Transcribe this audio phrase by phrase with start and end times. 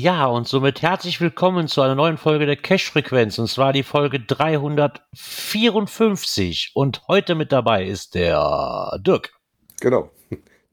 [0.00, 3.36] Ja, und somit herzlich willkommen zu einer neuen Folge der Cash-Frequenz.
[3.40, 6.70] Und zwar die Folge 354.
[6.74, 9.32] Und heute mit dabei ist der Dirk.
[9.80, 10.12] Genau.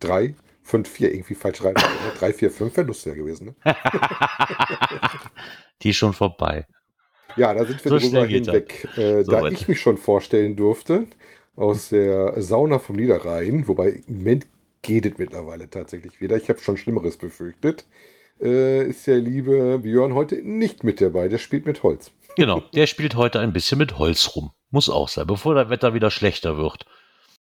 [0.01, 1.73] 3, 5, 4, irgendwie falsch rein.
[2.20, 3.55] 3, 4, 5 wäre lustiger gewesen.
[3.65, 3.73] Ne?
[5.81, 6.67] die ist schon vorbei.
[7.35, 8.87] Ja, da sind wir So drüber hinweg.
[8.96, 9.53] Äh, So da weit.
[9.53, 11.07] ich mich schon vorstellen durfte,
[11.55, 14.46] aus der Sauna vom Niederrhein, wobei im Moment
[14.84, 16.37] geht es mittlerweile tatsächlich wieder.
[16.37, 17.87] Ich habe schon Schlimmeres befürchtet.
[18.41, 21.27] Äh, ist der liebe Björn heute nicht mit dabei.
[21.27, 22.11] Der spielt mit Holz.
[22.35, 24.51] Genau, der spielt heute ein bisschen mit Holz rum.
[24.71, 26.85] Muss auch sein, bevor das Wetter wieder schlechter wird.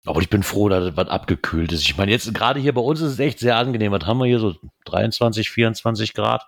[0.06, 1.82] Aber ich bin froh, dass das was abgekühlt ist.
[1.82, 3.92] Ich meine, jetzt gerade hier bei uns ist es echt sehr angenehm.
[3.92, 4.54] Was haben wir hier so?
[4.86, 6.46] 23, 24 Grad?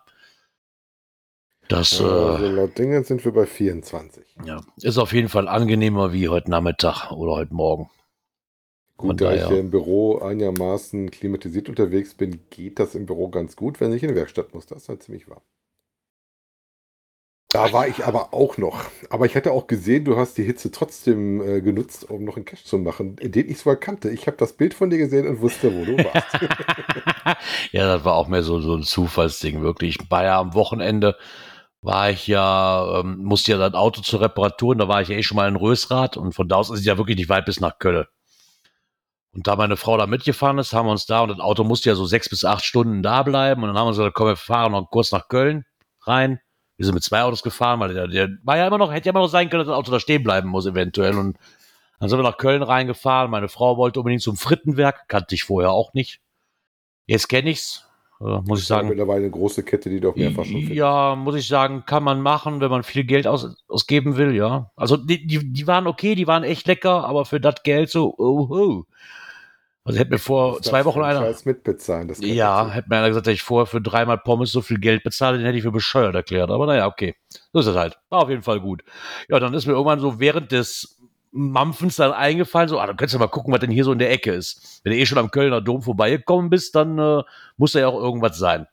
[1.68, 4.24] Das also äh, laut Dingen sind wir bei 24.
[4.46, 7.90] ja, ist auf jeden Fall angenehmer wie heute Nachmittag oder heute Morgen.
[8.98, 13.56] Gut, da ich ja im Büro einigermaßen klimatisiert unterwegs bin, geht das im Büro ganz
[13.56, 14.66] gut, wenn ich in die Werkstatt muss.
[14.66, 15.42] Das ist halt ziemlich warm.
[17.50, 18.84] Da war ich aber auch noch.
[19.10, 22.44] Aber ich hatte auch gesehen, du hast die Hitze trotzdem äh, genutzt, um noch einen
[22.44, 24.10] Cache zu machen, den ich zwar kannte.
[24.10, 26.28] Ich habe das Bild von dir gesehen und wusste, wo du warst.
[27.72, 29.98] ja, das war auch mehr so, so ein Zufallsding, wirklich.
[30.10, 31.16] War ja am Wochenende,
[31.82, 35.16] war ich ja, ähm, musste ja das Auto zur Reparatur und da war ich ja
[35.16, 37.46] eh schon mal in Rösrath und von da aus ist es ja wirklich nicht weit
[37.46, 38.08] bis nach Köln.
[39.34, 41.90] Und da meine Frau da mitgefahren ist, haben wir uns da und das Auto musste
[41.90, 44.36] ja so sechs bis acht Stunden da bleiben und dann haben wir gesagt, komm, wir
[44.36, 45.66] fahren noch kurz nach Köln
[46.02, 46.40] rein.
[46.78, 49.12] Wir sind mit zwei Autos gefahren, weil der, der war ja immer noch, hätte ja
[49.12, 51.38] immer noch sein können, dass das Auto da stehen bleiben muss eventuell und
[52.00, 53.32] dann sind wir nach Köln reingefahren.
[53.32, 56.20] Meine Frau wollte unbedingt zum Frittenwerk, kannte ich vorher auch nicht.
[57.08, 57.87] Jetzt kenne ich's,
[58.20, 58.90] äh, muss ich Das sagen.
[58.90, 60.76] mittlerweile eine große Kette, die du auch mehrfach schon findest.
[60.76, 64.72] Ja, muss ich sagen, kann man machen, wenn man viel Geld aus, ausgeben will, ja.
[64.76, 68.14] Also die, die, die waren okay, die waren echt lecker, aber für das Geld so,
[68.18, 68.84] oh, oh.
[69.84, 72.10] Also hätte mir vor Das zwei Wochen einer, Scheiß mitbezahlen.
[72.10, 75.02] Das ja, hätte mir einer gesagt, dass ich vorher für dreimal Pommes so viel Geld
[75.04, 76.52] bezahle, den hätte ich für bescheuert erklärt.
[76.52, 77.16] Aber naja, okay.
[77.54, 77.98] So ist es halt.
[78.10, 78.84] War auf jeden Fall gut.
[79.30, 81.00] Ja, dann ist mir irgendwann so während des
[81.38, 84.00] Mampfens dann eingefallen, so, ah, dann könntest du mal gucken, was denn hier so in
[84.00, 84.82] der Ecke ist.
[84.84, 87.24] Wenn du eh schon am Kölner Dom vorbeigekommen bist, dann äh,
[87.58, 88.68] muss da ja auch irgendwas sein.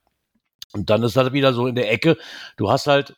[0.73, 2.17] Und dann ist das wieder so in der Ecke.
[2.57, 3.15] Du hast halt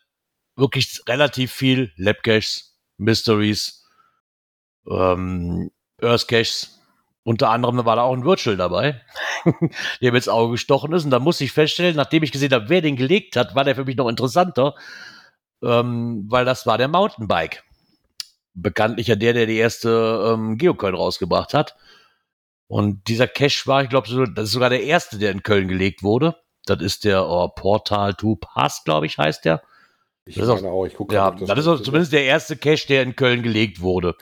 [0.56, 3.86] wirklich relativ viel Labcaches, Mysteries,
[4.90, 5.70] ähm,
[6.02, 6.80] Earth Caches.
[7.22, 9.00] Unter anderem war da auch ein Virtual dabei,
[10.00, 11.04] der mir ins Auge gestochen ist.
[11.04, 13.74] Und da musste ich feststellen, nachdem ich gesehen habe, wer den gelegt hat, war der
[13.74, 14.74] für mich noch interessanter,
[15.62, 17.66] ähm, weil das war der Mountainbike.
[18.56, 21.76] Bekanntlich ja der, der die erste ähm, Geocoin rausgebracht hat.
[22.68, 25.68] Und dieser Cache war, ich glaube, so, das ist sogar der erste, der in Köln
[25.68, 26.36] gelegt wurde.
[26.64, 29.62] Das ist der oh, Portal to Pass, glaube ich, heißt der.
[30.24, 32.88] Ich das ist meine auch, ich gucke Ja, das ist auch zumindest der erste Cache,
[32.88, 34.16] der in Köln gelegt wurde.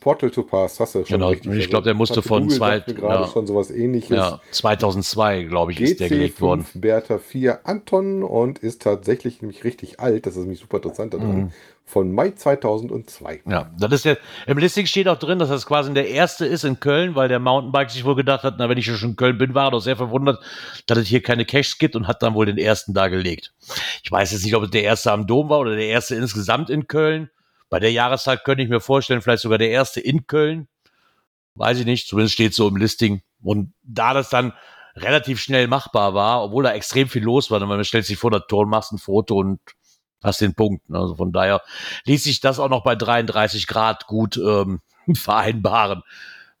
[0.00, 1.52] Portal to Pass, hast du schon Genau, richtig.
[1.54, 3.26] ich glaub, der musste von zwei- ja.
[3.28, 4.16] schon sowas ähnliches.
[4.16, 6.62] Ja, 2002, glaube ich, ist der gelegt worden.
[6.64, 11.14] GC5 Bertha 4 Anton und ist tatsächlich nämlich richtig alt, das ist nämlich super interessant
[11.14, 11.52] daran, Mhm.
[11.84, 13.40] von Mai 2002.
[13.48, 14.16] Ja, das ist ja,
[14.46, 17.38] im Listing steht auch drin, dass das quasi der erste ist in Köln, weil der
[17.38, 19.80] Mountainbike sich wohl gedacht hat, na, wenn ich schon in Köln bin, war er doch
[19.80, 20.38] sehr verwundert,
[20.86, 23.52] dass es hier keine Caches gibt und hat dann wohl den ersten da gelegt.
[24.02, 26.68] Ich weiß jetzt nicht, ob es der erste am Dom war oder der erste insgesamt
[26.70, 27.30] in Köln.
[27.70, 30.68] Bei der Jahreszeit könnte ich mir vorstellen, vielleicht sogar der erste in Köln.
[31.54, 33.22] Weiß ich nicht, zumindest steht so im Listing.
[33.42, 34.52] Und da das dann
[34.96, 38.30] relativ schnell machbar war, obwohl da extrem viel los war, dann man stellt sich vor
[38.30, 39.60] der Tor, machst ein Foto und
[40.22, 40.88] hast den Punkt.
[40.90, 40.98] ne?
[40.98, 41.62] Also von daher
[42.04, 44.80] ließ sich das auch noch bei 33 Grad gut ähm,
[45.14, 46.02] vereinbaren.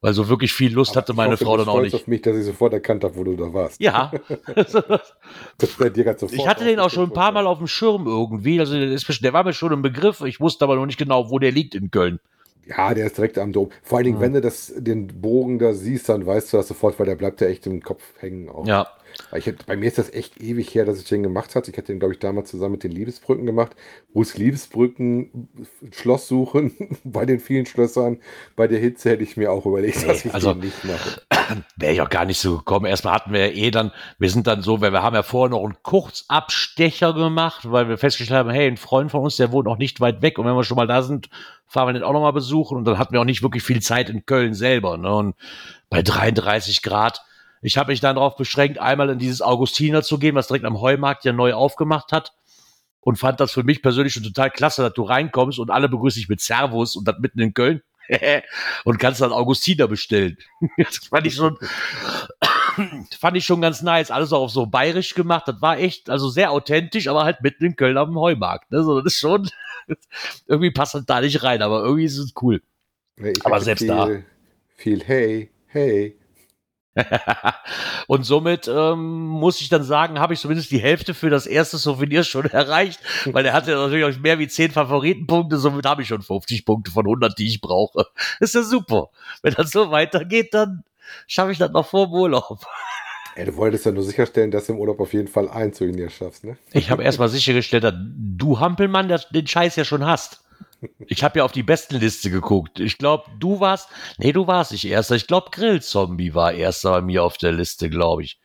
[0.00, 1.94] Weil so wirklich viel Lust hatte Ich meine hoffe, Frau dann auch nicht.
[1.94, 3.80] auf mich, dass ich sofort erkannt habe, wo du da warst.
[3.80, 4.12] Ja,
[5.58, 7.66] Das wäre dir ganz sofort ich hatte den auch schon ein paar Mal auf dem
[7.66, 8.60] Schirm irgendwie.
[8.60, 10.20] Also der, ist, der war mir schon im Begriff.
[10.20, 12.20] Ich wusste aber noch nicht genau, wo der liegt in Köln.
[12.66, 13.70] Ja, der ist direkt am Dom.
[13.82, 14.22] Vor allen Dingen, Ja.
[14.22, 17.40] wenn du das, den Bogen da siehst, dann weißt du das sofort, weil der bleibt
[17.40, 18.50] ja echt im Kopf hängen.
[18.50, 18.66] Auch.
[18.66, 18.88] Ja,
[19.36, 21.70] Ich, hätt- bei mir ist das echt ewig her, dass ich den gemacht hatte.
[21.70, 23.72] Ich hatte den, glaube ich, damals zusammen mit den Liebesbrücken gemacht.
[24.12, 25.48] Wo ist Liebesbrücken,
[25.92, 26.72] Schloss suchen,
[27.04, 28.18] bei den vielen Schlössern,
[28.56, 31.22] bei der Hitze hätte ich mir auch überlegt, Nee, dass ich also- den nicht mache.
[31.76, 32.86] wäre ich auch gar nicht so gekommen.
[32.86, 35.50] Erstmal hatten wir ja eh dann, wir sind dann so, weil wir haben ja vorher
[35.50, 39.66] noch einen Kurzabstecher gemacht, weil wir festgestellt haben, hey, ein Freund von uns, der wohnt
[39.68, 41.28] auch nicht weit weg und wenn wir schon mal da sind,
[41.66, 43.80] fahren wir den auch noch mal besuchen und dann hatten wir auch nicht wirklich viel
[43.82, 44.96] Zeit in Köln selber.
[44.96, 45.12] Ne?
[45.14, 45.34] Und
[45.90, 47.22] bei 33 Grad
[47.62, 50.80] Ich habe mich dann darauf beschränkt, einmal in dieses Augustiner zu gehen, was direkt am
[50.80, 52.32] Heumarkt ja neu aufgemacht hat.
[53.00, 56.20] Und fand das für mich persönlich schon total klasse, dass du reinkommst und alle begrüßen
[56.20, 57.82] dich mit Servus und das mitten in Köln.
[58.84, 60.38] und kannst dann Augustiner bestellen.
[60.76, 61.58] das fand ich schon,
[63.18, 64.10] fand ich schon ganz nice.
[64.10, 65.46] Alles auch so bayerisch gemacht.
[65.46, 68.70] Das war echt, also sehr authentisch, aber halt mitten in Köln am Heumarkt.
[68.70, 68.82] Ne?
[68.82, 69.48] So, das ist schon,
[70.46, 72.62] irgendwie passt das da nicht rein, aber irgendwie ist es cool.
[73.16, 74.08] Nee, ich Aber selbst viel, da.
[74.76, 76.16] Viel hey, hey.
[78.06, 81.78] und somit ähm, muss ich dann sagen, habe ich zumindest die Hälfte für das erste
[81.78, 86.08] Souvenir schon erreicht, weil er hatte natürlich auch mehr wie 10 Favoritenpunkte, somit habe ich
[86.08, 88.06] schon 50 Punkte von 100, die ich brauche.
[88.40, 89.10] Ist ja super.
[89.42, 90.84] Wenn das so weitergeht, dann
[91.26, 92.58] schaffe ich das noch vor dem Urlaub.
[93.36, 96.10] Ja, du wolltest ja nur sicherstellen, dass du im Urlaub auf jeden Fall ein Souvenir
[96.10, 96.58] schaffst, ne?
[96.72, 100.42] Ich habe erstmal sichergestellt, dass du Hampelmann der, den Scheiß ja schon hast.
[101.06, 102.78] Ich habe ja auf die Bestenliste geguckt.
[102.80, 103.88] Ich glaube, du warst,
[104.18, 105.16] nee, du warst nicht erster.
[105.16, 108.38] Ich glaube, Grillzombie war erster bei mir auf der Liste, glaube ich.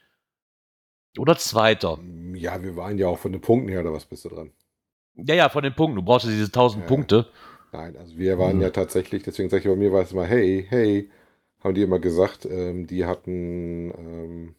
[1.17, 1.99] Oder zweiter.
[2.33, 4.51] Ja, wir waren ja auch von den Punkten her, oder was bist du dran?
[5.15, 5.97] Ja, ja, von den Punkten.
[5.97, 6.87] Du brauchst ja diese 1000 Ja.
[6.87, 7.27] Punkte.
[7.71, 8.61] Nein, also wir waren Hm.
[8.61, 11.09] ja tatsächlich, deswegen sage ich bei mir war es immer, hey, hey,
[11.63, 14.55] haben die immer gesagt, ähm, die hatten, ähm,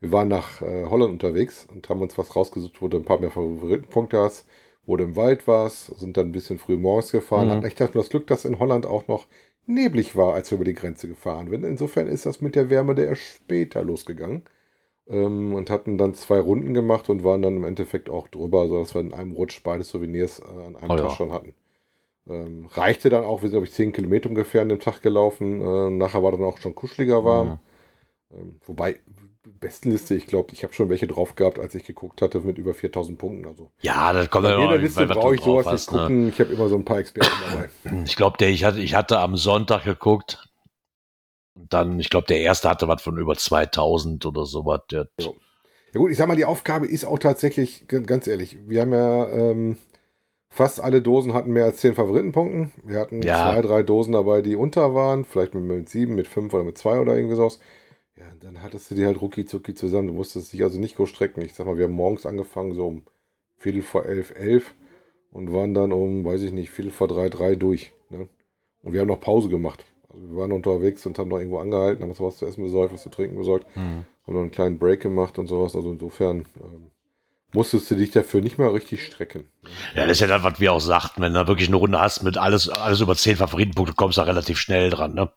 [0.00, 3.20] wir waren nach äh, Holland unterwegs und haben uns was rausgesucht, wo du ein paar
[3.20, 4.46] mehr Favoritenpunkte hast,
[4.86, 7.50] wo du im Wald warst, sind dann ein bisschen früh morgens gefahren, Mhm.
[7.50, 9.26] hatten echt das Glück, dass in Holland auch noch
[9.66, 11.64] neblig war, als wir über die Grenze gefahren sind.
[11.64, 14.44] Insofern ist das mit der Wärme der erst später losgegangen
[15.08, 18.94] ähm, und hatten dann zwei Runden gemacht und waren dann im Endeffekt auch drüber, sodass
[18.94, 21.02] wir in einem Rutsch beide Souvenirs äh, an einem Oh ja.
[21.02, 21.54] Tag schon hatten.
[22.28, 25.60] Ähm, reichte dann auch, wir sind, glaube ich, 10 Kilometer ungefähr an dem Tag gelaufen.
[25.60, 27.52] Äh, nachher war dann auch schon kuscheliger warm.
[27.52, 27.60] Mhm.
[28.32, 29.00] Ähm, wobei,
[29.60, 32.74] Bestenliste, ich glaube, ich habe schon welche drauf gehabt, als ich geguckt hatte, mit über
[32.74, 33.46] 4000 Punkten.
[33.46, 35.98] Also Ja, das kommt dann jeder auch, Liste brauche ich sowas nicht hast, ne?
[36.00, 36.28] gucken.
[36.28, 38.02] Ich habe immer so ein paar Experten dabei.
[38.04, 40.48] Ich glaube, der, ich hatte, ich hatte am Sonntag geguckt.
[41.54, 44.80] Und dann, ich glaube, der erste hatte was von über 2000 oder sowas.
[44.90, 45.30] Der, Ja.
[45.92, 49.28] Ja gut, ich sag mal, die Aufgabe ist auch tatsächlich, ganz ehrlich, wir haben ja
[49.30, 49.78] ähm,
[50.50, 52.72] fast alle Dosen hatten mehr als 10 Favoritenpunkten.
[52.84, 53.44] Wir hatten Ja.
[53.44, 56.76] zwei, drei Dosen dabei, die unter waren, vielleicht mit, mit 7, mit 5 oder mit
[56.76, 57.60] 2 oder irgendwie sowas.
[58.18, 60.08] Ja, dann hattest du die halt rucki zucki zusammen.
[60.08, 61.42] Du musstest dich also nicht groß strecken.
[61.42, 63.02] Ich sag mal, wir haben morgens angefangen, so um
[63.58, 64.74] Viertel vor elf, elf
[65.30, 67.92] und waren dann um, weiß ich nicht, Viertel vor drei, drei durch.
[68.08, 68.28] Ne?
[68.82, 69.84] Und wir haben noch Pause gemacht.
[70.08, 72.94] Also wir waren unterwegs und haben noch irgendwo angehalten, haben uns was zu essen besorgt,
[72.94, 74.06] was zu trinken besorgt hm.
[74.26, 75.76] haben noch einen kleinen Break gemacht und sowas.
[75.76, 76.90] Also insofern ähm,
[77.52, 79.44] musstest du dich dafür nicht mal richtig strecken.
[79.94, 81.20] Ja, das ist ja das, was wir auch sagten.
[81.20, 84.26] Wenn du wirklich eine Runde hast mit alles, alles über 10 Favoritenpunkte, kommst du da
[84.26, 85.30] relativ schnell dran, ne?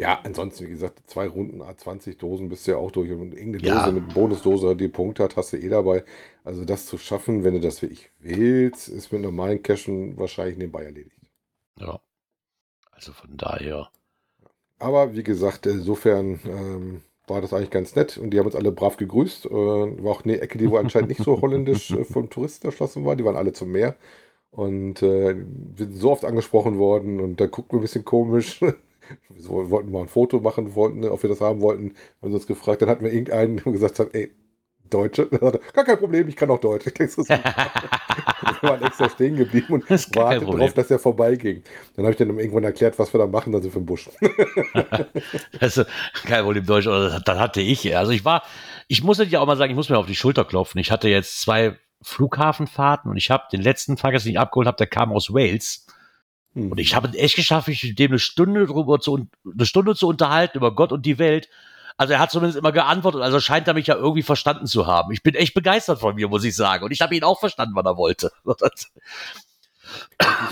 [0.00, 3.10] Ja, ansonsten, wie gesagt, zwei Runden, A20 Dosen bist du ja auch durch.
[3.10, 3.84] Und irgendeine Ja.
[3.84, 6.04] Dose mit Bonusdose, die Punkte hat, hast du eh dabei.
[6.42, 10.84] Also das zu schaffen, wenn du das wirklich willst, ist mit normalen Cashen wahrscheinlich nebenbei
[10.84, 11.18] erledigt.
[11.76, 12.00] Ja.
[12.92, 13.90] Also von daher.
[14.78, 18.72] Aber wie gesagt, insofern ähm, war das eigentlich ganz nett und die haben uns alle
[18.72, 19.46] brav gegrüßt.
[19.46, 23.04] Äh, war auch eine Ecke, die wohl anscheinend nicht so holländisch äh, vom Touristen erschlossen
[23.04, 23.16] war.
[23.16, 23.96] Die waren alle zum Meer.
[24.52, 28.60] Und äh, wir sind so oft angesprochen worden und da guckten wir ein bisschen komisch.
[29.28, 32.36] Wir so- wollten mal ein Foto machen, wollten, ob wir das haben wollten, haben sie
[32.36, 32.82] uns gefragt.
[32.82, 34.30] Dann hatten wir irgendeinen, der gesagt hat, ey,
[34.88, 35.26] Deutsche.
[35.30, 36.86] Dann er, Gar kein Problem, ich kann auch Deutsch.
[37.00, 37.22] Ich so,
[38.62, 39.88] waren extra stehen geblieben und
[40.40, 40.58] Problem.
[40.58, 41.62] darauf, dass er vorbeiging.
[41.94, 44.08] Dann habe ich dann irgendwann erklärt, was wir da machen, dann sind wir im Busch.
[45.60, 45.84] Also,
[46.26, 47.96] kein Problem Deutsch, das hatte ich.
[47.96, 48.42] Also ich war,
[48.88, 50.80] ich muss ja auch mal sagen, ich muss mir auf die Schulter klopfen.
[50.80, 54.76] Ich hatte jetzt zwei Flughafenfahrten und ich habe den letzten Fahrgast, den ich abgeholt habe,
[54.76, 55.86] der kam aus Wales.
[56.54, 56.72] Hm.
[56.72, 59.94] Und ich habe es echt geschafft, mich mit dem eine Stunde drüber zu, eine Stunde
[59.94, 61.48] zu unterhalten über Gott und die Welt.
[61.96, 65.12] Also er hat zumindest immer geantwortet, also scheint er mich ja irgendwie verstanden zu haben.
[65.12, 66.84] Ich bin echt begeistert von mir, muss ich sagen.
[66.84, 68.32] Und ich habe ihn auch verstanden, was er wollte.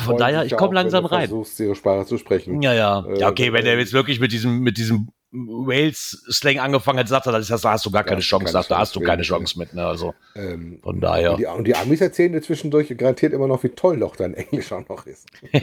[0.05, 1.29] Von daher, ich ja komm auch, langsam wenn du rein.
[1.29, 2.61] versuchst, ihre Sprache zu sprechen.
[2.61, 3.05] Ja, ja.
[3.07, 7.09] Äh, Ja, okay, wenn äh, er jetzt wirklich mit diesem, mit diesem Wales-Slang angefangen hat,
[7.09, 9.23] sagt er, das- da hast du gar keine Chance, keine sagt, da hast du keine
[9.23, 11.33] Chance mit, ne, also, Ähm, von daher.
[11.33, 14.35] und, die, und die Amis erzählen dir zwischendurch garantiert immer noch, wie toll doch dein
[14.35, 15.27] Englisch auch noch ist.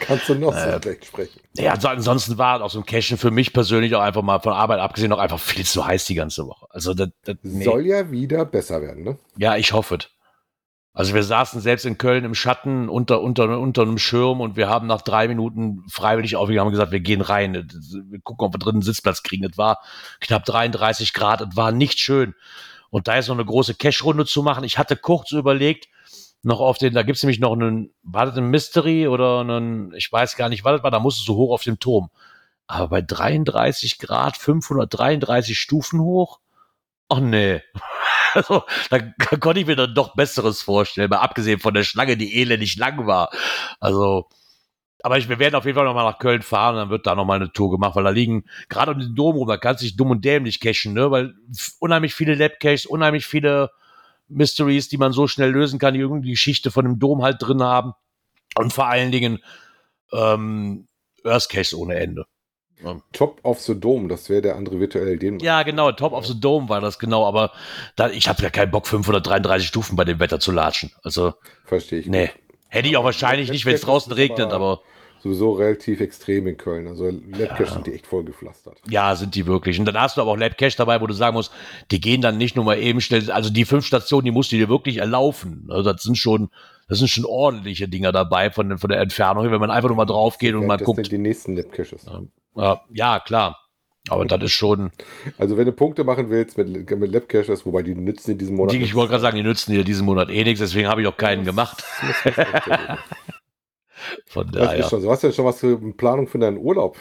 [0.00, 1.40] Kannst du noch so Äh, schlecht sprechen.
[1.54, 4.80] Ja, also ansonsten war aus dem Cashen für mich persönlich auch einfach mal von Arbeit
[4.80, 6.66] abgesehen auch einfach viel zu heiß die ganze Woche.
[6.70, 7.64] Also, das, das, nee.
[7.64, 9.18] Soll ja wieder besser werden, ne?
[9.36, 10.08] ja, ich hoffe es.
[10.94, 14.68] Also wir saßen selbst in Köln im Schatten unter, unter, unter einem Schirm und wir
[14.68, 17.54] haben nach drei Minuten freiwillig aufgegangen und gesagt, wir gehen rein.
[17.54, 19.44] Wir gucken, ob wir drinnen einen Sitzplatz kriegen.
[19.44, 19.80] Es war
[20.20, 22.34] knapp 33 Grad, es war nicht schön.
[22.90, 24.64] Und da ist noch eine große Cash-Runde zu machen.
[24.64, 25.88] Ich hatte kurz überlegt,
[26.42, 30.12] noch auf den, da gibt's nämlich noch einen, war das ein Mystery oder einen, ich
[30.12, 32.10] weiß gar nicht, was das war, da musst du so hoch auf dem Turm.
[32.66, 36.40] Aber bei 33 Grad, 533 Stufen hoch?
[37.08, 37.62] Ach nee.
[38.34, 38.98] Also, da
[39.38, 43.06] konnte ich mir dann doch Besseres vorstellen, mal abgesehen von der Schlange, die elendig lang
[43.06, 43.30] war.
[43.80, 44.28] Also,
[45.02, 47.36] aber ich, wir werden auf jeden Fall nochmal nach Köln fahren, dann wird da nochmal
[47.40, 49.96] eine Tour gemacht, weil da liegen, gerade um den Dom rum, da kannst du dich
[49.96, 51.10] dumm und dämlich cachen, ne?
[51.10, 51.34] Weil
[51.80, 53.70] unheimlich viele Lab-Caches, unheimlich viele
[54.28, 57.36] Mysteries, die man so schnell lösen kann, die irgendwie die Geschichte von dem Dom halt
[57.40, 57.92] drin haben.
[58.56, 59.38] Und vor allen Dingen
[60.12, 60.88] ähm,
[61.24, 62.26] Earth Caches ohne Ende.
[63.12, 65.38] Top of the Dome, das wäre der andere virtuelle den.
[65.38, 67.52] Ja, genau, Top of the Dome war das genau, aber
[67.96, 70.90] da, ich habe ja keinen Bock, 533 Stufen bei dem Wetter zu latschen.
[71.02, 71.34] Also.
[71.64, 72.06] Verstehe ich.
[72.06, 72.30] Nee.
[72.68, 74.80] Hätte ich auch wahrscheinlich nicht, wenn es draußen regnet, aber.
[75.22, 76.88] Sowieso relativ extrem in Köln.
[76.88, 77.70] Also Labcache ja.
[77.70, 78.78] sind die echt voll gepflastert.
[78.88, 79.78] Ja, sind die wirklich.
[79.78, 81.52] Und dann hast du aber auch Labcache dabei, wo du sagen musst,
[81.92, 84.56] die gehen dann nicht nur mal eben schnell, also die fünf Stationen, die musst du
[84.56, 85.68] dir wirklich erlaufen.
[85.70, 86.50] Also das sind schon,
[86.92, 90.04] das sind schon ordentliche Dinger dabei von, von der Entfernung, wenn man einfach nur mal
[90.04, 90.98] drauf geht und mal guckt.
[90.98, 92.04] Das sind die nächsten Labcaches.
[92.54, 93.58] Ja, ja, klar.
[94.10, 94.90] Aber das ist schon.
[95.38, 98.74] Also, wenn du Punkte machen willst mit, mit Labcaches, wobei die nützen in diesem Monat.
[98.74, 101.08] Die, ich wollte gerade sagen, die nützen dir diesen Monat eh nichts, deswegen habe ich
[101.08, 101.82] auch keinen gemacht.
[104.26, 104.86] Von daher.
[104.86, 106.98] Schon, du hast ja schon was für Planung für deinen Urlaub.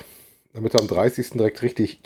[0.54, 1.32] Damit du am 30.
[1.32, 2.00] direkt richtig.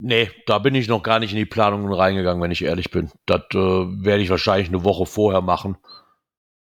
[0.00, 3.10] Nee, da bin ich noch gar nicht in die Planungen reingegangen, wenn ich ehrlich bin.
[3.26, 5.76] Das äh, werde ich wahrscheinlich eine Woche vorher machen.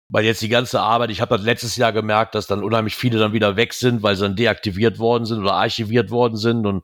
[0.09, 3.19] Weil jetzt die ganze Arbeit, ich habe das letztes Jahr gemerkt, dass dann unheimlich viele
[3.19, 6.83] dann wieder weg sind, weil sie dann deaktiviert worden sind oder archiviert worden sind und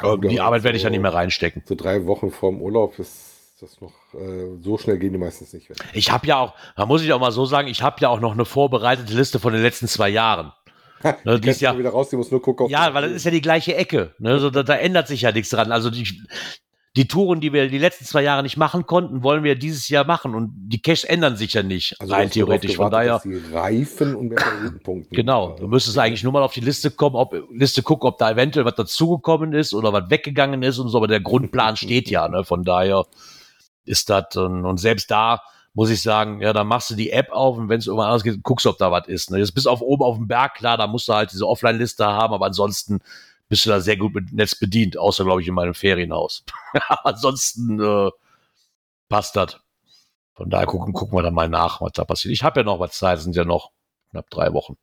[0.00, 1.62] ja, die Arbeit werde ich ja nicht mehr reinstecken.
[1.66, 5.68] So drei Wochen vorm Urlaub ist das noch, äh, so schnell gehen die meistens nicht
[5.68, 5.76] weg.
[5.92, 8.20] Ich habe ja auch, da muss ich auch mal so sagen, ich habe ja auch
[8.20, 10.52] noch eine vorbereitete Liste von den letzten zwei Jahren.
[11.24, 12.68] ne, die ist ja wieder raus, die muss nur gucken.
[12.68, 14.14] Ja, weil das ist ja die gleiche Ecke.
[14.18, 15.72] Ne, so, da, da ändert sich ja nichts dran.
[15.72, 16.06] Also die,
[16.96, 20.04] die Touren, die wir die letzten zwei Jahre nicht machen konnten, wollen wir dieses Jahr
[20.04, 20.34] machen.
[20.34, 22.76] Und die Caches ändern sich ja nicht, also rein theoretisch.
[22.76, 23.20] Von daher.
[23.24, 24.34] Die reifen und
[24.82, 25.14] Punkten.
[25.14, 25.56] Genau.
[25.58, 28.64] Du müsstest eigentlich nur mal auf die Liste kommen, ob Liste gucken, ob da eventuell
[28.64, 30.98] was dazugekommen ist oder was weggegangen ist und so.
[30.98, 32.28] Aber der Grundplan steht ja.
[32.28, 32.44] Ne?
[32.44, 33.04] Von daher
[33.84, 35.40] ist das und, und selbst da
[35.74, 38.24] muss ich sagen, ja, dann machst du die App auf und wenn es irgendwann anders
[38.24, 39.30] geht, guckst, ob da was ist.
[39.30, 39.38] Ne?
[39.38, 42.34] Jetzt bis auf oben auf dem Berg, klar, da musst du halt diese Offline-Liste haben,
[42.34, 42.98] aber ansonsten
[43.48, 46.44] bist du da sehr gut mit Netz bedient, außer, glaube ich, in meinem Ferienhaus.
[47.04, 48.10] Ansonsten äh,
[49.08, 49.60] passt das.
[50.34, 52.32] Von daher gucken, gucken wir dann mal nach, was da passiert.
[52.32, 53.72] Ich habe ja noch was Zeit, sind ja noch
[54.10, 54.76] knapp drei Wochen.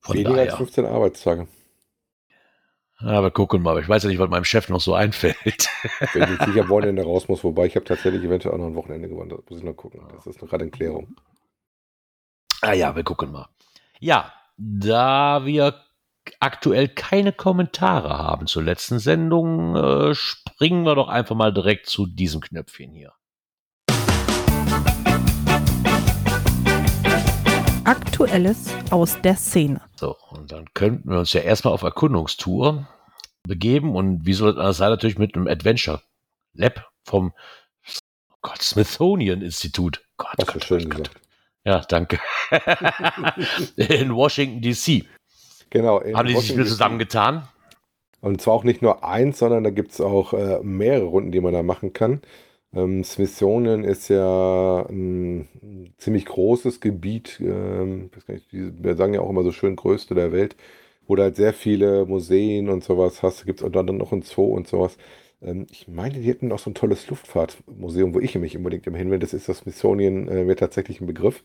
[0.00, 0.50] Von Weniger daher.
[0.50, 1.48] als 15 Arbeitstage.
[3.00, 3.78] Ja, wir gucken mal.
[3.80, 5.68] Ich weiß ja nicht, was meinem Chef noch so einfällt.
[6.12, 9.08] Wenn ich sicher Wochenende raus muss, wobei ich habe tatsächlich eventuell auch noch ein Wochenende
[9.08, 9.50] gewandert.
[9.50, 10.00] Muss ich noch gucken.
[10.14, 11.16] Das ist noch gerade in Klärung.
[12.62, 13.48] Ah ja, wir gucken mal.
[14.00, 15.85] Ja, da wir
[16.40, 22.06] aktuell keine Kommentare haben zur letzten Sendung, äh, springen wir doch einfach mal direkt zu
[22.06, 23.12] diesem Knöpfchen hier.
[27.84, 29.80] Aktuelles aus der Szene.
[29.94, 32.88] So, und dann könnten wir uns ja erstmal auf Erkundungstour
[33.44, 34.90] begeben und wie soll das anders sein?
[34.90, 36.02] Natürlich mit einem Adventure
[36.54, 37.32] Lab vom
[38.30, 40.04] oh Gott, Smithsonian Institut.
[40.16, 41.20] Gott, Gott, schön Gott, gesagt.
[41.64, 42.20] Ja, danke.
[43.76, 45.04] In Washington, D.C.
[45.70, 46.02] Genau.
[46.02, 47.48] Haben die sich wieder zusammengetan?
[48.20, 51.40] Und zwar auch nicht nur eins, sondern da gibt es auch äh, mehrere Runden, die
[51.40, 52.22] man da machen kann.
[52.74, 55.48] Ähm, Smithsonian ist ja ein
[55.98, 60.56] ziemlich großes Gebiet, ähm, nicht, wir sagen ja auch immer so schön größte der Welt,
[61.06, 63.46] wo du halt sehr viele Museen und sowas hast.
[63.46, 64.98] Gibt es dann noch ein Zoo und sowas.
[65.42, 68.98] Ähm, ich meine, die hätten auch so ein tolles Luftfahrtmuseum, wo ich mich unbedingt immer
[68.98, 69.18] hin will.
[69.18, 71.42] Das ist das Smithsonian, äh, wird tatsächlich ein Begriff.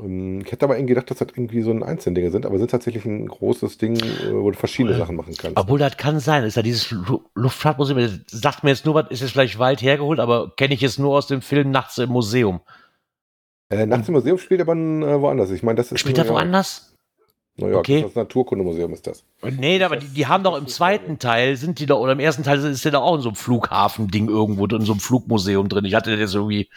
[0.00, 2.70] Ähm, ich hätte aber irgendwie gedacht, dass das irgendwie so ein Einzeldinge sind, aber sind
[2.70, 5.56] tatsächlich ein großes Ding, äh, wo du verschiedene Sachen machen kannst.
[5.56, 6.44] Obwohl, das kann sein.
[6.44, 6.94] ist ja dieses
[7.34, 10.80] Luftfahrtmuseum, das sagt mir jetzt nur was, ist jetzt vielleicht weit hergeholt, aber kenne ich
[10.80, 12.60] jetzt nur aus dem Film Nachts im Museum.
[13.70, 15.50] Äh, Nachts im Museum spielt aber äh, woanders.
[15.50, 16.00] Ich meine, das ist.
[16.00, 16.94] Spielt er woanders?
[17.60, 18.02] Naja, okay.
[18.02, 19.24] das Naturkundemuseum ist das.
[19.42, 22.44] Nee, aber die, die, haben doch im zweiten Teil, sind die da, oder im ersten
[22.44, 25.84] Teil ist der da auch in so einem Flughafen-Ding irgendwo, in so einem Flugmuseum drin.
[25.84, 26.68] Ich hatte das irgendwie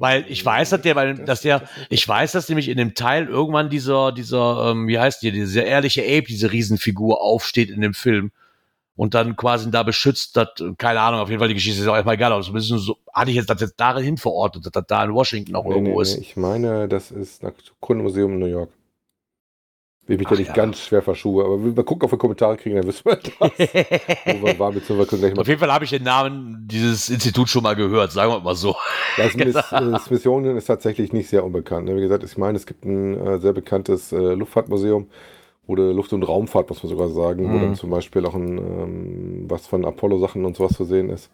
[0.00, 3.26] weil ich weiß, dass der, weil, dass der, ich weiß, dass nämlich in dem Teil
[3.26, 7.94] irgendwann dieser, dieser, ähm, wie heißt die, diese ehrliche Ape, diese Riesenfigur aufsteht in dem
[7.94, 8.30] Film
[8.96, 10.48] und dann quasi da beschützt, dass,
[10.78, 13.30] keine Ahnung, auf jeden Fall die Geschichte ist auch erstmal egal, aber so, so hatte
[13.30, 16.02] ich jetzt das jetzt dahin verortet, dass das da in Washington auch nee, irgendwo nee,
[16.02, 16.16] ist.
[16.16, 18.70] Nee, ich meine, das ist das Kundenmuseum in New York.
[20.06, 20.54] Will mich da nicht ja.
[20.54, 23.32] ganz schwer verschuhe, aber wir gucken, ob wir Kommentare kriegen, dann wissen wir das.
[23.40, 27.50] Wo wir waren, wir gleich mal Auf jeden Fall habe ich den Namen dieses Instituts
[27.50, 28.76] schon mal gehört, sagen wir mal so.
[29.16, 29.32] Das
[29.70, 29.98] genau.
[29.98, 31.86] Smithsonian ist tatsächlich nicht sehr unbekannt.
[31.86, 31.96] Ne?
[31.96, 35.08] Wie gesagt, ich meine, es gibt ein äh, sehr bekanntes äh, Luftfahrtmuseum
[35.66, 37.54] oder Luft- und Raumfahrt, muss man sogar sagen, mhm.
[37.54, 41.30] wo dann zum Beispiel auch ein, ähm, was von Apollo-Sachen und sowas zu sehen ist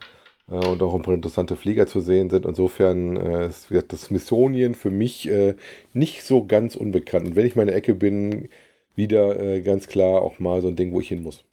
[0.50, 2.46] äh, und auch ein paar interessante Flieger zu sehen sind.
[2.46, 5.54] Insofern äh, ist das Smithsonian für mich äh,
[5.92, 7.28] nicht so ganz unbekannt.
[7.28, 8.48] Und wenn ich meine Ecke bin,
[8.94, 11.44] wieder äh, ganz klar auch mal so ein Ding, wo ich hin muss.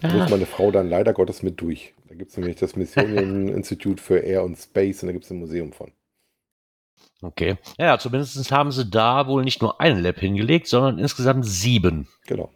[0.00, 1.94] Da muss meine Frau dann leider Gottes mit durch.
[2.08, 5.30] Da gibt es nämlich das Smithsonian Institute für Air und Space und da gibt es
[5.30, 5.90] ein Museum von.
[7.22, 7.56] Okay.
[7.78, 12.08] Ja, zumindest haben sie da wohl nicht nur einen Lab hingelegt, sondern insgesamt sieben.
[12.26, 12.50] Genau.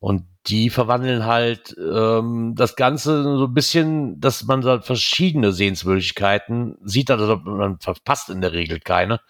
[0.00, 6.76] Und die verwandeln halt ähm, das Ganze so ein bisschen, dass man da verschiedene Sehenswürdigkeiten
[6.82, 9.20] sieht, also man verpasst in der Regel keine.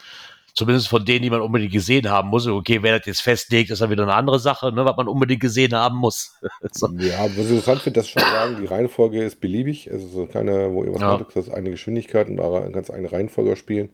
[0.54, 2.47] Zumindest von denen, die man unbedingt gesehen haben muss.
[2.47, 5.40] Okay, wer das jetzt festlegt, ist dann wieder eine andere Sache, ne, was man unbedingt
[5.40, 6.38] gesehen haben muss.
[6.73, 6.88] so.
[6.99, 9.90] Ja, was ich interessant finde, dass schon sagen, die Reihenfolge ist beliebig.
[9.90, 11.16] Also so keine, wo irgendwas Ja.
[11.16, 11.26] ja.
[11.35, 13.90] das eine Geschwindigkeit und da ganz eine Reihenfolge spielen.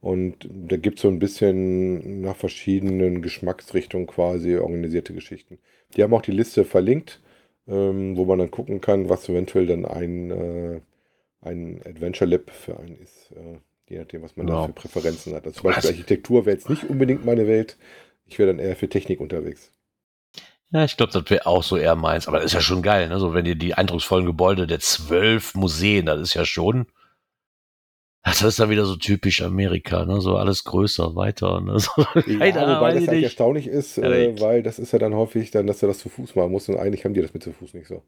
[0.00, 5.60] Und da gibt es so ein bisschen nach verschiedenen Geschmacksrichtungen quasi organisierte Geschichten.
[5.94, 7.20] Die haben auch die Liste verlinkt,
[7.68, 10.80] ähm, wo man dann gucken kann, was eventuell dann ein, äh,
[11.42, 13.30] ein Adventure Lab für einen ist.
[13.30, 13.58] Äh,
[13.92, 14.54] je nachdem, was man Ja.
[14.62, 15.44] da für Präferenzen hat.
[15.46, 17.76] Also zum Beispiel Architektur wäre jetzt nicht unbedingt meine Welt.
[18.26, 19.70] Ich wäre dann eher für Technik unterwegs.
[20.70, 22.26] Ja, ich glaube, das wäre auch so eher meins.
[22.28, 23.18] Aber das ist ja schon geil, ne?
[23.20, 26.86] So, wenn ihr die eindrucksvollen Gebäude der zwölf Museen, das ist ja schon.
[28.24, 30.20] Das ist dann wieder so typisch Amerika, ne?
[30.22, 31.60] So alles größer, weiter.
[31.60, 31.76] Ne?
[31.78, 31.90] So,
[32.26, 33.22] Ja, wobei das nicht.
[33.24, 36.08] erstaunlich ist, Ja, äh, weil das ist ja dann häufig dann, dass du das zu
[36.08, 38.02] Fuß machen musst und eigentlich haben die das mit zu Fuß nicht so.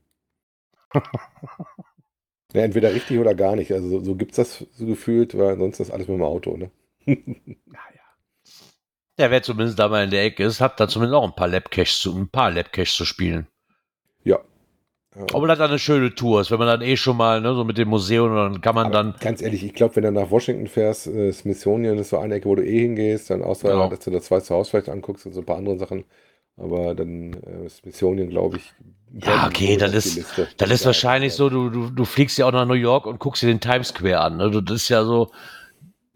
[2.54, 3.72] ja, entweder richtig oder gar nicht.
[3.72, 6.56] Also so, so gibt es das so gefühlt, weil ansonsten ist alles mit dem Auto,
[6.56, 6.70] ne?
[9.18, 11.46] Ja, wer zumindest da mal in der Ecke ist, hat da zumindest auch ein paar
[11.48, 13.46] Labcaches zu, ein paar Labcaches zu spielen.
[14.24, 14.40] Ja.
[15.14, 15.22] Ja.
[15.32, 17.64] Obwohl das dann eine schöne Tour ist, wenn man dann eh schon mal, ne, so
[17.64, 20.30] mit dem Museum, dann kann man Aber dann, ganz ehrlich, ich glaube, wenn du nach
[20.30, 23.88] Washington fährst, äh, Smithsonian ist so eine Ecke, wo du eh hingehst, dann außer, Ja.
[23.88, 26.04] dass du das Weiße Haus vielleicht anguckst und so ein paar andere Sachen.
[26.56, 28.74] Aber dann äh, Smithsonian, glaube ich.
[29.22, 30.24] Ja, okay, dann ist-
[30.56, 33.42] dann ist wahrscheinlich so, du, du, du fliegst ja auch nach New York und guckst
[33.42, 34.36] dir den Times Square an.
[34.38, 34.50] Ne?
[34.50, 35.30] Du- Das ist ja so,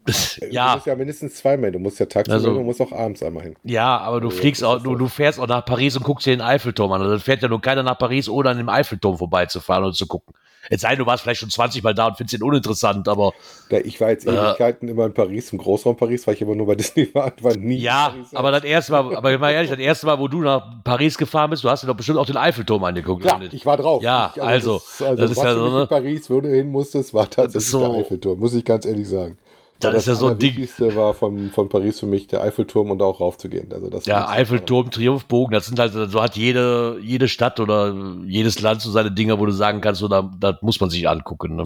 [0.09, 1.71] das, Du ja, musst ja mindestens zweimal.
[1.71, 3.55] Du musst ja tagsüber Also- und musst auch abends einmal hin.
[3.63, 6.31] ja, aber du Also, fliegst auch, du, du fährst auch nach Paris und guckst dir
[6.35, 7.01] den Eiffelturm an.
[7.01, 10.07] Also dann fährt ja nur keiner nach Paris, ohne an dem Eiffelturm vorbeizufahren und zu
[10.07, 10.33] gucken.
[10.69, 13.31] Jetzt sei, du warst vielleicht schon 20 Mal da und findest ihn uninteressant, aber
[13.71, 14.31] Ja, ich war jetzt Äh.
[14.31, 17.55] Ewigkeiten immer in Paris, im Großraum Paris, weil ich immer nur bei Disney war, war
[17.55, 20.83] nie ja, aber das erste Mal, aber mal ehrlich, das erste Mal, wo du nach
[20.83, 23.23] Paris gefahren bist, du hast dir doch bestimmt auch den Eiffelturm angeguckt.
[23.23, 24.03] Ja, ich war drauf.
[24.03, 25.81] Ja, ich, also, das, also das ist ja du so, nicht ne?
[25.83, 29.07] in Paris, wo du hin musstest, war tatsächlich so- der Eiffelturm, muss ich ganz ehrlich
[29.07, 29.37] sagen.
[29.79, 30.57] Das Weil ist ja so ein Ding.
[30.57, 33.71] Allerwichtigste war von, von Paris für mich der Eiffelturm und da auch raufzugehen.
[33.73, 37.93] Also das Ja, Eiffelturm, Triumphbogen, das sind halt, so hat jede, jede Stadt oder
[38.25, 41.07] jedes Land so seine Dinger, wo du sagen kannst, so, da, das muss man sich
[41.07, 41.55] angucken.
[41.55, 41.65] Ne?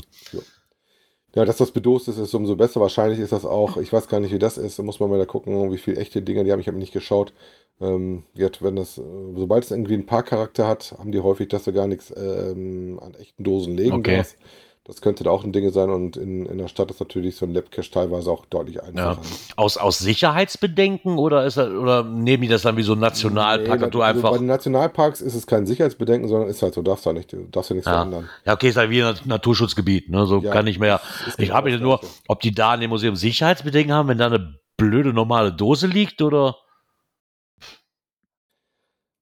[1.35, 2.79] Ja, dass das bedost ist, ist umso besser.
[2.79, 5.17] Wahrscheinlich ist das auch, ich weiß gar nicht, wie das ist, da muss man mal
[5.17, 6.59] da gucken, wie viele echte Dinger die haben.
[6.59, 7.33] Ich habe nicht geschaut.
[7.81, 11.73] Ähm, jetzt, wenn das, sobald es irgendwie einen Parkcharakter hat, haben die häufig, dass du
[11.73, 14.03] gar nichts ähm, an echten Dosen legen Okay.
[14.03, 14.37] darfst.
[14.85, 17.45] Das könnte da auch ein Ding sein und in, in der Stadt ist natürlich so
[17.45, 19.21] ein Labcache teilweise auch deutlich einfacher.
[19.21, 19.27] ne?
[19.55, 23.79] Aus, aus Sicherheitsbedenken oder ist das, oder nehmen die das dann wie so ein Nationalpark
[23.79, 24.31] Nee, du also einfach.
[24.31, 27.45] Bei den Nationalparks ist es kein Sicherheitsbedenken, sondern ist halt so, darfst da nicht, du
[27.49, 27.99] darfst ja nichts Ja.
[27.99, 28.29] verändern.
[28.45, 30.25] Ja, okay, ist halt wie ein Naturschutzgebiet, ne?
[30.25, 30.99] So Ja, kann ich mehr.
[31.37, 34.59] Ich habe das nur, ob die da in dem Museum Sicherheitsbedenken haben, wenn da eine
[34.75, 36.57] blöde normale Dose liegt oder.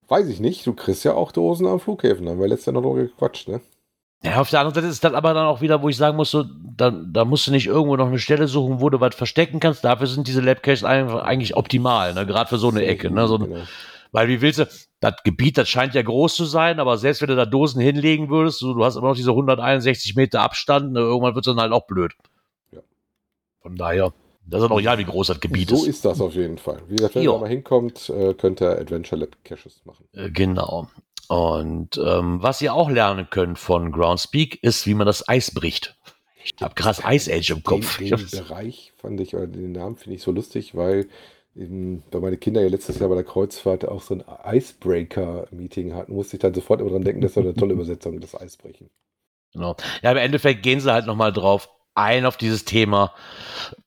[0.07, 2.73] Weiß ich nicht, du kriegst ja auch Dosen am Flughäfen, da haben wir letztes Jahr
[2.73, 3.61] noch drüber gequatscht, ne?
[4.23, 6.29] Ja, auf der anderen Seite ist das aber dann auch wieder, wo ich sagen muss,
[6.29, 6.45] so,
[6.77, 9.83] da, da musst du nicht irgendwo noch eine Stelle suchen, wo du was verstecken kannst.
[9.83, 12.27] Dafür sind diese Labcaches einfach eigentlich optimal, ne?
[12.27, 13.27] Gerade für so eine Ecke, ne?
[13.27, 13.63] So, Genau.
[14.13, 14.67] Weil wie willst du,
[14.99, 18.29] das Gebiet, das scheint ja groß zu sein, aber selbst wenn du da Dosen hinlegen
[18.29, 21.61] würdest, so, du hast immer noch diese 161 Meter Abstand, ne, irgendwann wird es dann
[21.61, 22.11] halt auch blöd.
[22.71, 22.81] Ja.
[23.61, 24.13] Von daher,
[24.45, 25.87] das ist auch ja, wie groß das Gebiet so ist.
[25.87, 26.79] ist das auf jeden Fall.
[26.89, 27.35] Wie gesagt, wenn Jo.
[27.35, 30.05] ihr mal hinkommt, äh, könnt ihr Adventure Lab Caches machen.
[30.13, 30.89] Äh, Genau.
[31.27, 35.95] Und ähm, was ihr auch lernen könnt von Groundspeak, ist, wie man das Eis bricht.
[36.43, 37.97] Ich habe krass Ice Age im Kopf.
[37.97, 41.07] Den, den Bereich fand ich, oder den Namen finde ich so lustig, weil
[41.55, 46.37] eben, meine Kinder ja letztes Jahr bei der Kreuzfahrt auch so ein Icebreaker-Meeting hatten, musste
[46.37, 48.89] ich dann sofort immer dran denken, das ist eine tolle Übersetzung, das Eisbrechen.
[49.53, 49.75] Genau.
[50.01, 53.13] Ja, im Endeffekt gehen sie halt nochmal drauf ein auf dieses Thema,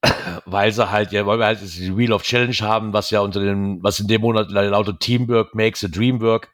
[0.44, 3.40] weil sie halt, ja, weil wir halt das Wheel of Challenge haben, was ja unter
[3.40, 6.50] dem, was in dem Monat lautet Teamwork makes a dream work.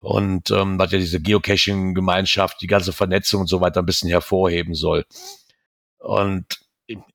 [0.00, 4.74] Und ähm, was ja diese Geocaching-Gemeinschaft, die ganze Vernetzung und so weiter ein bisschen hervorheben
[4.74, 5.04] soll.
[5.98, 6.44] Und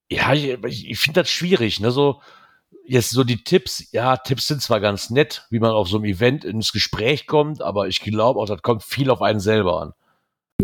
[0.10, 1.92] ja, ich, ich finde das schwierig, ne?
[1.92, 2.22] So,
[2.86, 6.06] jetzt so die Tipps, ja, Tipps sind zwar ganz nett, wie man auf so einem
[6.06, 9.94] Event ins Gespräch kommt, aber ich glaube auch, das kommt viel auf einen selber an.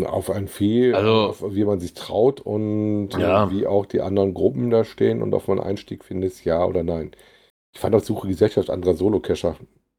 [0.06, 3.50] Auf ein Vieh, Also- auf, wie man sich traut und Ja.
[3.50, 7.12] wie auch die anderen Gruppen da stehen und ob man Einstieg findet, ja oder nein.
[7.72, 9.56] Ich fand auch Suche Gesellschaft anderer Solo-Cacher.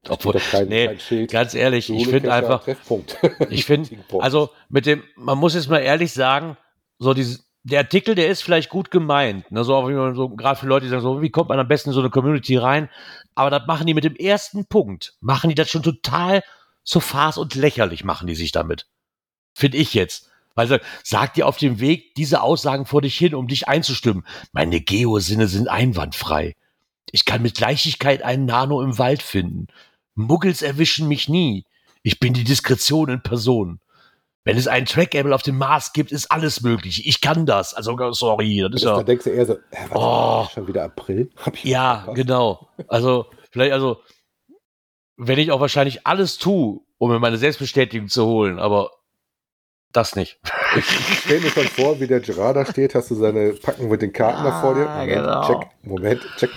[0.09, 1.31] Obwohl, kein, nee, kein Schild.
[1.31, 3.17] Ganz ehrlich, ich finde einfach, Treffpunkt.
[3.49, 6.57] ich finde, also mit dem, man muss jetzt mal ehrlich sagen,
[6.97, 10.65] so dieses, der Artikel, der ist vielleicht gut gemeint, ne, so, auch so gerade für
[10.65, 12.89] Leute, die sagen so, wie kommt man am besten in so eine Community rein?
[13.35, 16.41] Aber das machen die mit dem ersten Punkt, machen die das schon total
[16.83, 18.87] so farce und lächerlich machen die sich damit.
[19.53, 20.29] Finde ich jetzt.
[20.55, 24.25] Weil sagt, sag dir auf dem Weg diese Aussagen vor dich hin, um dich einzustimmen.
[24.51, 26.55] Meine Geosinne sind einwandfrei.
[27.11, 29.67] Ich kann mit Leichtigkeit einen Nano im Wald finden.
[30.15, 31.65] Muggels erwischen mich nie.
[32.04, 33.80] Ich bin die Diskretion in Person.
[34.43, 37.08] Wenn es einen Trackable auf dem Mars gibt, ist alles möglich.
[37.08, 37.76] Ich kann das.
[37.76, 39.04] Also, sorry, das ist Da ja.
[39.04, 39.58] denkst du eher so, äh,
[39.89, 40.47] warte, Oh.
[40.52, 41.30] schon wieder April?
[41.45, 42.67] Hab ich Ja, genau.
[42.88, 44.02] Also, vielleicht, also,
[45.15, 48.89] wenn ich auch wahrscheinlich alles tue, um mir meine Selbstbestätigung zu holen, aber
[49.91, 50.39] das nicht.
[50.76, 50.86] Ich
[51.19, 54.12] stell mir schon vor, wie der Gerard da steht, hast du seine Packen mit den
[54.13, 54.89] Karten da vor dir.
[54.89, 55.47] Ah, Moment, genau.
[55.47, 56.50] check, Moment, check.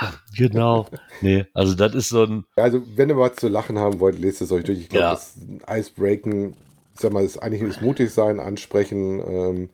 [0.36, 0.86] Genau.
[1.20, 4.40] Nee, also das ist so ein, Also, wenn ihr was zu lachen haben wollt, lest
[4.40, 4.78] es euch durch.
[4.78, 5.10] Ich glaube, Ja.
[5.10, 5.36] das
[5.68, 6.54] Icebreaken,
[6.94, 9.20] ich sag mal, ist eigentlich das mutig sein, ansprechen.
[9.20, 9.70] Ähm,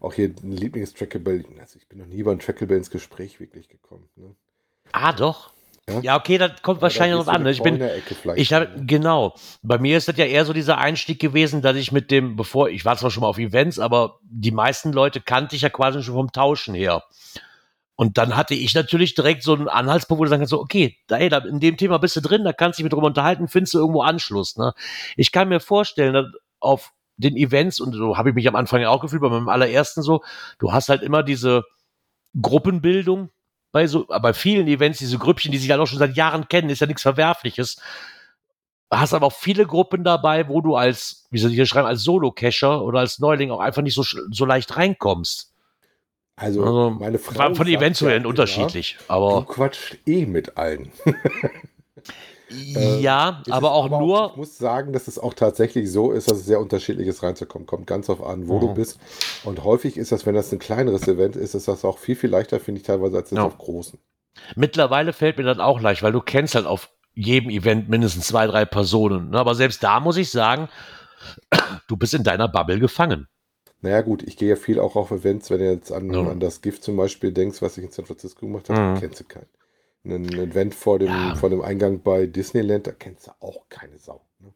[0.00, 1.44] auch hier ein Lieblingstrackable.
[1.60, 4.08] Also, ich bin noch nie beim Trackable ins Gespräch wirklich gekommen.
[4.16, 4.34] Ne?
[4.92, 5.50] ah, doch.
[5.88, 6.00] Ja?
[6.00, 7.46] Ja, okay, das kommt wahrscheinlich Aber noch da an.
[7.46, 7.90] Ich in bin.
[8.36, 8.86] Ich habe ne?
[8.86, 9.34] genau.
[9.62, 12.68] Bei mir ist das ja eher so dieser Einstieg gewesen, dass ich mit dem, bevor
[12.68, 16.02] ich war zwar schon mal auf Events, aber die meisten Leute kannte ich ja quasi
[16.02, 17.02] schon vom Tauschen her.
[18.00, 20.96] Und dann hatte ich natürlich direkt so einen Anhaltspunkt, wo du sagen kannst, so, okay,
[21.06, 23.08] da, ey, da, in dem Thema bist du drin, da kannst du dich mit drüber
[23.08, 24.56] unterhalten, findest du irgendwo Anschluss.
[24.56, 24.72] Ne?
[25.18, 26.24] Ich kann mir vorstellen, dass
[26.60, 29.50] auf den Events, und so habe ich mich am Anfang ja auch gefühlt, bei meinem
[29.50, 30.22] allerersten so,
[30.58, 31.64] du hast halt immer diese
[32.40, 33.28] Gruppenbildung,
[33.70, 36.70] bei so, bei vielen Events, diese Grüppchen, die sich halt auch schon seit Jahren kennen,
[36.70, 37.82] ist ja nichts Verwerfliches.
[38.90, 42.02] Hast aber auch viele Gruppen dabei, wo du als, wie soll ich hier schreiben, als
[42.02, 45.49] Solo-Cacher oder als Neuling auch einfach nicht so, so leicht reinkommst.
[46.40, 47.54] Also, Also, meine Von, Frau.
[47.54, 48.96] von Event zu ja Event unterschiedlich.
[48.98, 50.90] Du Aber quatscht eh mit allen.
[52.48, 56.28] ja, Es aber ist auch Ich nur, muss sagen, dass es auch tatsächlich so ist,
[56.28, 57.86] dass es sehr unterschiedliches reinzukommen kommt.
[57.86, 58.60] Ganz auf an, wo Mhm.
[58.60, 58.98] du bist.
[59.44, 62.30] Und häufig ist das, wenn das ein kleineres Event ist, ist das auch viel, viel
[62.30, 63.44] leichter, finde ich teilweise, als das Ja.
[63.44, 63.98] auf großen.
[64.56, 68.46] mittlerweile fällt mir das auch leicht, weil du kennst halt auf jedem Event mindestens zwei,
[68.46, 69.30] drei Personen.
[69.30, 69.38] Ne?
[69.38, 70.68] Aber selbst da muss ich sagen,
[71.88, 73.26] du bist in deiner Bubble gefangen.
[73.82, 76.30] Naja, gut, ich gehe ja viel auch auf Events, wenn du jetzt an, Ja.
[76.30, 78.94] an das Gift zum Beispiel denkst, was ich in San Francisco gemacht habe, Mhm.
[78.94, 79.48] da kennst du keinen.
[80.04, 81.34] Ein Event vor dem, Ja.
[81.34, 84.20] vor dem Eingang bei Disneyland, da kennst du auch keine Sau.
[84.40, 84.52] Ne?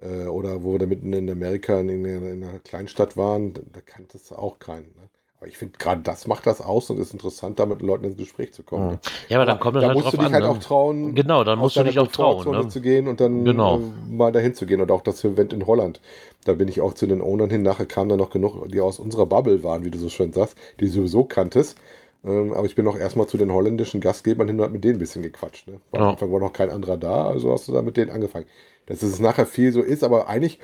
[0.00, 3.62] Äh, oder wo wir da mitten in Amerika in, in, in einer Kleinstadt waren, da,
[3.72, 4.94] da kanntest du auch keinen.
[4.96, 5.10] Ne?
[5.40, 8.18] Aber ich finde, gerade das macht das aus und ist interessant, da mit Leuten ins
[8.18, 8.88] Gespräch zu kommen.
[8.90, 8.98] Ne?
[9.30, 10.32] Ja, aber dann kommt es da halt musst drauf du dich an.
[10.34, 10.50] halt ne?
[10.50, 12.50] auch trauen, Genau, dann musst du dich auch trauen.
[12.50, 12.68] Ne?
[12.68, 13.78] zu gehen und dann Genau.
[13.78, 14.82] äh, mal dahin zu gehen.
[14.82, 16.02] Und auch das Event in Holland.
[16.44, 17.62] Da bin ich auch zu den Ownern hin.
[17.62, 20.58] Nachher kamen da noch genug, die aus unserer Bubble waren, wie du so schön sagst,
[20.78, 21.78] die du sowieso kanntest.
[22.22, 24.96] Ähm, aber ich bin auch erstmal zu den holländischen Gastgebern hin und hab mit denen
[24.96, 25.68] ein bisschen gequatscht.
[25.68, 25.80] Ne?
[25.90, 26.06] Weil Ja.
[26.08, 28.44] Am Anfang war noch kein anderer da, also hast du da mit denen angefangen.
[28.84, 30.58] Dass es nachher viel so ist, aber eigentlich,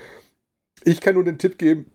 [0.84, 1.90] ich kann nur den Tipp geben,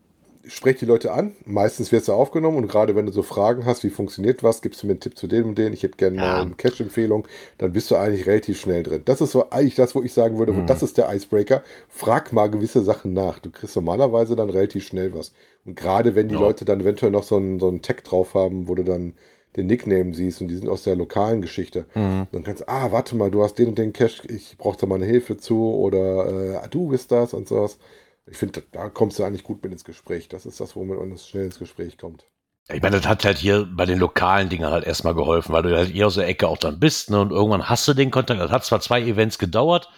[0.48, 1.36] sprech die Leute an.
[1.46, 4.82] Meistens wird es aufgenommen und gerade wenn du so Fragen hast, wie funktioniert was, gibst
[4.82, 5.74] du mir einen Tipp zu dem und den.
[5.74, 6.22] Ich hätte gerne Ja.
[6.34, 7.28] mal eine Cash-Empfehlung,
[7.58, 9.02] dann bist du eigentlich relativ schnell drin.
[9.06, 10.68] Das ist so eigentlich das, wo ich sagen würde, Mhm.
[10.68, 11.64] das ist der Icebreaker.
[11.90, 13.40] Frag mal gewisse Sachen nach.
[13.40, 15.32] Du kriegst normalerweise dann relativ schnell was.
[15.66, 16.42] Und gerade wenn die Ja.
[16.42, 19.14] Leute dann eventuell noch so einen, so einen Tag drauf haben, wo du dann
[19.58, 22.26] den Nickname siehst und die sind aus der lokalen Geschichte, Mhm.
[22.32, 24.88] dann kannst du, ah, warte mal, du hast den und den Cash, ich brauche da
[24.88, 27.78] mal eine Hilfe zu oder äh, du bist das und sowas.
[28.26, 30.30] Ich finde, da kommst du eigentlich gut mit ins Gespräch.
[30.30, 32.26] Das ist das, womit man schnell ins Gespräch kommt.
[32.70, 35.76] Ich meine, das hat halt hier bei den lokalen Dingen halt erstmal geholfen, weil du
[35.76, 37.20] halt eher aus der Ecke auch dann bist, ne?
[37.20, 38.40] Und irgendwann hast du den Kontakt.
[38.40, 39.90] Das hat zwar zwei Events gedauert,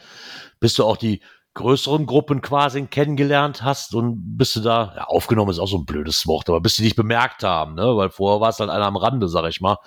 [0.59, 1.21] bis du auch die
[1.55, 5.85] größeren Gruppen quasi kennengelernt hast und bist du da, ja, aufgenommen ist auch so ein
[5.85, 7.95] blödes Wort, aber bis die dich bemerkt haben, ne?
[7.95, 9.77] Weil vorher war es halt einer am Rande, sag ich mal.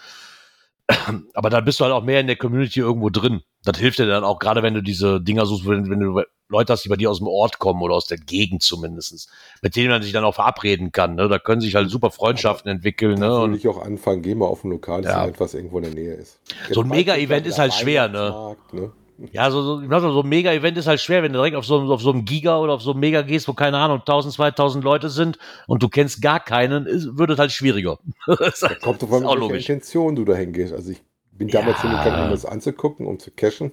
[1.34, 3.42] Aber dann bist du halt auch mehr in der Community irgendwo drin.
[3.64, 6.72] Das hilft dir dann auch, gerade wenn du diese Dinger suchst, wenn, wenn du Leute
[6.72, 9.28] hast, die bei dir aus dem Ort kommen oder aus der Gegend zumindest,
[9.62, 11.16] mit denen man sich dann auch verabreden kann.
[11.16, 11.28] Ne?
[11.28, 13.14] Da können sich halt super Freundschaften entwickeln.
[13.18, 13.26] Ne?
[13.26, 15.24] Da Und würde ich auch anfangen, geh mal auf ein lokales Ja.
[15.24, 16.38] Event, was irgendwo in der Nähe ist.
[16.70, 18.56] So ein Jetzt Mega-Event ist halt schwer, ne?
[18.72, 18.92] Ne?
[19.32, 21.80] Ja, so, so, ich so ein Mega-Event ist halt schwer, wenn du direkt auf so,
[21.80, 24.84] auf so einem Giga oder auf so einem Mega gehst, wo keine Ahnung, 1000, 2000
[24.84, 27.98] Leute sind und du kennst gar keinen, ist, wird es halt schwieriger.
[28.26, 29.72] das ist Kommt auch welche.
[29.72, 30.74] Intention du da hingehst.
[30.74, 31.90] Also ich bin damals Ja.
[31.90, 33.72] hingegangen, um das anzugucken, um zu cashen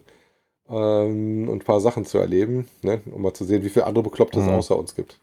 [0.70, 3.02] ähm, und ein paar Sachen zu erleben, ne?
[3.12, 4.52] um mal zu sehen, wie viele andere Bekloppte es Mhm.
[4.54, 5.20] außer uns gibt.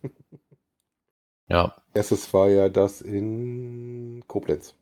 [1.49, 1.75] Ja.
[1.95, 4.75] Erstes war ja das in Koblenz.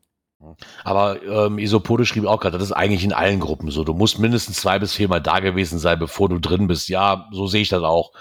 [0.84, 3.82] Aber ähm, Isopode schrieb auch gerade, das ist eigentlich in allen Gruppen so.
[3.82, 6.88] Du musst mindestens zwei bis viermal da gewesen sein, bevor du drin bist.
[6.88, 8.12] Ja, so sehe ich das auch.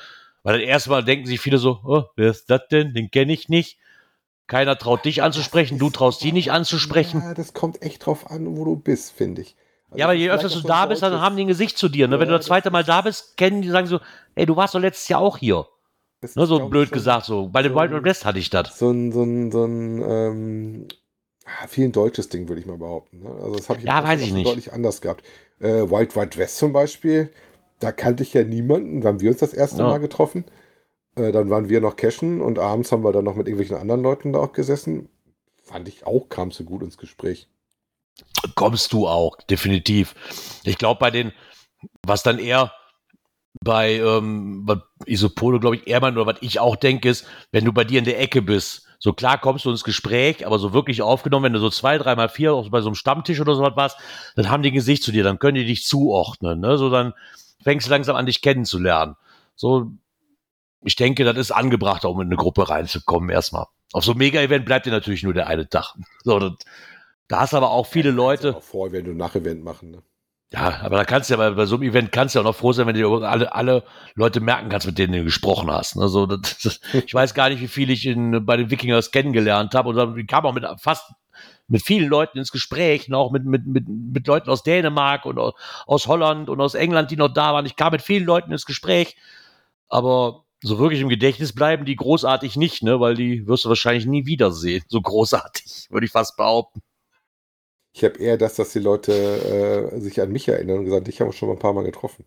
[0.44, 2.94] Weil das erste Mal denken sich viele so, oh, wer ist das denn?
[2.94, 3.78] Den kenne ich nicht.
[4.48, 7.22] Keiner traut dich anzusprechen, du traust die nicht anzusprechen.
[7.22, 9.56] Ja, das kommt echt drauf an, wo du bist, finde ich.
[9.90, 11.90] Also Ja, aber das je öfter du da bist, dann haben die ein Gesicht zu
[11.90, 12.08] dir.
[12.08, 12.20] Ne?
[12.20, 14.00] Wenn Ja, du das zweite Mal da bist, kennen die, sagen so,
[14.36, 15.66] ey, du warst doch letztes Jahr auch hier.
[16.22, 17.48] Ne, so blöd gesagt, so.
[17.50, 18.80] Bei dem Wild West hatte ich das.
[18.80, 20.88] So ein, so ein, so ein ähm,
[21.46, 23.20] ah, viel ein deutsches Ding, würde ich mal behaupten.
[23.20, 23.30] Ne?
[23.30, 24.48] Also das habe ich Ja, weiß ich nicht.
[24.48, 25.24] deutlich anders gehabt.
[25.60, 27.32] Äh, Wild Wild West zum Beispiel,
[27.80, 29.90] da kannte ich ja niemanden, da haben wir uns das erste Ja.
[29.90, 30.46] Mal getroffen.
[31.16, 34.02] Äh, dann waren wir noch cashen und abends haben wir dann noch mit irgendwelchen anderen
[34.02, 35.10] Leuten da auch gesessen.
[35.64, 37.48] Fand ich auch, kam so gut ins Gespräch.
[38.56, 40.16] Kommst du auch, definitiv.
[40.64, 41.34] Ich glaube, bei den,
[42.04, 42.72] was dann eher
[43.64, 44.68] bei ähm,
[45.06, 48.00] Isopolo, glaube ich, eher mal nur, was ich auch denke, ist, wenn du bei dir
[48.00, 51.54] in der Ecke bist, so klar kommst du ins Gespräch, aber so wirklich aufgenommen, wenn
[51.54, 53.98] du so zwei, dreimal, vier auch bei so einem Stammtisch oder so was warst,
[54.36, 56.78] dann haben die ein Gesicht zu dir, dann können die dich zuordnen, ne?
[56.78, 57.14] So dann
[57.64, 59.16] fängst du langsam an, dich kennenzulernen.
[59.56, 59.92] So,
[60.84, 63.66] ich denke, das ist angebracht, um in eine Gruppe reinzukommen erstmal.
[63.94, 65.96] Auf so einem Mega-Event bleibt dir natürlich nur der eine Tag.
[66.24, 66.54] So, das,
[67.28, 68.56] da hast aber auch viele Leute.
[68.56, 70.04] Auch vorher, wenn du ein Nach-Event machen, ne?
[70.54, 72.50] Ja, aber da kannst du ja bei, bei so einem Event kannst du ja auch
[72.50, 73.84] noch froh sein, wenn du alle, alle
[74.16, 75.98] Leute merken kannst, mit denen du gesprochen hast.
[75.98, 79.76] Also das, das, ich weiß gar nicht, wie viel ich in, bei den Wikingers kennengelernt
[79.76, 79.90] habe.
[79.90, 81.12] Und ich kam auch mit fast
[81.68, 86.08] mit vielen Leuten ins Gespräch, auch mit, mit, mit, mit Leuten aus Dänemark und aus
[86.08, 87.66] Holland und aus England, die noch da waren.
[87.66, 89.18] Ich kam mit vielen Leuten ins Gespräch,
[89.90, 93.00] aber so wirklich im Gedächtnis bleiben die großartig nicht, ne?
[93.00, 94.84] Weil die wirst du wahrscheinlich nie wiedersehen.
[94.88, 96.82] So großartig, würde ich fast behaupten.
[97.98, 101.20] Ich habe eher das, dass die Leute äh, sich an mich erinnern und gesagt, ich
[101.20, 102.26] habe schon mal ein paar Mal getroffen.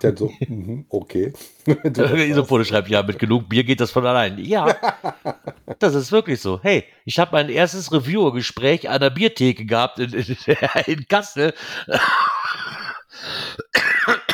[0.00, 1.34] Dann so, mm, okay.
[1.66, 4.38] Isopole schreibt, ja, mit genug Bier geht das von allein.
[4.38, 4.74] Ja,
[5.80, 6.60] das ist wirklich so.
[6.62, 10.36] Hey, ich habe mein erstes Reviewer-Gespräch an der Biertheke gehabt in, in,
[10.86, 11.52] in Kassel.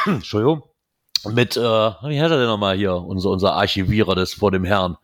[0.06, 0.62] Entschuldigung.
[1.24, 2.94] Mit, äh, wie heißt er denn nochmal hier?
[2.94, 4.96] Unser, unser Archivierer des vor dem Herrn.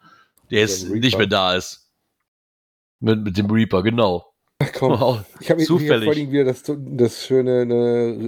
[0.53, 1.88] Der ist nicht mehr da ist.
[3.01, 4.33] Mit, mit dem Reaper, genau.
[4.61, 7.63] Ach komm, oh, ich habe vor allem wieder das, das schöne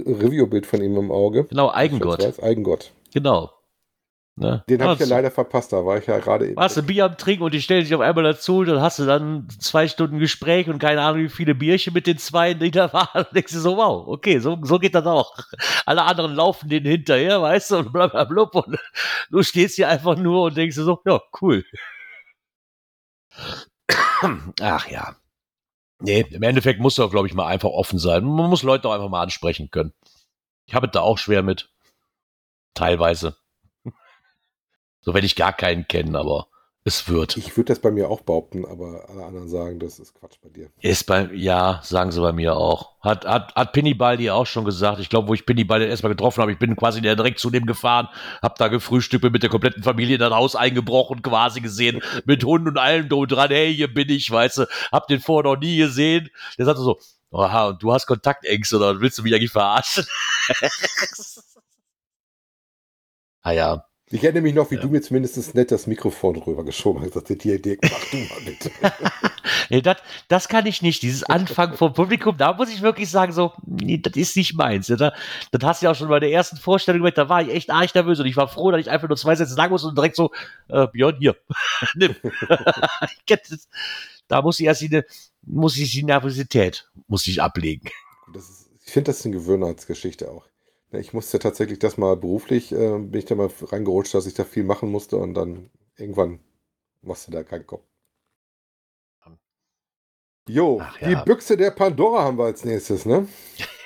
[0.05, 1.45] Review-Bild von ihm im Auge.
[1.45, 2.23] Genau, Eigengott.
[2.23, 2.93] Weiß, Eigengott.
[3.13, 3.51] Genau.
[4.37, 4.63] Ne?
[4.69, 6.53] Den habe ich ja leider verpasst, da war ich ja gerade.
[6.55, 9.05] Hast du Bier am Trinken und die stellen sich auf einmal dazu, dann hast du
[9.05, 12.93] dann zwei Stunden Gespräch und keine Ahnung, wie viele Bierchen mit den zwei, die da
[12.93, 13.09] waren.
[13.13, 15.37] Dann denkst du so, wow, okay, so, so geht das auch.
[15.85, 18.43] Alle anderen laufen denen hinterher, weißt du, und blablabla.
[18.43, 18.79] Und
[19.29, 21.65] du stehst hier einfach nur und denkst du so, ja, cool.
[24.61, 25.15] Ach ja.
[25.99, 28.23] Nee, im Endeffekt muss du, glaube ich, mal einfach offen sein.
[28.23, 29.93] Man muss Leute auch einfach mal ansprechen können.
[30.65, 31.69] Ich habe da auch schwer mit.
[32.73, 33.37] Teilweise.
[35.01, 36.47] So, wenn ich gar keinen kenne, aber
[36.83, 37.37] es wird.
[37.37, 40.49] Ich würde das bei mir auch behaupten, aber alle anderen sagen, das ist Quatsch bei
[40.49, 40.71] dir.
[40.79, 42.99] Ist bei, ja, sagen sie bei mir auch.
[43.01, 44.99] Hat, hat, hat Pinnybaldi auch schon gesagt.
[44.99, 48.09] Ich glaube, wo ich Pinnybaldi erstmal getroffen habe, ich bin quasi direkt zu dem gefahren,
[48.41, 52.43] hab da gefrühstückt, bin mit der kompletten Familie in das Haus eingebrochen, quasi gesehen, mit
[52.43, 55.77] Hund und allem dran, hey, hier bin ich, weißt du, hab den vorher noch nie
[55.77, 56.31] gesehen.
[56.57, 56.97] Der sagte so,
[57.29, 60.05] Oha, und du hast Kontaktängste, oder willst du mich eigentlich verarschen?
[63.43, 64.81] ah ja, ich erinnere mich noch, wie ja.
[64.81, 67.29] du mir zumindest nett das Mikrofon rübergeschoben hast.
[67.29, 68.71] Ich dir, Dirk, mach du mal bitte.
[69.69, 69.97] nee, das,
[70.27, 71.01] das kann ich nicht.
[71.01, 74.89] Dieses Anfangen vom Publikum, da muss ich wirklich sagen, so, nee, das ist nicht meins.
[74.89, 75.13] Ja, das,
[75.63, 77.93] hast du ja auch schon bei der ersten Vorstellung gemacht, da war ich echt arg
[77.95, 80.15] nervös und ich war froh, dass ich einfach nur zwei Sätze sagen muss und direkt
[80.15, 80.31] so,
[80.67, 81.37] äh, Björn, hier,
[81.95, 82.15] nimm.
[84.27, 85.01] da muss ich erst die,
[85.43, 87.89] muss ich die Nervosität, muss ich ablegen.
[88.35, 90.45] Ist, ich finde, das ist eine Gewöhnheitsgeschichte auch.
[90.91, 94.43] Ich musste tatsächlich das mal beruflich, äh, bin ich da mal reingerutscht, dass ich da
[94.43, 96.39] viel machen musste und dann irgendwann
[97.01, 97.83] machst du da keinen Kopf.
[100.49, 101.07] Jo, ja.
[101.07, 103.27] die Büchse der Pandora haben wir als nächstes, ne?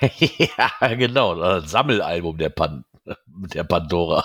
[0.00, 2.84] ja, genau, das Sammelalbum der, Pan
[3.26, 4.24] der Pandora.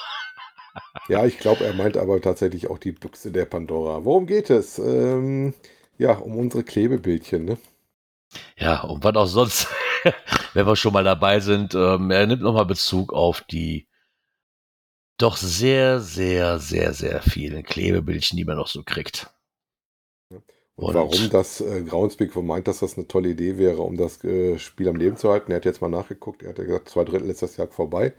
[1.08, 4.06] ja, ich glaube, er meint aber tatsächlich auch die Büchse der Pandora.
[4.06, 4.80] Worum geht es?
[4.80, 5.54] Ähm,
[5.98, 7.58] ja, um unsere Klebebildchen, ne?
[8.58, 9.68] Ja, um was auch sonst.
[10.54, 13.88] Wenn wir schon mal dabei sind, ähm, er nimmt nochmal Bezug auf die
[15.18, 19.32] doch sehr, sehr, sehr, sehr vielen Klebebildchen, die man noch so kriegt.
[20.30, 20.44] Und,
[20.76, 24.58] und warum das äh, Groundspeak meint, dass das eine tolle Idee wäre, um das äh,
[24.58, 25.52] Spiel am Leben zu halten.
[25.52, 28.14] Er hat jetzt mal nachgeguckt, er hat ja gesagt, zwei Drittel ist das Jahr vorbei.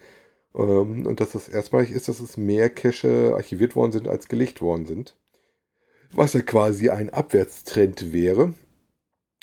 [0.55, 4.61] Ähm, und dass das erstmalig ist, dass es mehr Cache archiviert worden sind, als gelegt
[4.61, 5.17] worden sind.
[6.13, 8.55] Was ja quasi ein Abwärtstrend wäre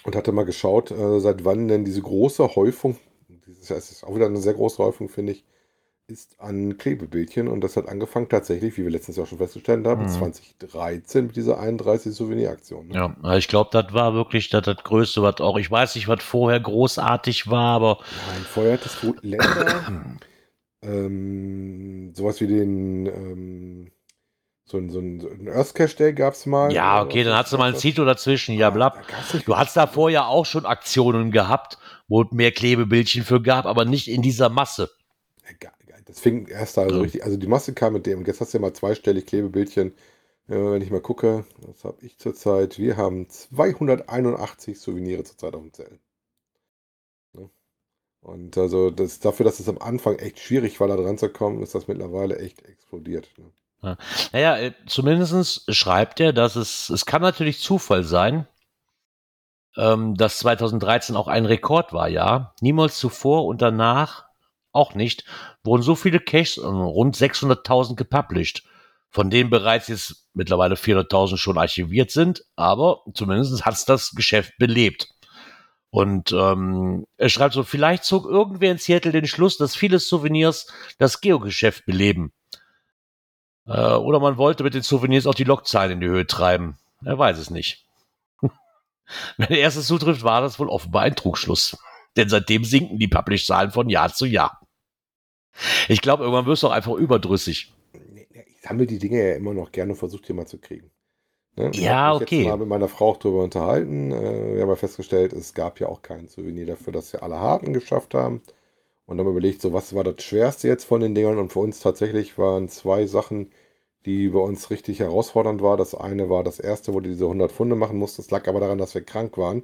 [0.04, 2.98] und hatte mal geschaut, äh, seit wann denn diese große Häufung,
[3.70, 5.46] Jahr ist auch wieder eine sehr große Häufung, finde ich,
[6.08, 10.04] ist an Klebebildchen und das hat angefangen tatsächlich, wie wir letztens ja schon festgestellt haben,
[10.04, 10.10] mhm.
[10.10, 12.88] 2013 mit dieser 31 Souveniraktion.
[12.88, 13.16] Ne?
[13.24, 16.24] Ja, ich glaube, das war wirklich das, das Größte, was auch, ich weiß nicht, was
[16.24, 18.00] vorher großartig war, aber.
[18.28, 19.86] Nein, vorher hat es Länder,
[20.82, 23.92] ähm, sowas wie den, ähm,
[24.70, 26.72] so ein, so ein, so ein Earth Cache Day gab es mal.
[26.72, 28.56] Ja, okay, dann hast du mal ein Zito dazwischen.
[28.56, 28.94] Ja, bla.
[29.46, 31.78] Du hast da vorher auch schon Aktionen gehabt,
[32.08, 34.92] wo es mehr Klebebildchen für gab, aber nicht in dieser Masse.
[36.06, 37.24] Das fing erst da so richtig.
[37.24, 38.26] Also die Masse kam mit dem.
[38.26, 39.94] Jetzt hast du ja mal zweistellig Klebebildchen.
[40.48, 42.80] wenn ich mal gucke, was habe ich zurzeit?
[42.80, 46.00] Wir haben 281 Souvenire zurzeit auf dem Zellen.
[48.22, 51.62] Und also das, dafür, dass es am Anfang echt schwierig war, da dran zu kommen,
[51.62, 53.32] ist das mittlerweile echt explodiert.
[53.38, 53.52] Ne?
[53.82, 53.98] Ja.
[54.34, 58.48] Naja, äh, zumindest schreibt er, dass es, es kann natürlich Zufall sein,
[59.78, 62.54] ähm, dass 2013 auch ein Rekord war, ja.
[62.62, 64.26] Niemals zuvor und danach
[64.72, 65.24] auch nicht,
[65.64, 68.64] wurden so viele Caches, äh, rund 600.000 gepublished,
[69.10, 74.54] von denen bereits jetzt mittlerweile 400.000 schon archiviert sind, aber zumindest hat es das Geschäft
[74.60, 75.08] belebt.
[75.92, 80.72] Und ähm, er schreibt so, vielleicht zog irgendwer in Seattle den Schluss, dass viele Souvenirs
[81.00, 82.32] das Geogeschäft beleben.
[83.68, 86.78] Äh, oder man wollte mit den Souvenirs auch die Lockzahlen in die Höhe treiben.
[87.04, 87.86] Er weiß es nicht.
[89.38, 91.78] Wenn der erste zutrifft, war das wohl offenbar ein Trugschluss.
[92.18, 94.62] Denn seitdem sinken die Publish-Zahlen von Jahr zu Jahr.
[95.88, 97.74] Ich glaube, irgendwann wirst du auch einfach überdrüssig.
[97.94, 100.92] Ich sammle die Dinge ja immer noch gerne und versuche die mal zu kriegen.
[101.56, 101.72] Ne?
[101.74, 102.42] Ja, ich okay.
[102.42, 104.12] Ich mal mit meiner Frau auch darüber unterhalten.
[104.12, 107.40] Äh, wir haben ja festgestellt, es gab ja auch kein Souvenir dafür, dass wir alle
[107.40, 108.42] Harten geschafft haben.
[109.10, 111.40] Und dann überlegt, so was war das Schwerste jetzt von den Dingern?
[111.40, 113.50] Und für uns tatsächlich waren zwei Sachen,
[114.06, 115.78] die bei uns richtig herausfordernd war.
[115.78, 118.20] Das eine war das erste, wo du diese 100 Funde machen musst.
[118.20, 119.64] Das lag aber daran, dass wir krank waren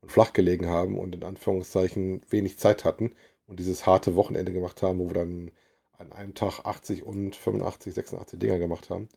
[0.00, 3.12] und flach gelegen haben und in Anführungszeichen wenig Zeit hatten
[3.46, 5.50] und dieses harte Wochenende gemacht haben, wo wir dann
[5.98, 9.10] an einem Tag 80 und 85, 86 Dinger gemacht haben.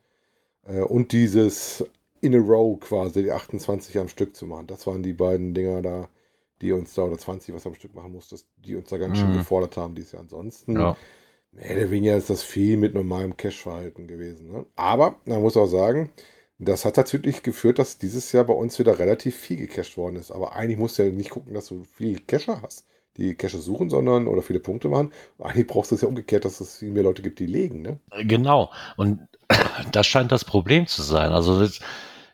[0.67, 1.85] Äh, und dieses
[2.19, 4.67] in a row quasi, die 28 am Stück zu machen.
[4.67, 6.09] Das waren die beiden Dinger da,
[6.61, 9.21] die uns da, oder 20, was am Stück machen musstest, die uns da ganz mhm.
[9.21, 10.73] schön gefordert haben, die ist ja ansonsten.
[10.73, 10.97] Ja.
[11.51, 14.51] Mehr oder weniger ist das viel mit normalem Cash-Verhalten gewesen.
[14.51, 14.65] Ne?
[14.75, 16.11] Aber man muss auch sagen,
[16.59, 20.31] das hat tatsächlich geführt, dass dieses Jahr bei uns wieder relativ viel gecached worden ist.
[20.31, 22.85] Aber eigentlich musst du ja nicht gucken, dass du viel Cacher hast,
[23.17, 25.11] die Caches suchen, sondern oder viele Punkte machen.
[25.39, 27.81] Eigentlich brauchst du es ja umgekehrt, dass es viel mehr Leute gibt, die legen.
[27.81, 27.99] Ne?
[28.25, 28.71] Genau.
[28.97, 29.21] Und
[29.91, 31.31] das scheint das Problem zu sein.
[31.31, 31.65] Also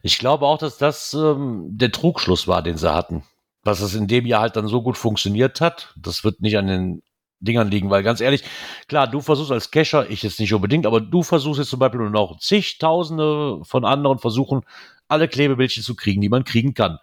[0.01, 3.23] ich glaube auch, dass das ähm, der Trugschluss war, den sie hatten.
[3.65, 6.67] Dass es in dem Jahr halt dann so gut funktioniert hat, das wird nicht an
[6.67, 7.03] den
[7.41, 8.43] Dingern liegen, weil ganz ehrlich,
[8.87, 11.99] klar, du versuchst als Cacher, ich jetzt nicht unbedingt, aber du versuchst jetzt zum Beispiel
[11.99, 14.61] nur noch zigtausende von anderen versuchen,
[15.07, 16.99] alle Klebebildchen zu kriegen, die man kriegen kann.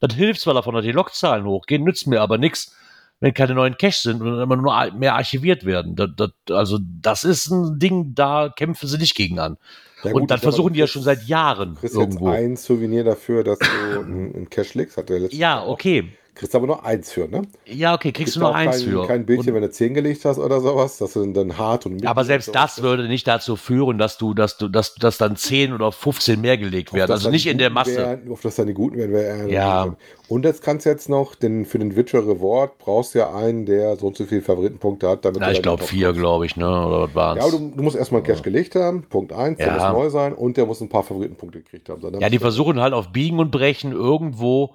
[0.00, 2.76] Das hilft zwar davon, dass die Lockzahlen hochgehen, nützt mir aber nichts,
[3.22, 5.94] wenn keine neuen Caches sind und immer nur mehr archiviert werden.
[5.94, 9.58] Das, das, also das ist ein Ding, da kämpfen sie nicht gegen an.
[10.02, 11.78] Ja, gut, und dann versuchen die ja schon seit Jahren.
[11.80, 12.32] Du irgendwo.
[12.32, 13.64] jetzt ein Souvenir dafür, dass du
[14.00, 16.12] einen Cache legst, hat der letzte Ja, okay.
[16.34, 17.42] Kriegst aber nur eins für, ne?
[17.66, 19.06] Ja, okay, kriegst, kriegst du nur eins kein, für.
[19.06, 22.06] Kein Bildchen, und wenn du 10 gelegt hast oder sowas, das sind dann hart und
[22.06, 25.74] Aber selbst das würde nicht dazu führen, dass du, dass du, dass, dass dann 10
[25.74, 27.10] oder 15 mehr gelegt werden.
[27.10, 27.96] Also nicht in der Masse.
[27.96, 29.94] Wären, auf das dann die guten werden, wäre Ja.
[30.28, 33.66] Und jetzt kannst du jetzt noch, denn für den Virtual Reward brauchst du ja einen,
[33.66, 35.26] der so und so viele Favoritenpunkte hat.
[35.26, 36.66] Damit Na, ich glaube vier, glaube ich, ne?
[36.66, 37.38] Oder was war's?
[37.44, 39.66] Ja, du, du musst erstmal einen Cash gelegt haben, Punkt 1, ja.
[39.66, 42.00] der muss neu sein und der muss ein paar Favoritenpunkte gekriegt haben.
[42.00, 44.74] Dann ja, die versuchen halt auf Biegen und Brechen irgendwo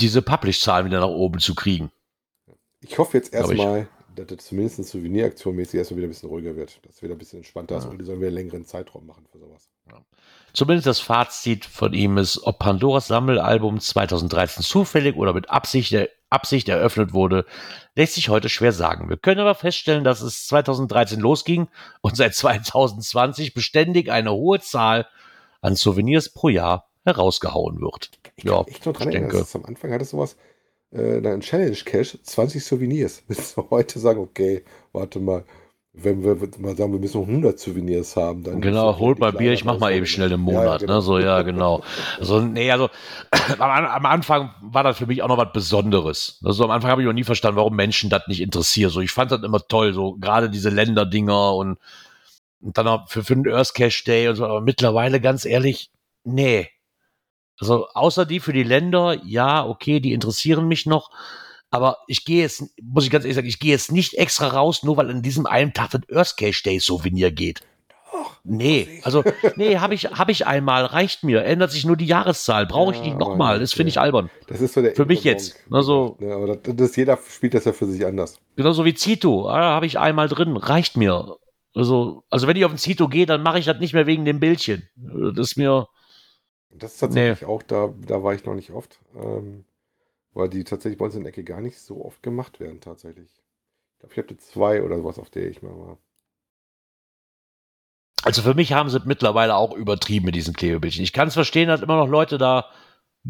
[0.00, 1.90] diese Publish-Zahlen wieder nach oben zu kriegen.
[2.80, 6.78] Ich hoffe jetzt erstmal, dass das zumindest Souveniraktion-mäßig erstmal wieder ein bisschen ruhiger wird.
[6.82, 7.80] Dass es wieder ein bisschen entspannter ja.
[7.80, 9.68] ist und die sollen wieder einen längeren Zeitraum machen für sowas.
[9.90, 10.00] Ja.
[10.52, 15.94] Zumindest das Fazit von ihm ist, ob Pandoras Sammelalbum 2013 zufällig oder mit Absicht,
[16.30, 17.44] Absicht eröffnet wurde,
[17.94, 19.08] lässt sich heute schwer sagen.
[19.08, 21.68] Wir können aber feststellen, dass es 2013 losging
[22.00, 25.06] und seit 2020 beständig eine hohe Zahl
[25.60, 28.10] an Souvenirs pro Jahr herausgehauen wird.
[28.36, 29.38] Ich ja, echt nur dran denke.
[29.38, 30.36] Dass am Anfang hatte sowas,
[30.92, 33.22] äh, ein Challenge Cache, 20 Souvenirs.
[33.28, 35.44] Bis wir heute sagen, okay, warte mal,
[36.00, 38.60] wenn wir mal sagen, wir müssen 100 Souvenirs haben, dann.
[38.60, 40.94] Genau, holt mal Bier, ich mach mal eben schnell einen Monat, ja, genau.
[40.94, 41.82] ne, so, ja, genau.
[42.18, 42.88] Also, nee, also,
[43.58, 46.40] am, Anfang war das für mich auch noch was Besonderes.
[46.44, 48.90] Also, am Anfang habe ich noch nie verstanden, warum Menschen das nicht interessieren.
[48.90, 51.78] So, ich fand das immer toll, so, gerade diese Länderdinger und,
[52.60, 55.90] und dann auch für, für den Earth Cache Day und so, aber mittlerweile, ganz ehrlich,
[56.22, 56.68] nee.
[57.60, 61.10] Also außer die für die Länder, ja, okay, die interessieren mich noch.
[61.70, 64.82] Aber ich gehe jetzt, muss ich ganz ehrlich sagen, ich gehe jetzt nicht extra raus,
[64.82, 67.60] nur weil an diesem einen Tag das Earthcache Day Souvenir geht.
[68.18, 68.36] Doch.
[68.44, 69.22] Nee, also,
[69.56, 71.44] nee, habe ich, hab ich einmal, reicht mir.
[71.44, 73.60] Ändert sich nur die Jahreszahl, brauche ich ja, nicht nochmal.
[73.60, 74.30] Das finde ich albern.
[74.46, 75.56] Das ist so der Für mich jetzt.
[75.70, 78.40] Also, ja, aber das, das, jeder spielt das ja für sich anders.
[78.56, 81.36] Genauso wie Zito, ah, habe ich einmal drin, reicht mir.
[81.74, 84.24] Also, also wenn ich auf den Zito gehe, dann mache ich das nicht mehr wegen
[84.24, 84.88] dem Bildchen.
[84.96, 85.86] Das ist mir,
[86.82, 87.48] das ist tatsächlich nee.
[87.48, 89.64] auch, da, da war ich noch nicht oft, ähm,
[90.32, 93.28] weil die tatsächlich bei uns in der Ecke gar nicht so oft gemacht werden, tatsächlich.
[93.28, 95.98] Ich glaube, ich hatte zwei oder sowas, auf der ich mal war.
[98.22, 101.04] Also für mich haben sie mittlerweile auch übertrieben mit diesen Klebebildchen.
[101.04, 102.66] Ich kann es verstehen, dass immer noch Leute da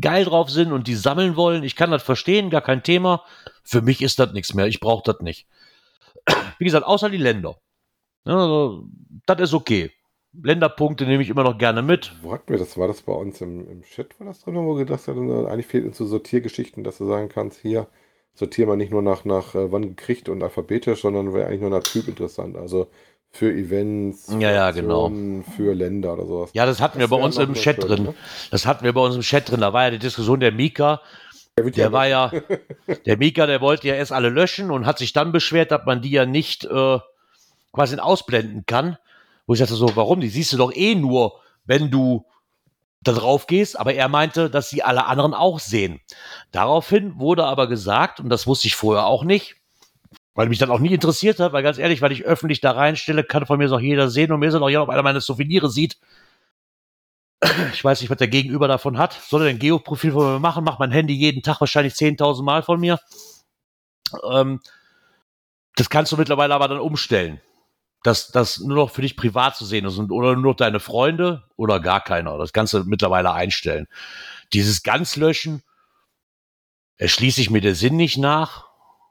[0.01, 1.63] geil drauf sind und die sammeln wollen.
[1.63, 3.25] Ich kann das verstehen, gar kein Thema.
[3.65, 4.67] Für mich ist das nichts mehr.
[4.67, 5.47] Ich brauche das nicht.
[6.59, 7.61] Wie gesagt, außer die Länder.
[8.25, 8.89] Also,
[9.27, 9.93] das ist okay.
[10.33, 12.13] Länderpunkte nehme ich immer noch gerne mit.
[12.29, 12.77] Hatten wir das?
[12.77, 15.67] War das bei uns im, im Chat, war das drin, wo wir gedacht haben, eigentlich
[15.67, 17.87] fehlt uns so Sortiergeschichten, dass du sagen kannst, hier
[18.35, 21.71] sortiere mal nicht nur nach, nach äh, wann gekriegt und alphabetisch, sondern wäre eigentlich nur
[21.71, 22.57] nach Typ interessant.
[22.57, 22.89] Also
[23.31, 25.11] für Events, Ja, ja, genau.
[25.57, 26.51] Für Länder oder sowas.
[26.55, 28.03] Ja, das hatten wir Das bei wär uns im Chat schön, drin.
[28.05, 28.15] ne?
[28.51, 29.61] Das hatten wir bei uns im Chat drin.
[29.61, 31.01] Da war ja die Diskussion der Mika.
[31.59, 32.33] Der, Der war ja,
[33.07, 36.01] der Mika, der wollte ja erst alle löschen und hat sich dann beschwert, dass man
[36.01, 36.99] die ja nicht äh,
[37.73, 38.97] quasi ausblenden kann.
[39.49, 40.21] Wo ich sagte so, warum?
[40.21, 42.27] Die siehst du doch eh nur, wenn du
[43.01, 43.81] da drauf gehst.
[43.81, 46.01] Aber er meinte, dass sie alle anderen auch sehen.
[46.53, 49.57] Daraufhin wurde aber gesagt, und das wusste ich vorher auch nicht,
[50.35, 53.25] weil mich dann auch nie interessiert hat, weil ganz ehrlich, weil ich öffentlich da reinstelle,
[53.25, 55.73] kann von mir auch jeder sehen und mir ist auch jeder, ob einer meine Souvenirs
[55.73, 55.97] sieht.
[57.73, 59.15] Ich weiß nicht, was der Gegenüber davon hat.
[59.15, 60.63] Soll er ein Geoprofil von mir machen?
[60.63, 63.01] Macht mein Handy jeden Tag wahrscheinlich 10.000 Mal von mir.
[64.31, 64.61] Ähm,
[65.77, 67.41] das kannst du mittlerweile aber dann umstellen.
[68.03, 70.81] Dass das nur noch für dich privat zu sehen ist und, oder nur noch deine
[70.81, 72.39] Freunde oder gar keiner.
[72.39, 73.89] Das kannst du mittlerweile einstellen.
[74.53, 75.63] Dieses ganz löschen
[76.97, 78.67] erschließe ich mir der Sinn nicht nach,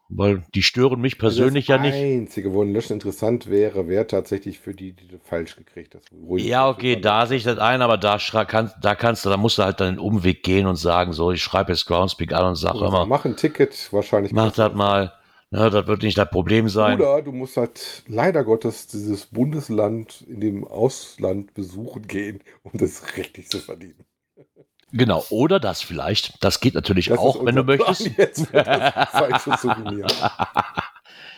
[0.10, 2.04] weil die stören mich persönlich ja Also das nicht.
[2.04, 6.10] Einzige, wo ein Löschen interessant wäre, wäre tatsächlich für die, die du falsch gekriegt hast.
[6.38, 9.58] Ja, okay, da sehe ich das ein, aber da, kann, da kannst du, da musst
[9.58, 12.56] du halt dann den Umweg gehen und sagen, so, ich schreibe jetzt Groundspeak an und
[12.56, 14.32] sag Oder immer, mach ein Ticket, wahrscheinlich.
[14.32, 15.14] mach das mal.
[15.50, 17.00] Ne, das wird nicht das Problem sein.
[17.00, 23.16] Oder du musst halt leider Gottes dieses Bundesland in dem Ausland besuchen gehen, um das
[23.16, 24.06] richtig zu verdienen.
[24.92, 26.44] Genau, oder das vielleicht.
[26.44, 28.08] Das geht natürlich Das auch, wenn du Plan möchtest.
[28.18, 29.48] Jetzt das.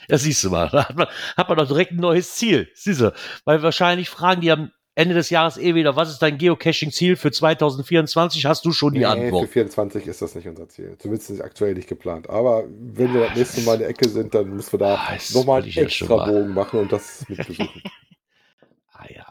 [0.10, 1.07] Ja, siehst du mal, da hat man,
[1.38, 2.68] hat man doch direkt ein neues Ziel.
[2.74, 3.14] Siehst du,
[3.45, 7.31] weil wahrscheinlich fragen die am Ende des Jahres eh wieder, was ist dein Geocaching-Ziel für
[7.31, 8.45] 2024?
[8.45, 9.49] Hast du schon die Nee, für Antwort?
[9.49, 10.95] 24 ist das nicht unser Ziel.
[10.99, 12.29] Zumindest ist aktuell nicht geplant.
[12.29, 15.17] Aber wenn wir das nächste Mal in der Ecke sind, dann müssen wir da Ah,
[15.33, 16.25] nochmal einen extra.
[16.25, 17.81] Bogen machen und das mit besuchen.
[18.91, 19.25] Ah ja.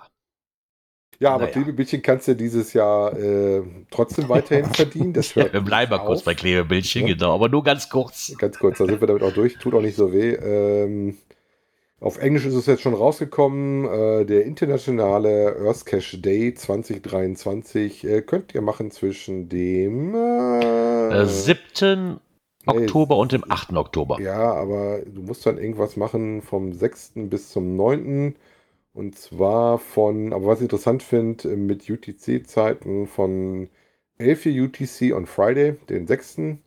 [1.21, 1.53] Ja, aber Naja.
[1.53, 5.13] Klebebildchen kannst du dieses Jahr äh, trotzdem weiterhin verdienen.
[5.13, 7.13] Das hört wir bleiben mal nicht kurz bei Klebebildchen, Ja.
[7.15, 8.33] genau, aber nur ganz kurz.
[8.39, 9.59] Ganz kurz, da sind wir damit auch durch.
[9.59, 10.33] Tut auch nicht so weh.
[10.33, 11.19] Ähm,
[12.01, 13.85] auf Englisch ist es jetzt schon rausgekommen.
[13.87, 21.27] Äh, der internationale Earth Cache Day 2023 äh, könnt ihr machen zwischen dem äh, Äh,
[21.27, 22.21] 7.
[22.67, 23.73] Oktober und dem 8.
[23.75, 24.21] Oktober.
[24.21, 27.13] Ja, aber du musst dann irgendwas machen vom 6.
[27.29, 28.37] bis zum 9.
[28.93, 33.69] Und zwar von, aber was ich interessant finde, mit UTC-Zeiten von
[34.19, 36.59] 11 Uhr UTC on Friday, den 6.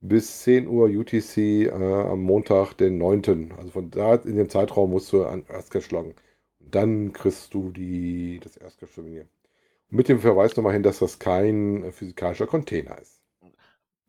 [0.00, 3.52] bis 10 Uhr UTC äh, am Montag, den 9.
[3.56, 6.14] Also von da in dem Zeitraum musst du an Erstcache schlagen.
[6.60, 9.26] Und dann kriegst du die, das Erstcache-Souvenir.
[9.88, 13.22] Mit dem Verweis nochmal hin, dass das kein äh, physikalischer Container ist.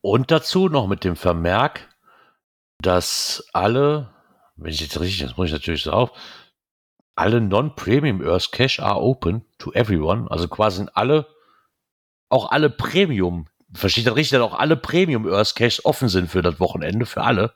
[0.02, 1.90] Und dazu noch mit dem Vermerk,
[2.80, 4.14] dass alle,
[4.56, 6.12] wenn ich jetzt richtig, das muss ich natürlich so auf,
[7.16, 10.30] alle Non-Premium Earth Cache are open to everyone.
[10.30, 11.26] Also quasi alle,
[12.30, 16.42] auch alle Premium, versteht das richtig, dass auch alle Premium Earth Caches offen sind für
[16.42, 17.54] das Wochenende, für alle.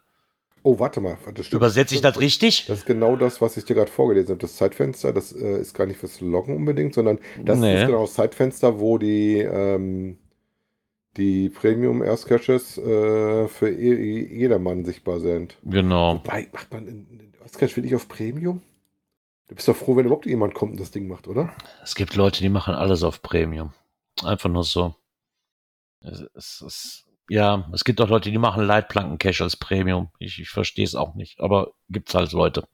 [0.64, 1.18] Oh, warte mal.
[1.34, 1.58] Das stimmt.
[1.60, 2.66] Übersetze ich das richtig?
[2.68, 4.40] Das ist genau das, was ich dir gerade vorgelesen habe.
[4.40, 7.80] Das Zeitfenster, das äh, ist gar nicht fürs Loggen unbedingt, sondern das Nee.
[7.82, 10.20] ist genau das Zeitfenster, wo die, ähm,
[11.18, 15.58] die Premium Erstcaches äh, für je- jedermann sichtbar sind.
[15.64, 16.16] Genau.
[16.24, 18.62] Wobei, macht man in, in Erstcache wirklich auf Premium?
[19.48, 21.52] Du bist doch froh, wenn überhaupt jemand kommt und das Ding macht, oder?
[21.84, 23.74] Es gibt Leute, die machen alles auf Premium.
[24.24, 24.94] Einfach nur so.
[26.02, 30.10] Es, es, es, ja, es gibt auch Leute, die machen Leitplanken-Cache als Premium.
[30.20, 32.68] Ich, ich verstehe es auch nicht, aber gibt's halt Leute.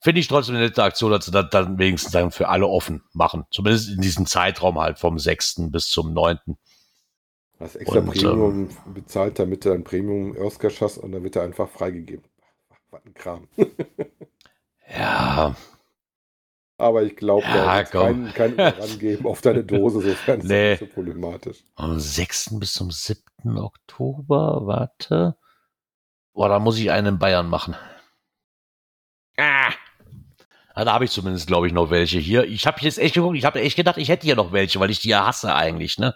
[0.00, 3.02] Finde ich trotzdem eine nette Aktion, dass sie das dann wenigstens dann für alle offen
[3.12, 3.44] machen.
[3.50, 5.70] Zumindest in diesem Zeitraum halt vom 6.
[5.70, 6.38] bis zum 9.
[7.58, 11.42] Hast extra Und, Premium bezahlt, damit du ein Premium Erstcache hast und dann wird er
[11.42, 12.24] einfach freigegeben.
[12.90, 13.48] Was ein Kram.
[14.88, 15.56] Ja,
[16.78, 20.70] Aber ich glaube, Ja, da wird kein, kein rangeben auf deine Dose, sofern es Nee.
[20.72, 21.58] nicht so problematisch.
[21.76, 22.58] am 6.
[22.58, 23.22] bis zum 7.
[23.58, 25.36] Oktober, warte.
[26.34, 27.76] Boah, da muss ich einen in Bayern machen.
[29.38, 29.72] Ah.
[30.74, 32.44] Da habe ich zumindest, glaube ich, noch welche hier.
[32.44, 34.90] Ich habe jetzt echt geguckt, ich habe echt gedacht, ich hätte hier noch welche, weil
[34.90, 36.14] ich die ja hasse eigentlich, ne?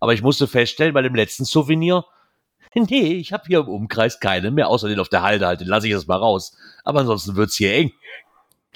[0.00, 2.04] Aber ich musste feststellen, bei dem letzten Souvenir,
[2.74, 5.68] nee, ich habe hier im Umkreis keine mehr, außer den auf der Halde halt, den
[5.68, 6.56] lasse ich jetzt mal raus.
[6.82, 7.92] Aber ansonsten wird's hier eng.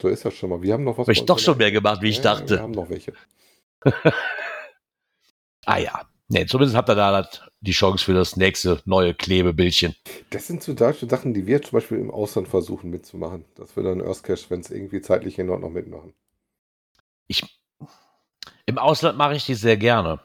[0.01, 0.61] So ist das schon mal.
[0.63, 1.05] Wir haben noch was.
[1.07, 2.57] Habe ich doch schon mehr gemacht, wie ich Ja, dachte.
[2.57, 3.13] Wir haben noch welche.
[5.69, 6.03] Ah ja.
[6.29, 9.95] Nee, zumindest habt ihr da das- die Chance für das nächste neue Klebebildchen.
[10.31, 13.45] Das sind so Sachen, die wir zum Beispiel im Ausland versuchen mitzumachen.
[13.57, 16.15] Dass wir dann Earth Cache, wenn es irgendwie zeitlich in Ordnung mitmachen.
[17.27, 17.43] ich
[18.67, 20.21] im Ausland mache ich die sehr gerne,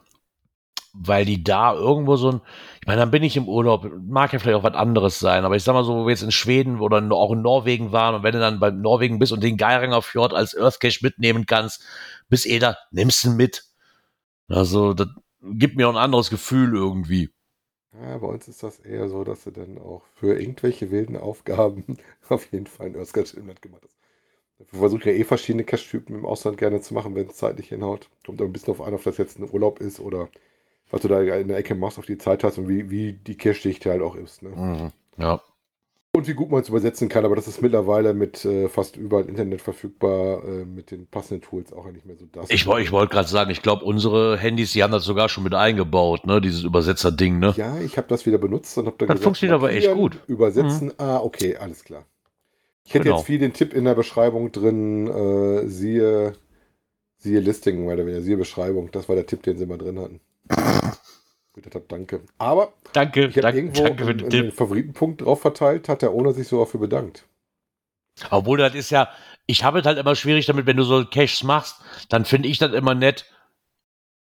[0.93, 2.41] weil die da irgendwo so ein,
[2.81, 5.55] ich meine, dann bin ich im Urlaub, mag ja vielleicht auch was anderes sein, aber
[5.55, 8.23] ich sag mal so, wo wir jetzt in Schweden oder auch in Norwegen waren und
[8.23, 11.83] wenn du dann bei Norwegen bist und den Geiranger Fjord als Earth Cache mitnehmen kannst,
[12.27, 13.65] bis eh da, nimmst ihn mit.
[14.47, 15.09] Also, das
[15.43, 17.29] gibt mir auch ein anderes Gefühl irgendwie.
[17.93, 21.97] Ja, bei uns ist das eher so, dass du dann auch für irgendwelche wilden Aufgaben
[22.29, 23.93] auf jeden Fall ein Earthguard Inlet gemacht hast.
[24.57, 27.69] Dafür versuche ich ja eh verschiedene Cache-Typen im Ausland gerne zu machen, wenn es zeitlich
[27.69, 28.09] hinhaut.
[28.25, 30.29] Kommt aber ein bisschen auf an, ob das jetzt ein Urlaub ist oder
[30.91, 33.35] was du da in der Ecke machst, auf die Zeit hast und wie, wie die
[33.37, 34.43] Cache-Dichte halt auch ist.
[34.43, 34.49] Ne?
[34.49, 34.91] Mhm.
[35.17, 35.41] Ja.
[36.13, 39.23] Und wie gut man es übersetzen kann, aber das ist mittlerweile mit äh, fast überall
[39.23, 42.49] im Internet verfügbar, äh, mit den passenden Tools auch nicht mehr so das.
[42.49, 45.53] Ich, ich wollte gerade sagen, ich glaube, unsere Handys, die haben das sogar schon mit
[45.53, 46.41] eingebaut, ne?
[46.41, 47.53] Dieses Übersetzer-Ding, ne?
[47.55, 50.15] Ja, ich habe das wieder benutzt und habe dann Das funktioniert aber echt gut.
[50.27, 50.33] Mhm.
[50.33, 52.03] Übersetzen, ah, okay, alles klar.
[52.83, 53.17] Ich hätte Genau.
[53.17, 56.33] jetzt viel den Tipp in der Beschreibung drin, äh, siehe,
[57.19, 58.91] siehe Listing, oder siehe Beschreibung.
[58.91, 60.19] Das war der Tipp, den sie mal drin hatten.
[61.61, 62.21] Das hat, danke.
[62.37, 64.51] Aber Danke, ich habe irgendwo danke einen, den.
[64.51, 67.25] Favoritenpunkt drauf verteilt, hat der Owner sich so dafür bedankt.
[68.29, 69.09] Obwohl, das ist ja,
[69.45, 71.77] ich habe es halt immer schwierig damit, wenn du so Caches machst,
[72.09, 73.25] dann finde ich das immer nett.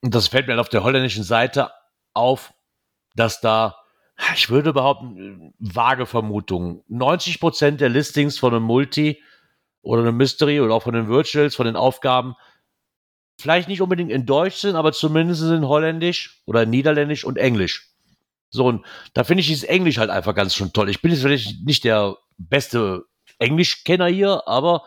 [0.02, 1.72] Und das fällt mir halt auf der holländischen Seite
[2.14, 2.54] auf,
[3.16, 3.78] dass da,
[4.36, 9.22] ich würde behaupten, vage Vermutungen, 90% der Listings von einem Multi
[9.82, 12.36] oder einem Mystery oder auch von den Virtuals, von den Aufgaben,
[13.38, 17.90] vielleicht nicht unbedingt in Deutsch sind, aber zumindest in Holländisch oder Niederländisch und Englisch.
[18.50, 20.90] So, und da finde ich dieses Englisch halt einfach ganz schön toll.
[20.90, 23.06] Ich bin jetzt vielleicht nicht der beste
[23.40, 24.84] Englischkenner hier, aber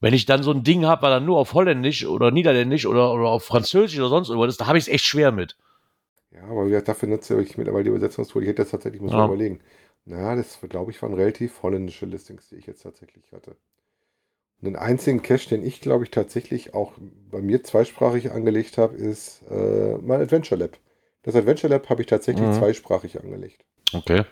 [0.00, 3.12] wenn ich dann so ein Ding habe, weil dann nur auf Holländisch oder Niederländisch oder,
[3.12, 5.56] oder auf Französisch oder sonst irgendwas da habe ich es echt schwer mit.
[6.30, 8.42] Ja, aber wie gesagt, dafür nutze ich mittlerweile die Übersetzungstool.
[8.42, 9.24] Ich hätte das tatsächlich, muss Ja.
[9.24, 9.60] überlegen.
[10.04, 13.56] Na, das glaube ich waren relativ holländische Listings, die ich jetzt tatsächlich hatte.
[14.60, 16.92] Den einzigen Cache, den ich glaube ich tatsächlich auch
[17.30, 20.78] bei mir zweisprachig angelegt habe, ist äh, mein Adventure Lab.
[21.22, 22.52] Das Adventure Lab habe ich tatsächlich Mhm.
[22.54, 23.64] zweisprachig angelegt.
[23.92, 24.24] Okay.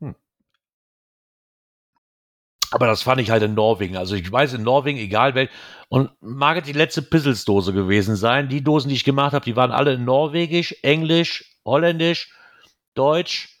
[0.00, 0.14] Hm.
[2.72, 3.96] Aber das fand ich halt in Norwegen.
[3.96, 5.50] Also ich weiß in Norwegen, egal welch.
[5.88, 8.48] Und mag die letzte Pizzelsdose gewesen sein.
[8.48, 12.34] Die Dosen, die ich gemacht habe, die waren alle in Norwegisch, Englisch, Holländisch,
[12.94, 13.55] Deutsch,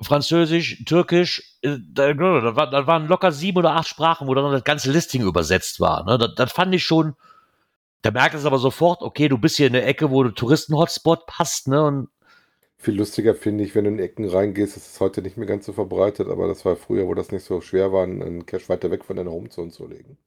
[0.00, 1.58] Französisch, Türkisch.
[1.62, 4.90] Äh, da, da, war, da waren locker sieben oder acht Sprachen, wo dann das ganze
[4.90, 6.04] Listing übersetzt war.
[6.04, 6.18] Ne?
[6.18, 7.14] Das, das fand ich schon.
[8.02, 11.26] Da merkt es aber sofort, okay, du bist hier in der Ecke, wo du Touristen-Hotspot
[11.26, 11.82] passt, ne?
[11.82, 12.08] Und
[12.78, 15.66] Viel lustiger finde ich, wenn du in Ecken reingehst, das ist heute nicht mehr ganz
[15.66, 18.90] so verbreitet, aber das war früher, wo das nicht so schwer war, einen Cache weiter
[18.90, 20.18] weg von deiner Homezone zu legen.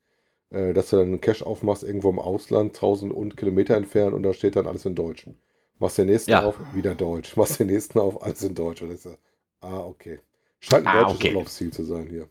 [0.52, 4.24] Äh, dass du dann einen Cache aufmachst, irgendwo im Ausland, 1000 und Kilometer entfernt und
[4.24, 5.28] da steht dann alles in Deutsch.
[5.80, 6.44] Machst den nächsten Ja.
[6.44, 7.36] auf, wieder Deutsch.
[7.38, 8.82] Machst den nächsten auf, alles in Deutsch.
[8.82, 9.18] Und ich so,
[9.62, 10.20] ah, okay.
[10.60, 11.30] Scheint ein Ah, deutsches okay.
[11.30, 12.30] Urlaubsziel zu sein hier.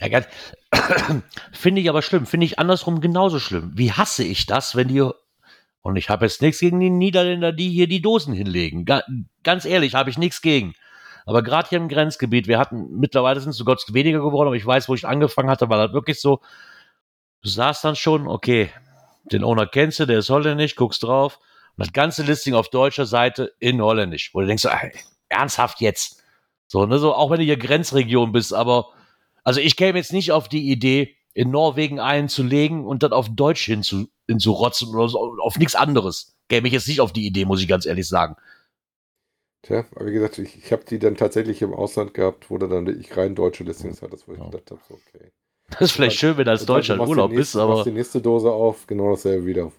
[0.00, 0.26] Ja, ganz.
[1.52, 2.26] finde ich aber schlimm.
[2.26, 3.72] Finde ich andersrum genauso schlimm.
[3.74, 5.02] Wie hasse ich das, wenn die.
[5.82, 8.86] Und ich habe jetzt nichts gegen die Niederländer, die hier die Dosen hinlegen.
[8.86, 9.02] Ga,
[9.42, 10.72] ganz ehrlich, habe ich nichts gegen.
[11.26, 14.64] Aber gerade hier im Grenzgebiet, wir hatten, mittlerweile sind es sogar weniger geworden, aber ich
[14.66, 16.40] weiß, wo ich angefangen hatte, war das wirklich so.
[17.42, 18.70] Du saßt dann schon, okay,
[19.30, 21.38] den Owner kennst du, der ist holländisch, guckst drauf.
[21.76, 24.30] Und das ganze Listing auf deutscher Seite in holländisch.
[24.32, 24.92] Wo du denkst, ey,
[25.28, 26.22] ernsthaft jetzt?
[26.66, 28.88] So, ne, so, auch wenn du hier Grenzregion bist, aber
[29.42, 33.64] also ich käme jetzt nicht auf die Idee, in Norwegen einzulegen und dann auf Deutsch
[33.64, 36.36] hinzu, hinzurotzen oder so, auf nichts anderes.
[36.48, 38.36] Käme ich jetzt nicht auf die Idee, muss ich ganz ehrlich sagen.
[39.62, 42.68] Tja, aber wie gesagt, ich, ich habe die dann tatsächlich im Ausland gehabt, wo du
[42.68, 44.44] dann wirklich rein deutsche Listings hattest, wo ich Ja.
[44.46, 45.32] gedacht habe, so, okay.
[45.70, 47.86] Das ist vielleicht schön, wenn du als Deutscher im du Urlaub die bist, aber machst
[47.86, 49.72] die nächste Dose auf, genau dasselbe wieder.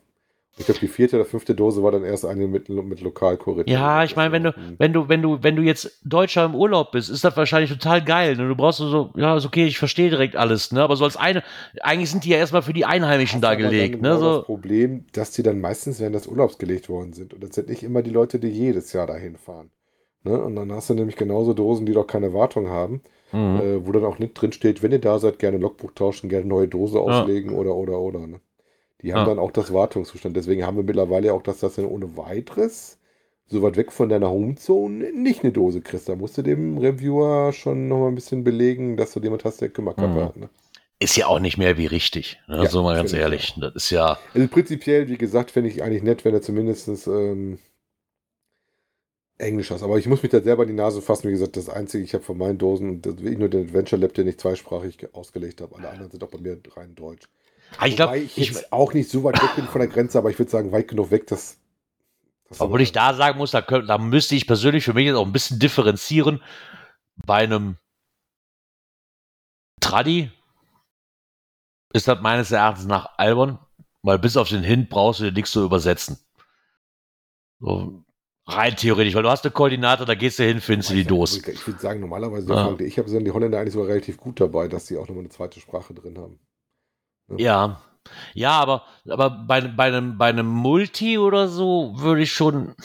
[0.58, 3.66] Ich glaube, die vierte oder fünfte Dose war dann erst eine mit, mit Lokalkorridor.
[3.74, 4.76] ja, ich meine, wenn du, Hm.
[4.78, 8.02] wenn du, wenn du, wenn du jetzt Deutscher im Urlaub bist, ist das wahrscheinlich total
[8.02, 8.38] geil.
[8.38, 8.48] Ne?
[8.48, 10.82] Du brauchst so- so, ja, ist okay, ich verstehe direkt alles, ne?
[10.82, 11.44] Aber so als eine,
[11.82, 14.10] eigentlich sind die ja erstmal für die Einheimischen da gelegt, ne?
[14.10, 17.34] genau So, Das Problem, dass die dann meistens während des Urlaubs gelegt worden sind.
[17.34, 19.72] Und das sind nicht immer die Leute, die jedes Jahr dahin fahren.
[20.24, 20.42] Ne?
[20.42, 23.02] Und dann hast du nämlich genauso Dosen, die doch keine Wartung haben,
[23.34, 23.60] mhm.
[23.62, 26.46] äh, wo dann auch nicht drin steht, wenn ihr da seid, gerne Logbuch tauschen, gerne
[26.48, 28.26] neue Dose auslegen oder, oder, oder.
[28.26, 28.40] Ne?
[29.06, 29.26] Die haben Ja.
[29.28, 30.36] dann auch das Wartungszustand.
[30.36, 32.98] Deswegen haben wir mittlerweile auch, dass das dann ohne weiteres,
[33.48, 36.10] so weit weg von deiner Homezone, nicht eine Dose kriegst.
[36.10, 39.62] Da musst du dem Reviewer schon noch mal ein bisschen belegen, dass du jemand hast,
[39.62, 40.24] der Kümmerkappe Mhm.
[40.26, 40.38] hat.
[40.38, 40.50] Ne?
[40.98, 42.40] ist ja auch nicht mehr wie richtig.
[42.48, 42.56] Ne?
[42.64, 43.54] Ja, so mal ganz ehrlich.
[43.60, 47.60] Das ist ja, Also prinzipiell, wie gesagt, finde ich eigentlich nett, wenn er zumindest ähm,
[49.38, 49.84] Englisch hast.
[49.84, 51.28] Aber ich muss mich da selber in die Nase fassen.
[51.28, 54.02] Wie gesagt, das Einzige, ich habe von meinen Dosen, das will ich nur den Adventure
[54.02, 55.76] Lab, den ich zweisprachig ge- ausgelegt habe.
[55.76, 57.28] Alle anderen sind auch bei mir rein deutsch.
[57.78, 60.30] Ah, ich glaube, ich ich, auch nicht so weit weg bin von der Grenze, aber
[60.30, 61.58] ich würde sagen, weit genug weg, dass.
[62.50, 65.16] dass Obwohl ich da sagen muss, da, könnt, da müsste ich persönlich für mich jetzt
[65.16, 66.42] auch ein bisschen differenzieren.
[67.26, 67.78] Bei einem
[69.80, 70.32] Tradi
[71.94, 73.60] ist das meines Erachtens nach albern,
[74.02, 76.18] weil bis auf den Hint brauchst du dir nichts zu übersetzen.
[77.60, 78.04] So,
[78.48, 81.40] rein theoretisch, weil du hast eine Koordinate, da gehst du hin, findest du die Dose.
[81.50, 82.78] Ich würde sagen, normalerweise, Ja.
[82.80, 85.60] ich habe die Holländer eigentlich sogar relativ gut dabei, dass sie auch nochmal eine zweite
[85.60, 86.40] Sprache drin haben.
[87.30, 87.82] Ja.
[88.34, 92.76] Ja, aber, aber bei, bei, einem, bei einem Multi oder so würde ich schon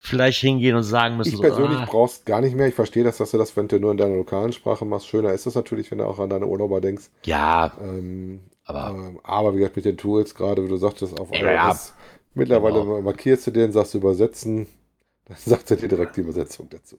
[0.00, 2.66] vielleicht hingehen und sagen müssen, Ich persönlich so, ah, brauchst gar nicht mehr.
[2.68, 5.06] Ich verstehe das, dass du das, wenn du nur in deiner lokalen Sprache machst.
[5.08, 7.10] Schöner ist es natürlich, wenn du auch an deine Urlauber denkst.
[7.24, 11.30] ja, Ähm, aber ähm, aber wie gesagt, mit den Tools, gerade wie du sagtest, auf
[11.32, 11.70] ja.
[11.70, 11.94] iOS,
[12.34, 13.02] mittlerweile Genau.
[13.02, 14.66] markierst du den, sagst du übersetzen,
[15.26, 16.98] dann sagt er dir direkt die Übersetzung dazu.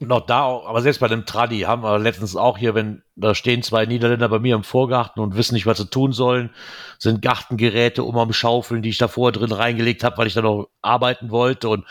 [0.00, 3.62] Noch da aber selbst bei dem Tradi haben wir letztens auch hier, wenn da stehen
[3.62, 6.50] zwei Niederländer bei mir im Vorgarten und wissen nicht, was sie tun sollen,
[6.98, 10.42] sind Gartengeräte um am Schaufeln, die ich da vorher drin reingelegt habe, weil ich da
[10.42, 11.84] noch arbeiten wollte und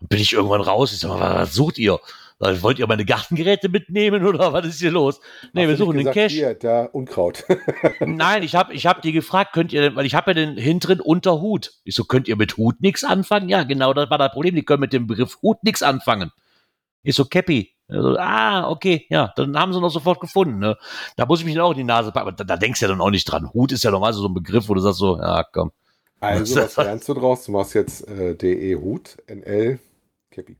[0.00, 0.92] bin ich irgendwann raus.
[0.92, 2.00] Ich sag mal, was sucht ihr?
[2.40, 5.20] Ich, Wollt ihr meine Gartengeräte mitnehmen oder was ist hier los?
[5.52, 6.34] Nee, Hast wir suchen den nicht Cash.
[6.34, 7.44] gesagt, Hier, da Unkraut.
[8.00, 10.56] Nein, ich habe ich hab die gefragt, könnt ihr denn, weil ich habe ja den
[10.56, 11.72] hinteren Unterhut.
[11.84, 13.48] Ich so, könnt ihr mit Hut nichts anfangen?
[13.48, 14.56] Ja, genau, das war das Problem.
[14.56, 16.32] Die können mit dem Begriff Hut nichts anfangen.
[17.04, 17.70] Ich so, Cappy.
[17.86, 20.58] Also, ah, okay, ja, dann haben sie noch sofort gefunden.
[20.58, 20.76] Ne?
[21.16, 22.28] Da muss ich mich dann auch in die Nase packen.
[22.28, 23.52] Aber da, da denkst du ja dann auch nicht dran.
[23.52, 25.70] Hut ist ja normalerweise so ein Begriff, wo du sagst so, ja, komm.
[26.20, 27.44] Also, was lernst du draus?
[27.44, 29.78] Du machst jetzt äh, DE Hut, NL,
[30.30, 30.56] Cappy.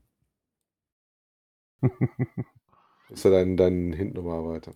[3.09, 4.73] ist ja dein, dein Hint nochmal weiter.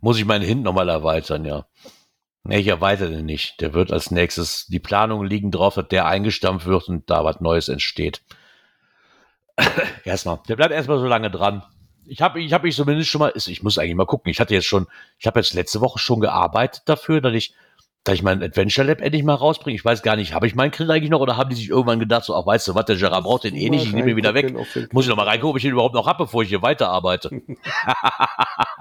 [0.00, 1.66] Muss ich meinen Hint nochmal erweitern, ja.
[2.44, 3.60] Nee, ich erweitere den nicht.
[3.60, 7.40] Der wird als nächstes, die Planungen liegen drauf, dass der eingestampft wird und da was
[7.40, 8.22] Neues entsteht.
[10.04, 10.40] erstmal.
[10.48, 11.62] Der bleibt erstmal so lange dran.
[12.06, 14.30] Ich habe ich hab mich zumindest schon mal, ich muss eigentlich mal gucken.
[14.30, 14.86] Ich hatte jetzt schon,
[15.18, 17.54] ich habe jetzt letzte Woche schon gearbeitet dafür, dass ich,
[18.02, 19.76] dass ich mein Adventure Lab endlich mal rausbringe.
[19.76, 22.00] Ich weiß gar nicht, habe ich meinen Grill eigentlich noch oder haben die sich irgendwann
[22.00, 24.16] gedacht, so, ach, weißt du was, der Gerard braucht den eh nicht, ich nehme ihn
[24.16, 24.52] wieder weg.
[24.92, 27.30] Muss ich noch mal reingucken, ob ich ihn überhaupt noch habe, bevor ich hier weiterarbeite.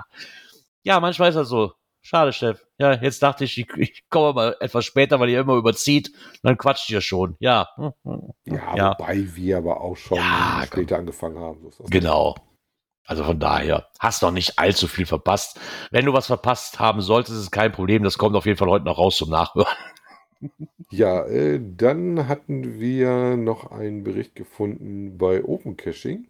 [0.84, 1.74] ja, manchmal ist das so.
[2.10, 2.66] Schade, Steff.
[2.80, 6.12] Ja, jetzt dachte ich, ich, komme mal etwas später, weil ihr immer überzieht.
[6.42, 7.36] Dann quatscht ihr schon.
[7.40, 7.70] Ja.
[8.46, 8.96] Ja, Ja.
[8.98, 11.70] wobei wir aber auch schon Ja, später angefangen haben.
[11.70, 11.84] So.
[11.84, 12.34] Genau.
[13.06, 15.60] Also von daher, hast noch nicht allzu viel verpasst.
[15.92, 18.02] Wenn du was verpasst haben solltest, ist es kein Problem.
[18.02, 19.68] Das kommt auf jeden Fall heute noch raus zum Nachhören.
[20.90, 26.28] Ja, äh, dann hatten wir noch einen Bericht gefunden bei Open Caching.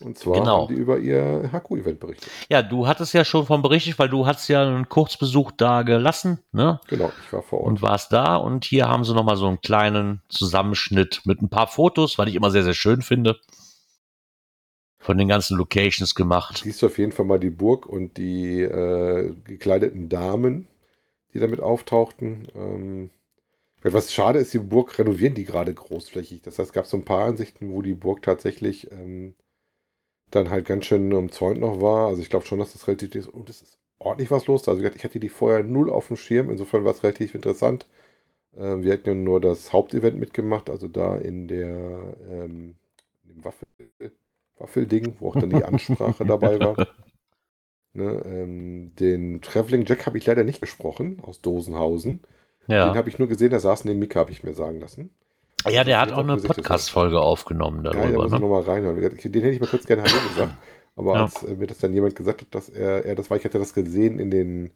[0.00, 0.62] Und zwar Genau.
[0.62, 2.28] haben die über ihr HQ-Event berichtet.
[2.48, 6.38] Ja, du hattest ja schon von berichtet, weil du hast ja einen Kurzbesuch da gelassen,
[6.52, 6.80] ne?
[6.88, 7.68] Genau, ich war vor Ort.
[7.68, 11.68] und warst da und hier haben sie nochmal so einen kleinen Zusammenschnitt mit ein paar
[11.68, 13.38] Fotos, was ich immer sehr, sehr schön finde.
[14.98, 16.62] Von den ganzen Locations gemacht.
[16.64, 20.66] Siehst du auf jeden Fall mal die Burg und die äh, gekleideten Damen,
[21.34, 22.48] die damit auftauchten.
[22.54, 23.10] Ähm,
[23.82, 26.40] was schade ist, die Burg renovieren die gerade großflächig.
[26.40, 29.34] Das heißt, es gab so ein paar Ansichten, wo die Burg tatsächlich ähm,
[30.30, 32.08] dann halt ganz schön umzäunt noch war.
[32.08, 33.28] Also ich glaube schon, dass das relativ ist.
[33.28, 34.68] Und es ist ordentlich was los.
[34.68, 36.50] Also ich hatte die vorher null auf dem Schirm.
[36.50, 37.86] Insofern war es relativ interessant.
[38.56, 42.76] Ähm, wir hatten ja nur das Hauptevent mitgemacht, also da in der ähm,
[43.24, 43.66] dem Waffel,
[44.58, 46.80] Waffelding, wo auch dann die Ansprache dabei war.
[47.92, 52.22] Ne, ähm, den Traveling Jack habe ich leider nicht gesprochen, aus Dosenhausen.
[52.82, 52.96] Den Ja.
[52.96, 55.10] habe ich nur gesehen, da saß neben Mika, habe ich mir sagen lassen.
[55.70, 58.16] Ja, der hat Ich auch eine Podcast-Folge aufgenommen Ja, da darüber.
[58.22, 58.40] muss ich ne?
[58.40, 58.98] nochmal reinhören.
[59.16, 60.54] Ich- Den hätte ich mal kurz gerne Hallo gesagt.
[60.96, 61.22] Aber Ja.
[61.24, 63.58] als äh, mir das dann jemand gesagt hat, dass er, er das war, ich hatte
[63.58, 64.72] das gesehen in den,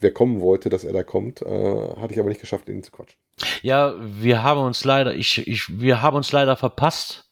[0.00, 2.90] wer kommen wollte, dass er da kommt, äh, hatte ich aber nicht geschafft, ihn zu
[2.90, 3.18] quatschen.
[3.62, 7.26] Ja, wir haben uns leider, ich, ich, wir haben uns leider verpasst.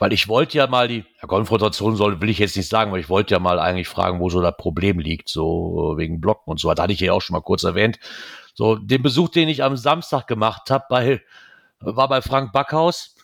[0.00, 3.00] Weil ich wollte ja mal die, ja, Konfrontation soll, will ich jetzt nicht sagen, weil
[3.00, 6.60] ich wollte ja mal eigentlich fragen, wo so das Problem liegt, so wegen Blocken und
[6.60, 6.72] so.
[6.72, 7.98] Das hatte ich ja auch schon mal kurz erwähnt.
[8.54, 11.20] So, den Besuch, den ich am Samstag gemacht habe, bei,
[11.80, 13.14] war bei Frank Backhaus.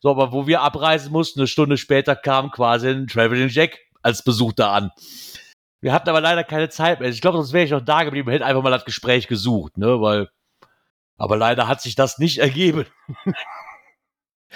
[0.00, 4.22] so, aber wo wir abreisen mussten, eine Stunde später kam quasi ein Traveling Jack als
[4.22, 4.90] Besuch da an.
[5.80, 7.08] Wir hatten aber leider keine Zeit mehr.
[7.08, 10.00] Ich glaube, sonst wäre ich noch da geblieben, hätte einfach mal das Gespräch gesucht, ne,
[10.00, 10.28] weil,
[11.16, 12.86] aber leider hat sich das nicht ergeben.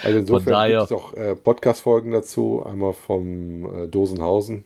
[0.03, 2.63] Also insofern gibt es auch äh, Podcast-Folgen dazu.
[2.65, 4.65] Einmal vom äh, Dosenhausen,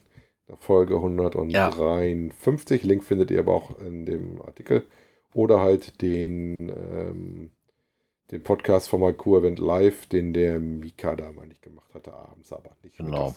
[0.60, 2.84] Folge 153.
[2.84, 4.88] Link findet ihr aber auch in dem Artikel.
[5.34, 7.52] Oder halt den, ähm,
[8.32, 12.72] den Podcast vom Malkur-Event Live, den der Mika da mal nicht gemacht hatte, abends aber
[12.84, 12.98] nicht.
[12.98, 13.36] Genau.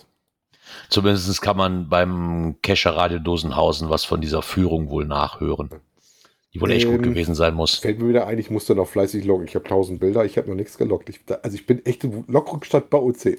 [0.90, 5.70] Zumindest kann man beim Kescher Radio Dosenhausen was von dieser Führung wohl nachhören.
[6.54, 7.76] Die wohl echt gut Ähm, gewesen sein muss.
[7.76, 9.46] Fällt mir wieder ein, ich musste noch fleißig loggen.
[9.46, 11.08] Ich habe 1000 Bilder, ich habe noch nichts geloggt.
[11.08, 13.38] Ich, also ich bin echt im Logrückstand bei OC.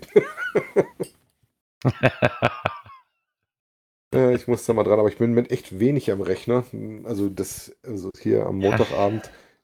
[4.14, 6.66] Äh, ich muss da mal dran, aber ich bin mit echt wenig am Rechner.
[7.04, 8.78] Also das, also hier am Ja.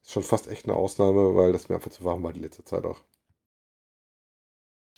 [0.10, 2.64] Ist schon fast echt eine Ausnahme, weil das mir einfach zu warm war die letzte
[2.64, 3.00] Zeit auch.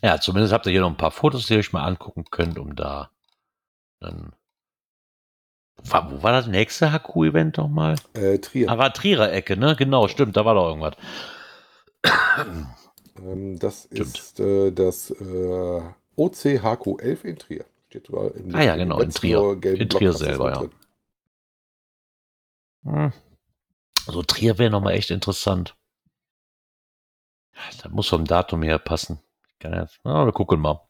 [0.00, 2.58] Ja, zumindest habt ihr hier noch ein paar Fotos, die ihr euch mal angucken könnt,
[2.58, 3.10] um da
[4.00, 4.32] dann.
[5.76, 7.96] Wo war, wo war das nächste HQ-Event nochmal?
[8.14, 8.70] Äh, Trier.
[8.70, 9.76] Ah, war Trierer Ecke, ne?
[9.76, 10.94] Genau, stimmt, da war doch irgendwas.
[13.18, 14.18] Ähm, das Stimmt.
[14.18, 15.82] ist äh, das äh,
[16.16, 17.64] OCHQ11 in Trier.
[17.90, 19.62] Steht sogar im Ah ja, genau, in Trier.
[19.62, 20.70] In Trier selber,
[22.84, 22.90] ja.
[22.90, 23.12] Hm.
[24.06, 25.76] Also Trier wäre nochmal echt interessant.
[27.82, 29.20] Das muss vom Datum her passen.
[29.62, 30.80] Ja, wir gucken mal.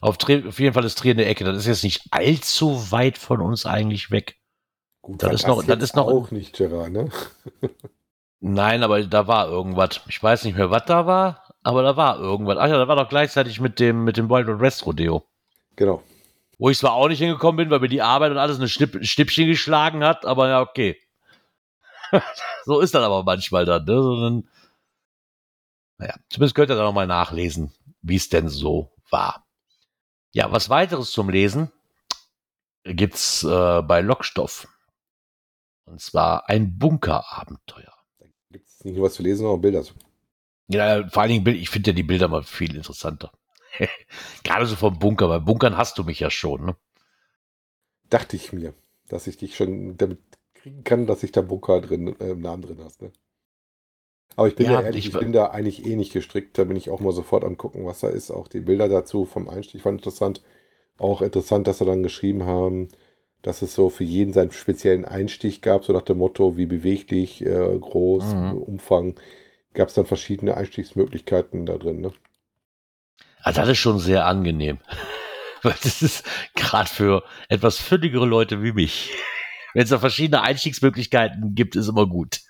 [0.00, 1.44] Auf, auf, jeden Fall ist Trier in der Ecke.
[1.44, 4.38] Das ist jetzt nicht allzu weit von uns eigentlich weg.
[5.02, 7.10] Gut, das ist noch, das ist noch auch nicht Gerard, ne?
[8.40, 10.00] Nein, aber da war irgendwas.
[10.08, 12.56] Ich weiß nicht mehr, was da war, aber da war irgendwas.
[12.58, 15.24] Ach ja, da war doch gleichzeitig mit dem, mit dem Wild West Rodeo.
[15.76, 16.02] Genau.
[16.58, 19.04] Wo ich zwar auch nicht hingekommen bin, weil mir die Arbeit und alles eine Schnipp,
[19.04, 20.98] Schnippchen geschlagen hat, aber ja, okay.
[22.64, 24.02] so ist das aber manchmal dann, ne?
[24.02, 24.48] Sondern,
[25.98, 29.46] naja, zumindest könnt ihr da nochmal nachlesen, wie es denn so war.
[30.32, 31.72] Ja, was weiteres zum Lesen
[32.84, 34.68] gibt's äh, bei Lockstoff.
[35.84, 37.92] Und zwar ein Bunkerabenteuer.
[38.18, 39.84] Da gibt es nicht nur was zu lesen, sondern auch Bilder.
[40.68, 43.32] Ja, vor allen Dingen, ich finde ja die Bilder mal viel interessanter.
[44.44, 46.64] Gerade so vom Bunker, weil Bunkern hast du mich ja schon.
[46.64, 46.76] Ne?
[48.08, 48.74] Dachte ich mir,
[49.08, 50.20] dass ich dich schon damit
[50.62, 53.02] kriegen kann, dass ich da Bunker drin, äh, im Namen drin hast.
[53.02, 53.12] Ne?
[54.36, 56.56] Aber ich bin ja, ja ehrlich, ich, ich, bin da eigentlich eh nicht gestrickt.
[56.58, 58.30] Da bin ich auch mal sofort am gucken, was da ist.
[58.30, 60.42] Auch die Bilder dazu vom Einstieg fand ich interessant.
[60.98, 62.88] Auch interessant, dass sie dann geschrieben haben,
[63.42, 67.44] dass es so für jeden seinen speziellen Einstich gab, so nach dem Motto, wie beweglich,
[67.44, 68.58] äh, groß, mhm.
[68.58, 69.14] Umfang.
[69.72, 72.00] Gab es dann verschiedene Einstiegsmöglichkeiten da drin.
[72.00, 72.12] Ne?
[73.42, 74.78] Also das ist schon sehr angenehm.
[75.62, 79.12] Weil das ist gerade für etwas fündigere Leute wie mich.
[79.74, 82.40] Wenn es da verschiedene Einstiegsmöglichkeiten gibt, ist immer gut.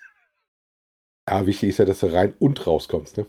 [1.29, 3.27] Ja, wichtig ist ja, dass du rein und rauskommst, ne?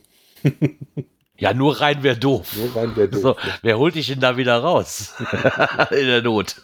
[1.37, 2.55] Ja, nur rein wäre doof.
[2.55, 3.21] Nur rein wäre doof.
[3.21, 3.53] So, ne?
[3.63, 5.15] Wer holt dich denn da wieder raus?
[5.91, 6.61] In der Not.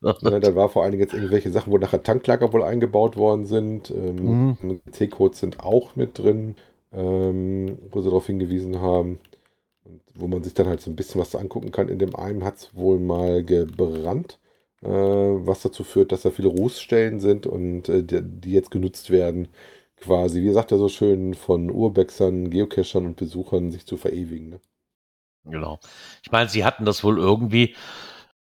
[0.00, 3.44] Ja, da war vor allen Dingen jetzt irgendwelche Sachen, wo nachher Tanklager wohl eingebaut worden
[3.44, 3.90] sind.
[3.90, 4.80] Ähm, mhm.
[4.90, 6.56] C-Codes sind auch mit drin,
[6.92, 9.18] ähm, wo sie darauf hingewiesen haben.
[9.84, 11.88] Und wo man sich dann halt so ein bisschen was angucken kann.
[11.88, 14.38] In dem einen hat es wohl mal gebrannt,
[14.88, 19.48] was dazu führt, dass da viele Rußstellen sind und äh, die, jetzt genutzt werden,
[19.96, 24.50] quasi, wie sagt er so schön, von Urbexern, Geocachern und Besuchern sich zu verewigen.
[24.50, 24.60] Ne?
[25.44, 25.80] Genau.
[26.22, 27.76] Ich meine, sie hatten das wohl irgendwie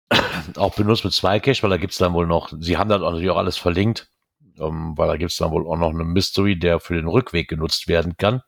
[0.56, 3.02] auch benutzt mit zwei Cache, weil da gibt es dann wohl noch, sie haben dann
[3.02, 4.10] natürlich auch alles verlinkt,
[4.60, 7.48] ähm, weil da gibt es dann wohl auch noch eine Mystery, der für den Rückweg
[7.50, 8.42] genutzt werden kann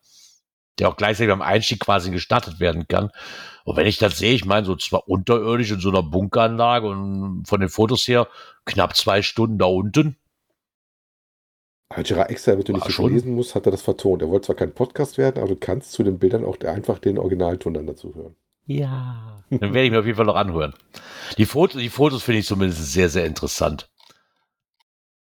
[0.80, 3.12] der auch gleichzeitig beim Einstieg quasi gestartet werden kann.
[3.66, 7.46] Und wenn ich das sehe, ich meine, so zwar unterirdisch in so einer Bunkeranlage und
[7.46, 8.28] von den Fotos her
[8.66, 10.18] knapp zwei Stunden da unten.
[12.04, 14.22] Gerard extra, damit du nicht so lesen musst, hat er das vertont.
[14.22, 17.18] Er wollte zwar kein Podcast werden, aber du kannst zu den Bildern auch einfach den
[17.18, 18.36] Originalton dann dazu hören.
[18.66, 19.44] Ja.
[19.50, 20.76] Dann werde ich mir auf jeden Fall noch anhören.
[21.40, 23.90] Die Fotos, die Fotos finde ich zumindest sehr, sehr interessant.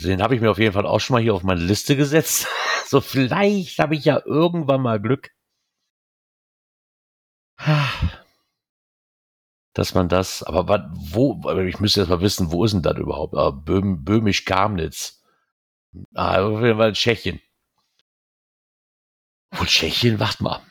[0.01, 2.47] Den habe ich mir auf jeden Fall auch schon mal hier auf meine Liste gesetzt.
[2.85, 5.31] So, vielleicht habe ich ja irgendwann mal Glück,
[9.73, 12.97] dass man das, aber wat, wo, ich müsste jetzt mal wissen, wo ist denn das
[12.97, 13.35] überhaupt?
[13.35, 15.23] Ah, Böhm, Böhmisch-Kamnitz.
[16.13, 17.39] Ah, auf jeden Fall Tschechien.
[19.51, 20.19] Wo Tschechien?
[20.19, 20.61] Warte mal.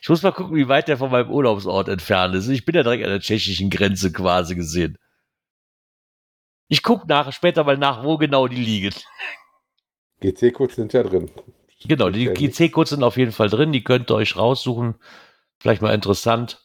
[0.00, 2.48] Ich muss mal gucken, wie weit der von meinem Urlaubsort entfernt ist.
[2.48, 4.98] Ich bin ja direkt an der tschechischen Grenze quasi gesehen.
[6.68, 8.94] Ich gucke nach, später mal nach, wo genau die liegen.
[10.20, 11.30] GC-Codes sind ja drin.
[11.86, 13.72] Genau, die GC-Codes sind auf jeden Fall drin.
[13.72, 14.96] Die könnt ihr euch raussuchen.
[15.64, 16.60] Vielleicht mal interessant.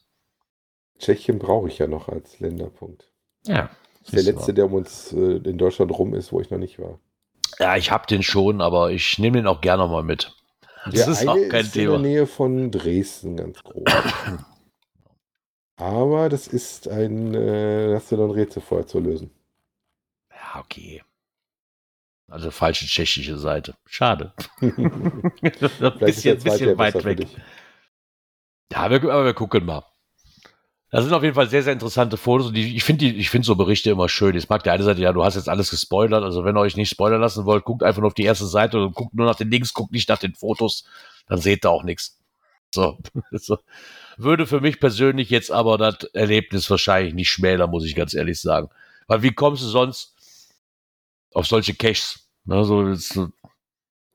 [0.97, 3.10] Tschechien brauche ich ja noch als Länderpunkt.
[3.45, 3.70] Ja.
[4.02, 6.58] Das ist der letzte, der um uns äh, in Deutschland rum ist, wo ich noch
[6.58, 7.00] nicht war.
[7.60, 10.36] Ja, ich habe den schon, aber ich nehme den auch gerne mal mit.
[10.84, 11.95] Das der ist auch kein ist Thema.
[11.95, 13.86] in der Nähe von Dresden ganz groß.
[15.78, 19.32] aber das ist ein, äh, hast du ein Rätsel vorher zu lösen.
[20.30, 21.04] Ja, okay.
[22.28, 23.78] Also falsche tschechische Seite.
[23.86, 24.34] Schade.
[24.60, 24.74] ein
[26.00, 27.26] bisschen, bisschen weit weg.
[28.72, 29.84] Ja, wir, aber wir gucken mal.
[30.91, 33.45] Das sind auf jeden Fall sehr, sehr interessante Fotos und die, ich finde ich finde
[33.45, 34.34] so Berichte immer schön.
[34.34, 36.24] Jetzt mag der eine Seite, ja, du hast jetzt alles gespoilert.
[36.24, 38.80] Also wenn ihr euch nicht spoilern lassen wollt, guckt einfach nur auf die erste Seite
[38.82, 40.86] und guckt nur nach den Links, guckt nicht nach den Fotos,
[41.28, 42.17] dann seht ihr auch nichts.
[42.74, 42.97] So.
[43.32, 43.59] so.
[44.17, 48.41] Würde für mich persönlich jetzt aber das Erlebnis wahrscheinlich nicht schmälern, muss ich ganz ehrlich
[48.41, 48.70] sagen.
[49.07, 50.15] Weil wie kommst du sonst
[51.34, 52.28] auf solche Caches?
[52.45, 53.30] Ne, so, so.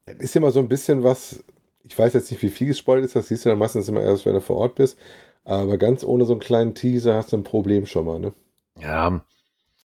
[0.06, 1.42] Ist immer so ein bisschen was,
[1.84, 4.24] ich weiß jetzt nicht, wie viel gespoilt ist, das siehst du dann meistens immer erst,
[4.26, 4.98] wenn du vor Ort bist.
[5.44, 8.32] Aber ganz ohne so einen kleinen Teaser hast du ein Problem schon mal, ne?
[8.80, 9.22] Ja.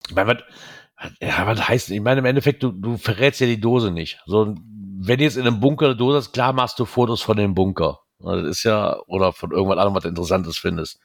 [0.08, 3.60] Ich meine, was, ja, was heißt, ich meine, im Endeffekt, du, du verrätst ja die
[3.60, 4.20] Dose nicht.
[4.28, 4.56] So,
[5.00, 7.56] wenn du jetzt in einem Bunker eine Dose hast, klar machst du Fotos von dem
[7.56, 8.00] Bunker.
[8.20, 11.00] Das ist ja, oder von irgendwas anderem, was Interessantes findest.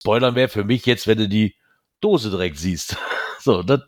[0.00, 1.56] Spoilern wäre für mich jetzt, wenn du die
[2.00, 2.96] Dose direkt siehst.
[3.40, 3.80] so, das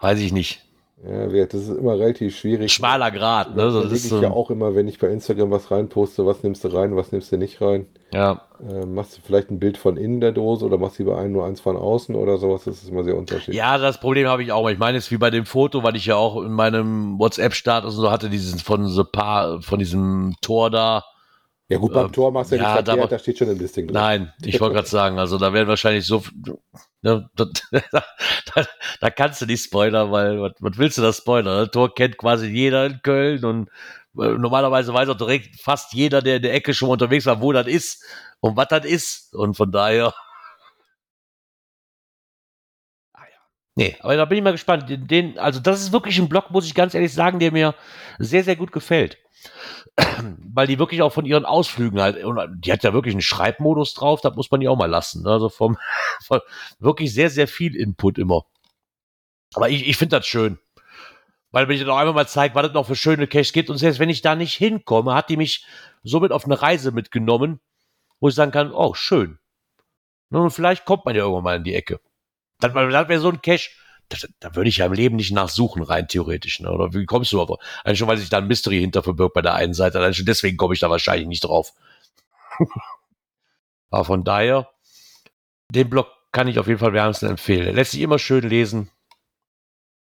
[0.00, 0.62] weiß ich nicht.
[1.06, 2.72] Ja, das ist immer relativ schwierig.
[2.72, 3.54] schmaler Grad.
[3.54, 3.62] Ne?
[3.62, 6.64] Das ist ich so, ja auch immer, wenn ich bei Instagram was reinposte, was nimmst
[6.64, 7.86] du rein, was nimmst du nicht rein.
[8.12, 8.40] ja.
[8.66, 11.32] Äh, machst du vielleicht ein Bild von innen der Dose oder machst du lieber ein,
[11.32, 12.64] nur eins von außen oder sowas?
[12.64, 13.56] Das ist immer sehr unterschiedlich.
[13.56, 14.70] ja, das Problem habe ich auch.
[14.70, 17.96] Ich meine, es ist wie bei dem Foto, weil ich ja auch in meinem WhatsApp-Status
[17.96, 21.04] und so hatte, dieses von so paar, von diesem Tor da.
[21.68, 23.48] Ja, gut, beim Ähm, Tor machst du ja, ja, nicht da- verkehrt, da steht schon
[23.48, 23.94] im Listing drin.
[23.94, 26.22] Nein, ich wollte gerade sagen, also da werden wahrscheinlich so.
[27.00, 27.46] Ne, da,
[27.90, 28.66] da,
[29.00, 31.64] da kannst du nicht spoilern, weil was, was willst du da spoilern?
[31.64, 33.68] Das Tor kennt quasi jeder in Köln und
[34.18, 37.40] äh, normalerweise weiß auch direkt fast jeder, der in der Ecke schon mal unterwegs war,
[37.40, 38.04] wo das ist
[38.40, 39.34] und was das ist.
[39.34, 40.12] Und von daher.
[43.14, 43.38] Ah ja.
[43.74, 44.88] Nee, aber da bin ich mal gespannt.
[44.90, 47.74] Den, den, also, das ist wirklich ein Blog, muss ich ganz ehrlich sagen, der mir
[48.18, 49.18] sehr, sehr gut gefällt.
[50.52, 53.94] Weil die wirklich auch von ihren Ausflügen halt, und die hat ja wirklich einen Schreibmodus
[53.94, 55.22] drauf, das muss man die auch mal lassen.
[55.22, 55.30] ne?
[55.30, 55.78] Also vom,
[56.24, 56.40] von
[56.78, 58.44] wirklich sehr, sehr viel Input immer.
[59.54, 60.58] Aber ich, ich finde das schön.
[61.52, 63.70] Weil wenn ich dann auch einmal mal zeigt, was das noch für schöne Caches gibt.
[63.70, 65.64] Und selbst wenn ich da nicht hinkomme, hat die mich
[66.02, 67.60] somit auf eine Reise mitgenommen,
[68.18, 69.38] wo ich sagen kann, oh, schön.
[70.30, 72.00] Nun, vielleicht kommt man ja irgendwann mal in die Ecke.
[72.58, 73.70] Das, das wäre so ein Cache,
[74.08, 76.60] das, da würde ich ja im Leben nicht nachsuchen, rein theoretisch.
[76.60, 76.70] Ne?
[76.70, 77.58] Oder wie kommst du auf?
[77.84, 79.98] Eigentlich schon, weil sich da ein Mystery hinter verbirgt bei der einen Seite.
[79.98, 81.72] Allein schon deswegen komme ich da wahrscheinlich nicht drauf.
[83.90, 84.68] Aber von daher,
[85.70, 87.66] den Blog kann ich auf jeden Fall wärmstens empfehlen.
[87.66, 88.90] Er lässt sich immer schön lesen.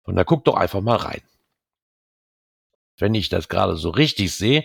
[0.04, 1.22] Und da guck doch einfach mal rein.
[2.98, 4.64] Wenn ich das gerade so richtig sehe.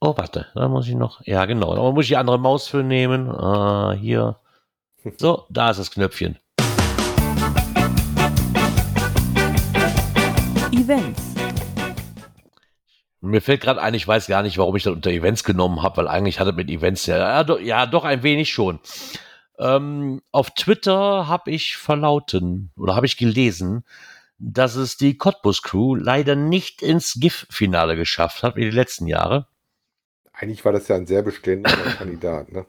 [0.00, 1.20] Oh, warte, da muss ich noch.
[1.26, 1.74] Ja, genau.
[1.74, 3.30] Da muss ich die andere Maus für nehmen.
[3.30, 4.40] Ah, hier.
[5.16, 6.38] So, da ist das Knöpfchen.
[10.80, 11.34] Events.
[13.20, 15.98] Mir fällt gerade ein, ich weiß gar nicht, warum ich das unter Events genommen habe,
[15.98, 18.80] weil eigentlich hatte mit Events ja, ja, doch, ja, doch ein wenig schon.
[19.58, 23.84] Ähm, auf Twitter habe ich verlauten oder habe ich gelesen,
[24.38, 29.48] dass es die Cottbus Crew leider nicht ins GIF-Finale geschafft hat wie die letzten Jahre.
[30.32, 32.64] Eigentlich war das ja ein sehr beständiger Kandidat, ne?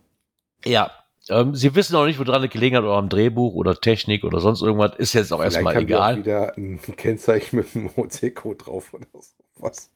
[0.66, 0.92] Ja,
[1.32, 4.40] ähm, sie wissen auch nicht, woran es gelegen hat, oder am Drehbuch oder Technik oder
[4.40, 4.96] sonst irgendwas.
[4.98, 6.18] Ist jetzt auch erstmal die auch egal.
[6.18, 9.22] wieder ein Kennzeichen mit einem OC-Code drauf oder so.
[9.58, 9.90] Was?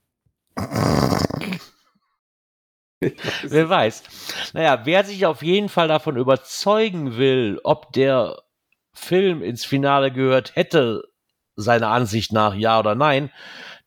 [3.01, 4.03] Ich weiß Wer weiß.
[4.53, 8.41] Naja, wer sich auf jeden Fall davon überzeugen will, ob der
[8.93, 11.03] Film ins Finale gehört hätte,
[11.55, 13.31] seiner Ansicht nach ja oder nein,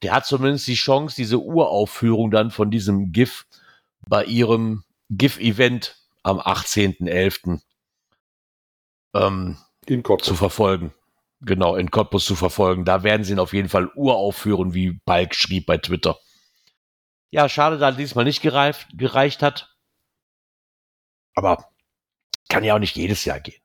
[0.03, 3.46] der hat zumindest die Chance, diese Uraufführung dann von diesem GIF
[4.07, 5.96] bei ihrem GIF-Event
[6.29, 7.61] am 18.11.
[9.14, 10.26] Ähm, In Cottbus.
[10.26, 10.93] zu verfolgen.
[11.41, 12.85] Genau, in Cottbus zu verfolgen.
[12.85, 16.18] Da werden sie ihn auf jeden Fall uraufführen, wie Balk schrieb bei Twitter.
[17.31, 19.74] Ja, schade, dass diesmal nicht gereift, gereicht hat.
[21.35, 21.68] Aber
[22.49, 23.61] kann ja auch nicht jedes Jahr gehen.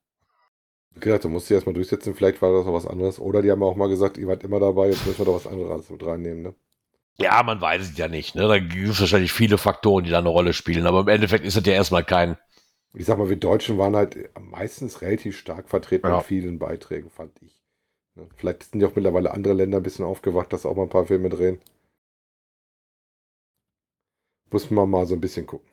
[0.92, 3.20] Wie gesagt, du musst dich erstmal durchsetzen, vielleicht war das noch was anderes.
[3.20, 5.48] Oder die haben auch mal gesagt, ihr wart immer dabei, jetzt müssen wir doch was
[5.48, 6.56] anderes mit reinnehmen, ne?
[7.18, 8.36] Ja, man weiß es ja nicht.
[8.36, 8.48] Ne?
[8.48, 10.88] Da gibt es wahrscheinlich viele Faktoren, die da eine Rolle spielen.
[10.88, 12.38] Aber im Endeffekt ist es ja erstmal kein.
[12.96, 16.20] Ich sag mal, wir Deutschen waren halt meistens relativ stark vertreten Ja.
[16.20, 17.56] in vielen Beiträgen, fand ich.
[18.16, 18.30] Ne?
[18.36, 21.08] Vielleicht sind ja auch mittlerweile andere Länder ein bisschen aufgewacht, dass auch mal ein paar
[21.08, 21.60] Filme drehen.
[24.52, 25.68] Muss man mal so ein bisschen gucken.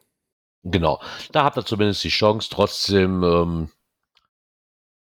[0.63, 1.01] Genau.
[1.33, 2.49] Da habt ihr zumindest die Chance.
[2.51, 3.71] Trotzdem ähm,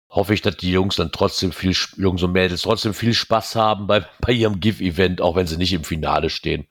[0.09, 3.87] hoffe ich, dass die Jungs dann trotzdem viel, Jungs und Mädels trotzdem viel Spaß haben
[3.87, 6.67] bei, bei ihrem GIF-Event, auch wenn sie nicht im Finale stehen.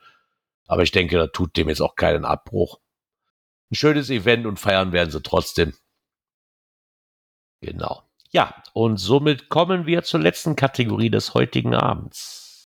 [0.65, 2.79] Aber ich denke, da tut dem jetzt auch keinen Abbruch.
[3.69, 5.73] Ein schönes Event und feiern werden sie trotzdem.
[7.61, 8.03] Genau.
[8.29, 12.69] Ja, und somit kommen wir zur letzten Kategorie des heutigen Abends.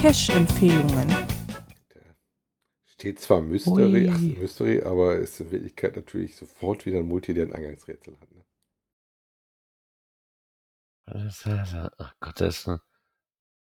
[0.00, 1.14] Cash-Empfehlungen.
[2.86, 7.46] Steht zwar Mystery, ach, Mystery, aber ist in Wirklichkeit natürlich sofort wieder ein Multi, der
[7.46, 8.30] ein Eingangsrätsel hat.
[8.32, 8.44] Ne?
[11.98, 12.80] Ach Gott, das ist ein.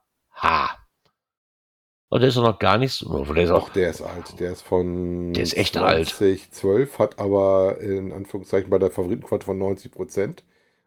[2.09, 3.25] Und der ist doch noch gar nicht so.
[3.25, 4.39] Der ist auch Auch der ist alt.
[4.39, 6.09] Der ist von Der ist echt alt.
[6.09, 10.43] 2012, hat aber in Anführungszeichen bei der Favoritenquote von 90 Prozent.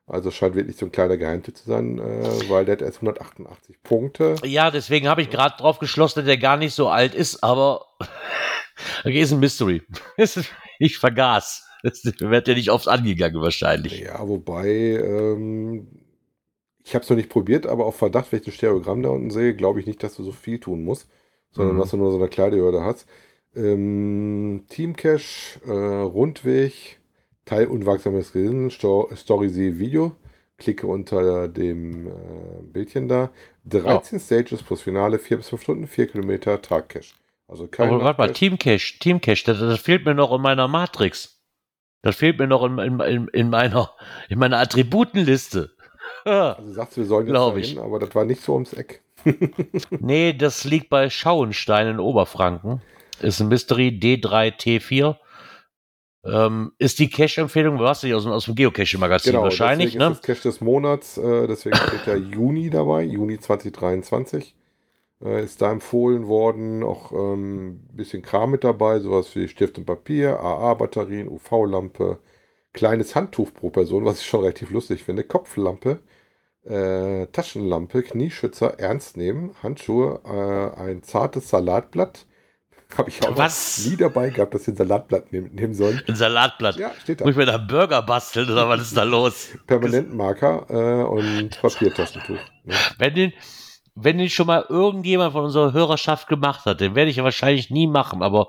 [0.08, 3.82] Also scheint wirklich so ein kleiner Geheimtipp zu sein, äh, weil der hat erst 188
[3.82, 4.36] Punkte.
[4.44, 7.84] Ja, deswegen habe ich gerade drauf geschlossen, dass der gar nicht so alt ist, aber
[9.04, 9.82] okay, ist ein Mystery.
[10.78, 11.64] ich vergaß.
[11.82, 14.00] Das wird ja nicht oft angegangen wahrscheinlich.
[14.00, 15.86] Ja, wobei, ähm,
[16.84, 19.30] ich habe es noch nicht probiert, aber auf Verdacht, wenn ich das Stereogramm da unten
[19.30, 21.08] sehe, glaube ich nicht, dass du so viel tun musst,
[21.50, 21.80] sondern Mhm.
[21.80, 23.06] dass du nur so eine kleine Hürde hast.
[23.54, 25.70] Ähm, Teamcache, äh,
[26.02, 26.97] Rundweg,
[27.48, 30.14] Teil unwachsames Gehirn, Sto Story See Video.
[30.58, 32.10] Klicke unter dem äh,
[32.62, 33.30] Bildchen da.
[33.64, 37.14] 13 Stages plus Finale, 4 bis 5 Stunden, 4 Kilometer, Tagcache.
[37.46, 38.58] Also kein Aber warte mal, Nachtcache.
[38.58, 41.40] Teamcache, Teamcache, das, das fehlt mir noch in meiner Matrix.
[42.02, 43.92] Das fehlt mir noch in, in, in, in meiner,
[44.28, 45.70] in meiner Attributenliste.
[46.24, 47.78] Also sagst du, wir sollen jetzt dahin, ich.
[47.78, 49.00] aber das war nicht so ums Eck.
[49.90, 52.82] nee, das liegt bei Schauenstein in Oberfranken.
[53.20, 55.16] Ist ein Mystery D3T4.
[56.24, 60.12] Ähm, ist die Cache-Empfehlung, was du aus, dem- aus dem Geocache-Magazin wahrscheinlich, deswegen ne?
[60.12, 64.54] ist das Cache des Monats, äh, deswegen steht der Juni dabei, Juni 2023.
[65.24, 69.78] Äh, ist da empfohlen worden, auch ein ähm, bisschen Kram mit dabei, sowas wie Stift
[69.78, 72.18] und Papier, AA-Batterien, UV-Lampe,
[72.72, 76.00] kleines Handtuch pro Person, was ich schon relativ lustig finde, Kopflampe,
[76.64, 82.26] äh, Taschenlampe, Knieschützer, ernst nehmen, Handschuhe, äh, ein zartes Salatblatt.
[82.96, 83.86] Habe ich auch Was?
[83.86, 86.02] nie dabei gehabt, dass wir ein Salatblatt nehmen, sollen.
[86.08, 86.76] Ein Salatblatt.
[86.76, 87.24] Ja, steht da.
[87.24, 89.48] Muss ich mir da Burger basteln oder was ist da los?
[89.66, 92.38] Permanentmarker äh, und Papiertaschentuch.
[92.64, 92.74] Ne?
[92.96, 93.32] Wenn den,
[93.94, 97.70] wenn den schon mal irgendjemand von unserer Hörerschaft gemacht hat, den werde ich ja wahrscheinlich
[97.70, 98.48] nie machen, aber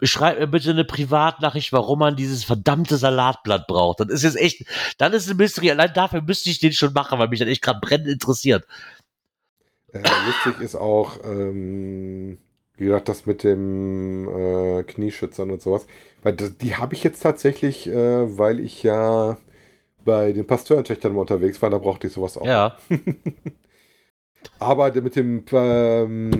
[0.00, 4.00] schreib mir bitte eine Privatnachricht, warum man dieses verdammte Salatblatt braucht.
[4.00, 4.64] Das ist jetzt echt,
[4.98, 5.72] dann ist ein Mystery.
[5.72, 8.64] Allein dafür müsste ich den schon machen, weil mich das echt gerade brennend interessiert.
[9.92, 12.38] Äh, lustig ist auch, ähm,
[12.80, 15.86] wie gesagt, das mit dem äh, Knieschützern und sowas.
[16.22, 19.36] Weil die habe ich jetzt tatsächlich, äh, weil ich ja
[20.04, 22.46] bei den Pasteurentöchtern mal unterwegs war, da brauchte ich sowas auch.
[22.46, 22.78] Ja.
[24.58, 26.30] Aber mit dem ähm,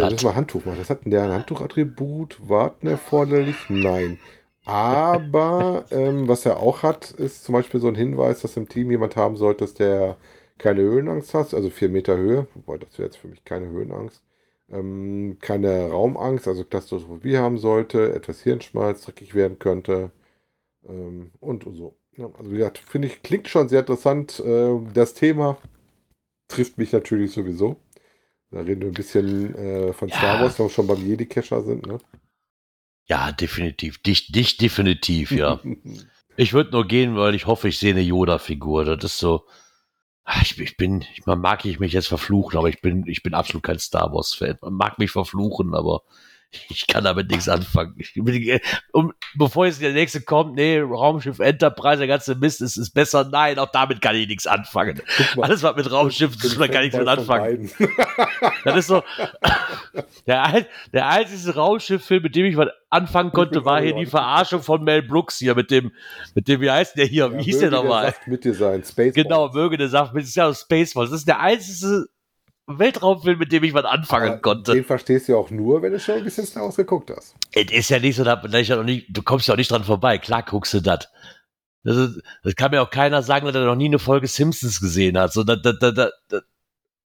[0.00, 0.78] das ist mal Handtuch machen.
[0.78, 3.56] Das hat der ein Handtuchattribut, warten erforderlich?
[3.68, 4.18] Nein.
[4.64, 8.90] Aber ähm, was er auch hat, ist zum Beispiel so ein Hinweis, dass im Team
[8.90, 10.16] jemand haben sollte, dass der
[10.58, 14.22] keine Höhenangst hat, also 4 Meter Höhe, wobei das wäre jetzt für mich keine Höhenangst.
[14.72, 20.12] Ähm, keine Raumangst, also Klaustrophobie haben sollte, etwas Hirnschmalz, dreckig werden könnte
[20.88, 21.96] ähm, und so.
[22.16, 24.40] Ja, also wie gesagt, finde ich, klingt schon sehr interessant.
[24.40, 25.58] Äh, das Thema
[26.48, 27.76] trifft mich natürlich sowieso.
[28.50, 30.42] Da reden wir ein bisschen äh, von Star Ja.
[30.42, 31.86] Wars, wenn wir schon beim Jedi-Cacher sind.
[31.86, 31.98] Ne?
[33.08, 34.02] Ja, definitiv.
[34.02, 35.60] Dich, dich definitiv, ja.
[36.36, 38.86] Ich würde nur gehen, weil ich hoffe, ich sehe eine Yoda-Figur.
[38.86, 39.44] Das ist so.
[40.24, 43.22] Ah, Ich, ich bin, ich, man mag ich mich jetzt verfluchen, aber ich bin, ich
[43.22, 44.58] bin absolut kein Star Wars-Fan.
[44.62, 46.02] Man mag mich verfluchen, aber
[46.68, 47.94] ich kann damit nichts anfangen.
[48.14, 48.60] Bin,
[48.92, 53.28] um, bevor jetzt der nächste kommt, nee, Raumschiff Enterprise, der ganze Mist, es ist besser.
[53.30, 55.00] Nein, auch damit kann ich nichts anfangen.
[55.36, 57.70] Mal, Alles, was mit Raumschiff ich ist, da kann ich nichts mit anfangen.
[58.64, 59.02] Das ist so.
[60.26, 64.84] Der, der einzige Raumschifffilm, mit dem ich was anfangen konnte, war hier die Verarschung von
[64.84, 65.92] Mel Brooks hier mit dem,
[66.34, 67.30] mit dem, wie heißt der hier?
[67.30, 68.06] Ja, wie hieß der möge nochmal?
[68.06, 68.84] Saft mit dir sein.
[68.84, 71.10] Space Genau, möge der Saft mit ja Spaceballs.
[71.10, 72.06] Das ist der einzige
[72.78, 74.74] Weltraumfilm, mit dem ich was anfangen konnte.
[74.74, 77.34] Den verstehst du auch nur, wenn du schon ein bisschen Star Wars geguckt hast.
[77.52, 79.70] Es ist ja nicht so, dass ich ja noch nicht, du kommst ja auch nicht
[79.70, 80.18] dran vorbei.
[80.18, 81.08] Klar guckst du das.
[81.84, 84.80] Das, ist, das kann mir auch keiner sagen, dass er noch nie eine Folge Simpsons
[84.80, 85.32] gesehen hat.
[85.32, 86.40] So, da, da, da, da, da,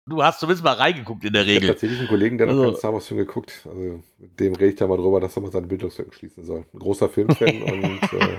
[0.07, 1.68] du hast zumindest mal reingeguckt in der Ich habe Regel.
[1.70, 3.52] tatsächlich einen Kollegen, der noch Also- keinen Star Wars Film geguckt.
[3.64, 6.64] Also dem rede ich da mal drüber, dass er mal seine Bildungslücken schließen soll.
[6.72, 8.36] Ein großer Filmfan und äh,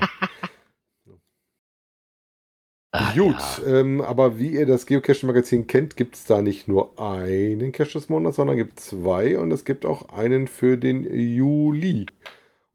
[2.91, 3.79] Ah, Gut, ja.
[3.79, 8.09] ähm, aber wie ihr das Geocaching-Magazin kennt, gibt es da nicht nur einen Cache des
[8.09, 12.05] Monats, sondern gibt zwei und es gibt auch einen für den Juli.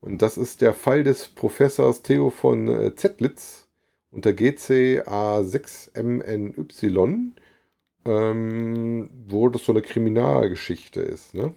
[0.01, 3.69] Und das ist der Fall des Professors Theo von äh, Zettlitz
[4.11, 7.31] unter GCA6MNY,
[8.05, 11.33] ähm, wo das so eine Kriminalgeschichte ist.
[11.35, 11.55] Ne?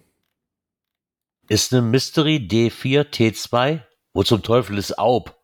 [1.48, 3.80] Ist eine Mystery D4 T2?
[4.14, 5.36] Wo zum Teufel ist Aub?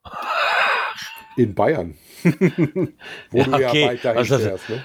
[1.36, 1.98] In Bayern.
[2.24, 3.86] Wo Ja, du ja okay.
[3.86, 4.82] weiter Also- fährst, ne?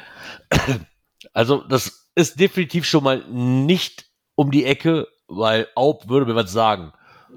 [1.34, 6.52] Also, das ist definitiv schon mal nicht um die Ecke, weil Aub würde mir was
[6.52, 6.94] sagen.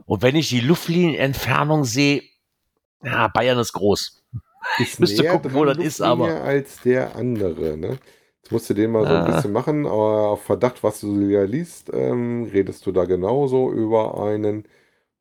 [0.06, 2.22] Und wenn ich die Luftlinienentfernung sehe,
[3.02, 4.22] ja, Bayern ist groß.
[4.78, 7.98] Ist Müsste gucken, wo das ist, aber- als der andere, ne?
[8.42, 9.34] Jetzt musst du den mal so ein Ah.
[9.36, 14.22] bisschen machen, aber auf Verdacht, was du ja liest, ähm, redest du da genauso über
[14.22, 14.64] einen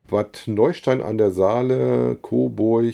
[0.07, 2.93] Bad Neustein an der Saale, Coburg,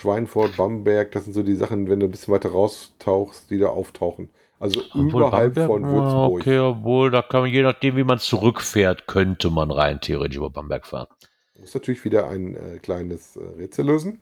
[0.00, 1.12] Schweinfurt, Bamberg.
[1.12, 4.30] Das sind so die Sachen, wenn du ein bisschen weiter raustauchst, die da auftauchen.
[4.58, 6.40] Also Obwohl überhalb Bamberg- von Ah, Würzburg.
[6.40, 10.50] Okay, obwohl, da kann man, je nachdem, wie man zurückfährt, könnte man rein theoretisch über
[10.50, 11.06] Bamberg fahren.
[11.54, 14.20] Du musst natürlich wieder ein äh, kleines äh, Rätsel lösen.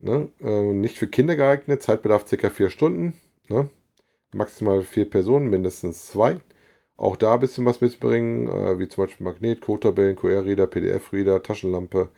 [0.00, 0.28] Ne?
[0.40, 2.50] Äh, nicht für Kinder geeignet, Zeitbedarf ca.
[2.50, 3.14] vier Stunden.
[3.48, 3.68] Ne?
[4.32, 6.36] Maximal vier Personen, mindestens zwei.
[6.96, 12.08] Auch da ein bisschen was mitbringen, äh, wie zum Beispiel Magnet, Codetabellen, QR-Reader, PDF-Reader, Taschenlampe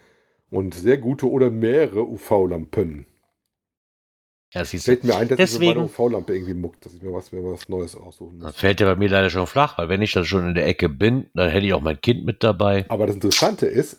[0.51, 3.07] und sehr gute oder mehrere UV-Lampen.
[4.53, 4.87] Ja, siehst.
[4.87, 7.45] Fällt mir ein, dass ich Deswegen- meine UV-Lampe irgendwie muckt, dass ich mir was, mir
[7.45, 8.57] was Neues aussuchen Dann muss.
[8.57, 10.89] fällt der bei mir leider schon flach, weil wenn ich dann schon in der Ecke
[10.89, 12.85] bin, dann hätte ich auch mein Kind mit dabei.
[12.89, 13.99] Aber das Interessante ist,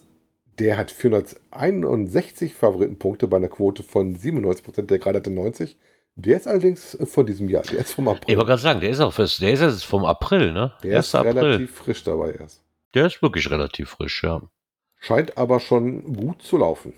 [0.60, 5.78] der hat 461 Favoritenpunkte bei einer Quote von 97%, der gerade hatte 90.
[6.16, 8.36] Der ist allerdings von diesem Jahr, der ist vom Ich April.
[8.36, 10.74] wollte gerade sagen, der ist auch fürs, der ist jetzt vom April, ne?
[10.84, 11.26] Der ist 1.
[11.30, 11.44] April.
[11.44, 12.62] relativ frisch dabei erst.
[12.94, 14.42] Der ist wirklich relativ frisch, ja.
[15.02, 16.94] Scheint aber schon gut zu laufen.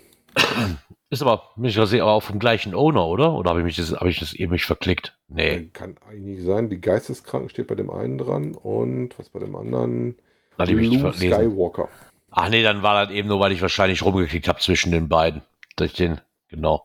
[1.08, 3.32] Ist aber, mich gesehen, aber auch vom gleichen Owner, oder?
[3.32, 5.16] Oder habe ich mich das, habe ich das eben mich verklickt?
[5.28, 5.70] Nee.
[5.72, 6.68] Kann eigentlich nicht sein.
[6.68, 10.16] Die Geisteskranken steht bei dem einen dran und was bei dem anderen?
[10.58, 11.14] Mich Luke.
[11.14, 11.88] Skywalker.
[12.30, 15.40] Ach nee, dann war das eben nur, weil ich wahrscheinlich rumgeklickt habe zwischen den beiden.
[15.76, 16.84] Durch den, genau.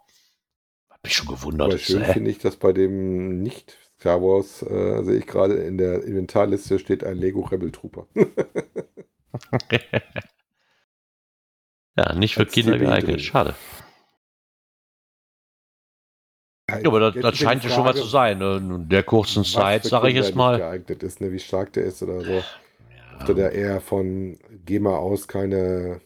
[0.90, 1.70] Hab mich schon gewundert.
[1.70, 5.56] Aber schön äh, finde ich, dass bei dem nicht Star Wars, äh, sehe ich gerade
[5.56, 8.08] in der Inventarliste steht ein Lego Rebel Trooper.
[12.00, 13.22] ja, nicht für Kinder geeignet.
[13.22, 13.56] Schade.
[16.70, 18.38] Ja, aber das, das ja scheint ja schon mal zu sein.
[18.38, 18.58] Ne?
[18.58, 20.58] In der kurzen Zeit, sage ich jetzt mal.
[20.58, 21.32] geeignet ist, ne?
[21.32, 22.44] wie stark der ist oder so.
[23.20, 26.00] Ob der eher von, geh mal aus, keine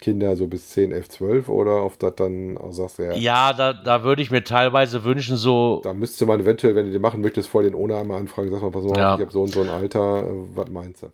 [0.00, 3.72] Kinder so bis 10, 11, 12 oder ob das dann auch sagst, ja, Ja, da,
[3.72, 5.80] da würde ich mir teilweise wünschen, so.
[5.84, 8.62] da müsste man eventuell, wenn du den machen möchtest, vor den ohne einmal anfragen, sag
[8.62, 9.14] mal, pass mal, Ja.
[9.14, 11.12] auf, ich habe so und so ein Alter, äh, was meinst du?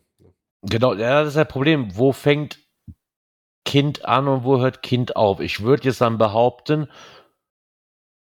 [0.62, 1.88] Genau, ja, das ist das Problem.
[1.96, 2.58] Wo fängt
[3.68, 5.40] Kind an und wo hört Kind auf?
[5.40, 6.88] Ich würde jetzt dann behaupten,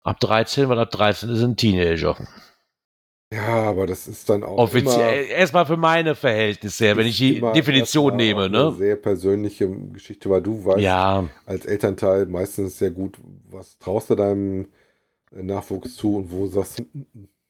[0.03, 2.17] ab 13, weil ab 13 ist ein Teenager.
[3.33, 8.17] Ja, aber das ist dann auch Offiziell, erstmal für meine Verhältnisse, wenn ich die Definition
[8.17, 8.73] nehme, Eine ne?
[8.73, 13.19] sehr persönliche Geschichte, weil du weißt Ja, als Elternteil meistens sehr gut,
[13.51, 14.69] was traust du deinem
[15.33, 16.87] Nachwuchs zu und wo sagst du.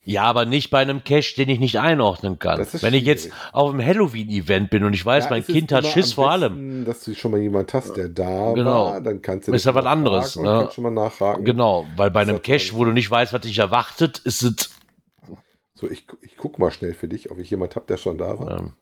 [0.05, 2.67] Ja, aber nicht bei einem Cache, den ich nicht einordnen kann.
[2.81, 3.39] Wenn ich jetzt schwierig.
[3.53, 6.85] auf einem Halloween-Event bin und ich weiß, Ja, mein Kind hat Schiss vor allem.
[6.85, 8.87] Dass du schon mal jemand hast, der da Genau.
[8.87, 10.43] war, dann kannst du Ist ja was anderes, ne?
[10.61, 11.45] kannst schon mal nachhaken.
[11.45, 14.43] Genau, weil bei Das einem Cache, man- wo du nicht weißt, was dich erwartet, ist
[14.43, 14.71] es.
[15.75, 18.39] So, ich, ich guck mal schnell für dich, ob ich jemand habe, der schon da
[18.39, 18.59] war.
[18.61, 18.73] Ähm,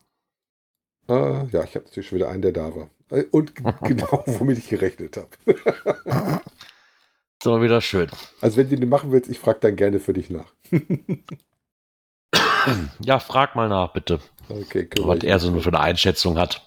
[1.08, 2.88] Ah, ja, ich habe natürlich schon wieder einen, der da war.
[3.10, 3.52] Äh, Und
[3.82, 5.28] genau, womit ich gerechnet habe.
[7.42, 8.08] ist aber wieder schön.
[8.40, 10.52] Also wenn du den machen willst, ich frage dann gerne für dich nach.
[13.00, 16.64] Ja, frag mal nach, bitte, Okay, kümmere was er so für eine Einschätzung hat.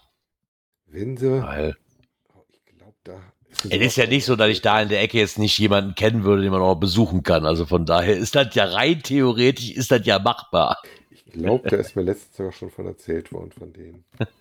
[0.87, 1.77] Wenn sie, Weil
[2.51, 3.13] ich glaube, da
[3.63, 6.25] es ist ja nicht so, dass ich da in der Ecke jetzt nicht jemanden kennen
[6.25, 7.45] würde, den man auch besuchen kann.
[7.45, 10.81] Also von daher ist das ja rein theoretisch, ist das ja machbar.
[11.09, 14.03] Ich glaube, da ist mir letztens sogar schon von erzählt worden von denen.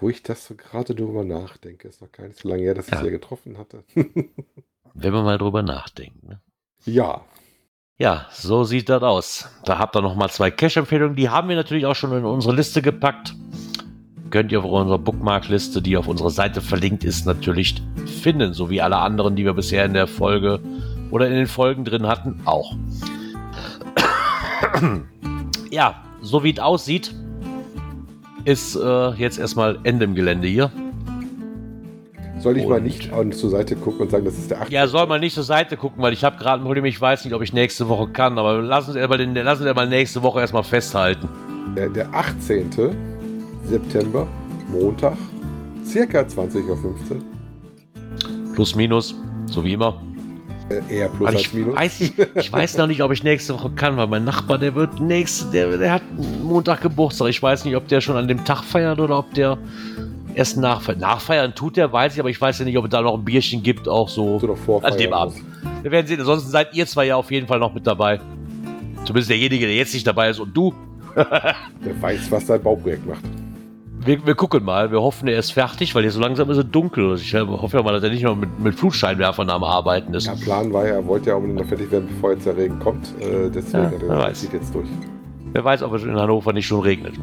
[0.00, 2.86] Wo ich das so gerade drüber nachdenke, ist noch gar nicht so lange her, dass
[2.88, 3.02] ich Ja.
[3.02, 3.82] sie getroffen hatte.
[4.94, 6.26] Wenn wir mal drüber nachdenken.
[6.28, 6.40] Ne?
[6.84, 7.22] ja,
[7.98, 9.48] Ja, so sieht das aus.
[9.64, 11.16] Da habt ihr noch mal zwei Cache-Empfehlungen.
[11.16, 13.34] Die haben wir natürlich auch schon in unsere Liste gepackt.
[14.30, 17.82] Könnt ihr auf unserer Bookmark-Liste, die auf unserer Seite verlinkt ist, natürlich
[18.22, 18.52] finden.
[18.54, 20.60] So wie alle anderen, die wir bisher in der Folge
[21.10, 22.76] oder in den Folgen drin hatten, auch.
[25.70, 27.14] ja, so wie es aussieht,
[28.48, 30.70] ist äh, jetzt erstmal Ende im Gelände hier.
[32.40, 34.70] soll ich mal Und- nicht an, zur Seite gucken und sagen, das ist der 8.
[34.72, 37.24] Ja, soll man nicht zur Seite gucken, weil ich habe gerade ein Problem, ich weiß
[37.24, 40.22] nicht, ob ich nächste Woche kann, aber lassen Sie mal, den, lassen Sie mal nächste
[40.22, 41.28] Woche erstmal festhalten.
[41.76, 42.70] Der, der 18.
[43.64, 44.26] September,
[44.72, 45.16] Montag,
[45.84, 46.74] circa 20.15 Uhr.
[48.54, 49.14] Plus, minus,
[49.46, 50.00] so wie immer.
[50.70, 51.76] Äh, eher plus als ich, minus.
[51.76, 54.74] weiß, nicht- ich weiß noch nicht, ob ich nächste Woche kann, weil mein Nachbar, der
[54.74, 56.02] wird nächste, der, der hat
[56.42, 57.28] Montag Geburtstag.
[57.28, 59.56] Ich weiß nicht, ob der schon an dem Tag feiert oder ob der
[60.34, 61.00] erst nachfeiert.
[61.00, 63.24] Nachfeiern tut der, weiß ich, aber ich weiß ja nicht, ob es da noch ein
[63.24, 64.36] Bierchen gibt, auch so
[64.82, 65.18] an dem muss.
[65.18, 65.36] Abend.
[65.82, 66.20] Wir werden sehen.
[66.20, 68.20] Ansonsten seid ihr zwei ja auf jeden Fall noch mit dabei.
[69.04, 70.74] Zumindest derjenige, der jetzt nicht dabei ist und du.
[71.16, 73.20] Der weiß, was sein Bauprojekt macht.
[74.04, 74.90] Wir, wir gucken mal.
[74.90, 77.16] Wir hoffen, er ist fertig, weil hier so langsam ist es dunkel.
[77.16, 80.26] Ich hoffe ja mal, dass er nicht noch mit, mit Flutscheinwerfern am Arbeiten ist.
[80.26, 82.78] Ja, Plan war ja, er wollte ja unbedingt noch fertig werden, bevor jetzt der Regen
[82.78, 83.08] kommt.
[83.20, 84.88] Äh, deswegen Ja, hat er zieht jetzt durch.
[85.52, 87.14] Wer weiß, ob es in Hannover nicht schon regnet.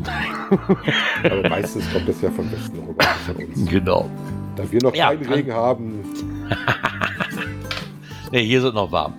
[1.24, 4.10] Aber meistens kommt das ja von Westen rüber, von genau.
[4.56, 6.04] Da wir noch Ja, keinen Regen haben,
[8.32, 9.14] Ne, hier sind noch warm.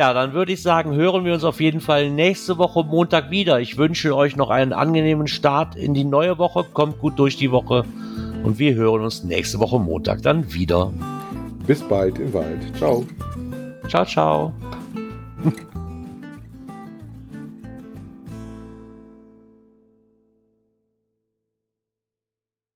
[0.00, 3.60] Ja, dann würde ich sagen, hören wir uns auf jeden Fall nächste Woche Montag wieder.
[3.60, 6.64] Ich wünsche euch noch einen angenehmen Start in die neue Woche.
[6.72, 7.84] Kommt gut durch die Woche.
[8.42, 10.90] Und wir hören uns nächste Woche Montag dann wieder.
[11.66, 12.62] bis bald im Wald.
[12.78, 13.04] Ciao.
[13.88, 14.54] Ciao, ciao.